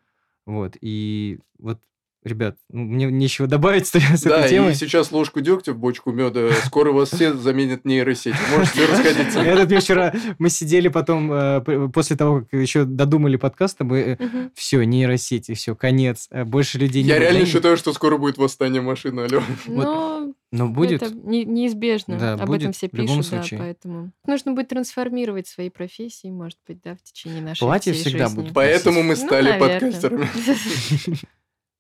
[0.46, 0.76] Вот.
[0.80, 1.80] И вот,
[2.24, 4.74] ребят, ну, мне нечего добавить с, с Да, этой и темой.
[4.74, 6.50] сейчас ложку дегтя в бочку меда.
[6.66, 8.36] Скоро вас все заменят нейросети.
[8.56, 9.40] Можете расходиться.
[9.42, 14.50] Этот мне вчера, мы сидели потом, э, после того, как еще додумали подкаст, мы Мгм.
[14.54, 18.36] все, нейросети, все, конец, э, больше людей не Я реально Да, считаю, что скоро будет
[18.38, 19.42] восстание машины, алло.
[20.50, 22.16] Но будет, это не- неизбежно.
[22.18, 23.60] Да, Об этом все в любом пишут, да, случае.
[23.60, 28.28] поэтому нужно будет трансформировать свои профессии, может быть, да, в течение нашей Платье всей всегда
[28.28, 28.40] жизни.
[28.42, 28.54] будет.
[28.54, 30.26] Поэтому мы Ну, стали подкастерами.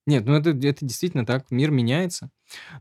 [0.08, 2.30] Нет, ну это, это действительно так, мир меняется.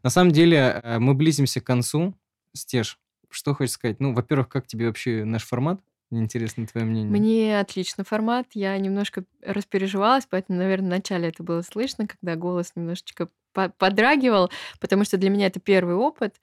[0.02, 2.16] На самом деле, э, мы близимся к концу.
[2.54, 3.00] Стеж,
[3.30, 4.00] что хочешь сказать?
[4.00, 5.82] Ну, во-первых, как тебе вообще наш формат?
[6.10, 7.12] Мне интересно твое мнение.
[7.12, 8.48] Мне отлично формат.
[8.54, 14.50] Я немножко распереживалась, поэтому, наверное, вначале это было слышно, когда голос немножечко по- подрагивал,
[14.80, 16.40] потому что для меня это первый опыт,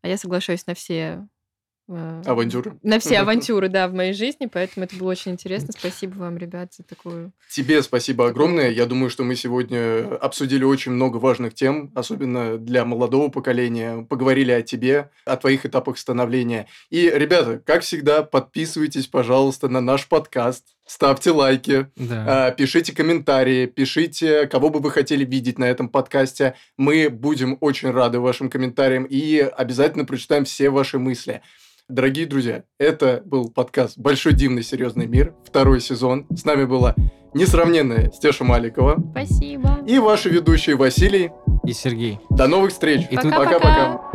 [0.00, 1.28] а я соглашаюсь на все
[1.88, 2.78] Авантюры.
[2.82, 5.72] На все авантюры, да, в моей жизни, поэтому это было очень интересно.
[5.76, 7.32] Спасибо вам, ребят, за такую...
[7.50, 8.70] Тебе спасибо огромное.
[8.70, 14.02] Я думаю, что мы сегодня обсудили очень много важных тем, особенно для молодого поколения.
[14.08, 16.66] Поговорили о тебе, о твоих этапах становления.
[16.90, 20.75] И, ребята, как всегда, подписывайтесь, пожалуйста, на наш подкаст.
[20.86, 22.46] Ставьте лайки, Да.
[22.46, 26.54] а, пишите комментарии, пишите, кого бы вы хотели видеть на этом подкасте.
[26.76, 31.42] Мы будем очень рады вашим комментариям и обязательно прочитаем все ваши мысли.
[31.88, 36.26] Дорогие друзья, это был подкаст «Большой дивный серьезный мир», второй сезон.
[36.30, 36.94] С нами была
[37.34, 39.80] несравненная Стеша Маликова Спасибо.
[39.86, 41.30] и ваши ведущие Василий.
[41.64, 42.20] И Сергей.
[42.30, 43.06] До новых встреч.
[43.10, 43.16] И.
[43.16, 44.05] Пока-пока.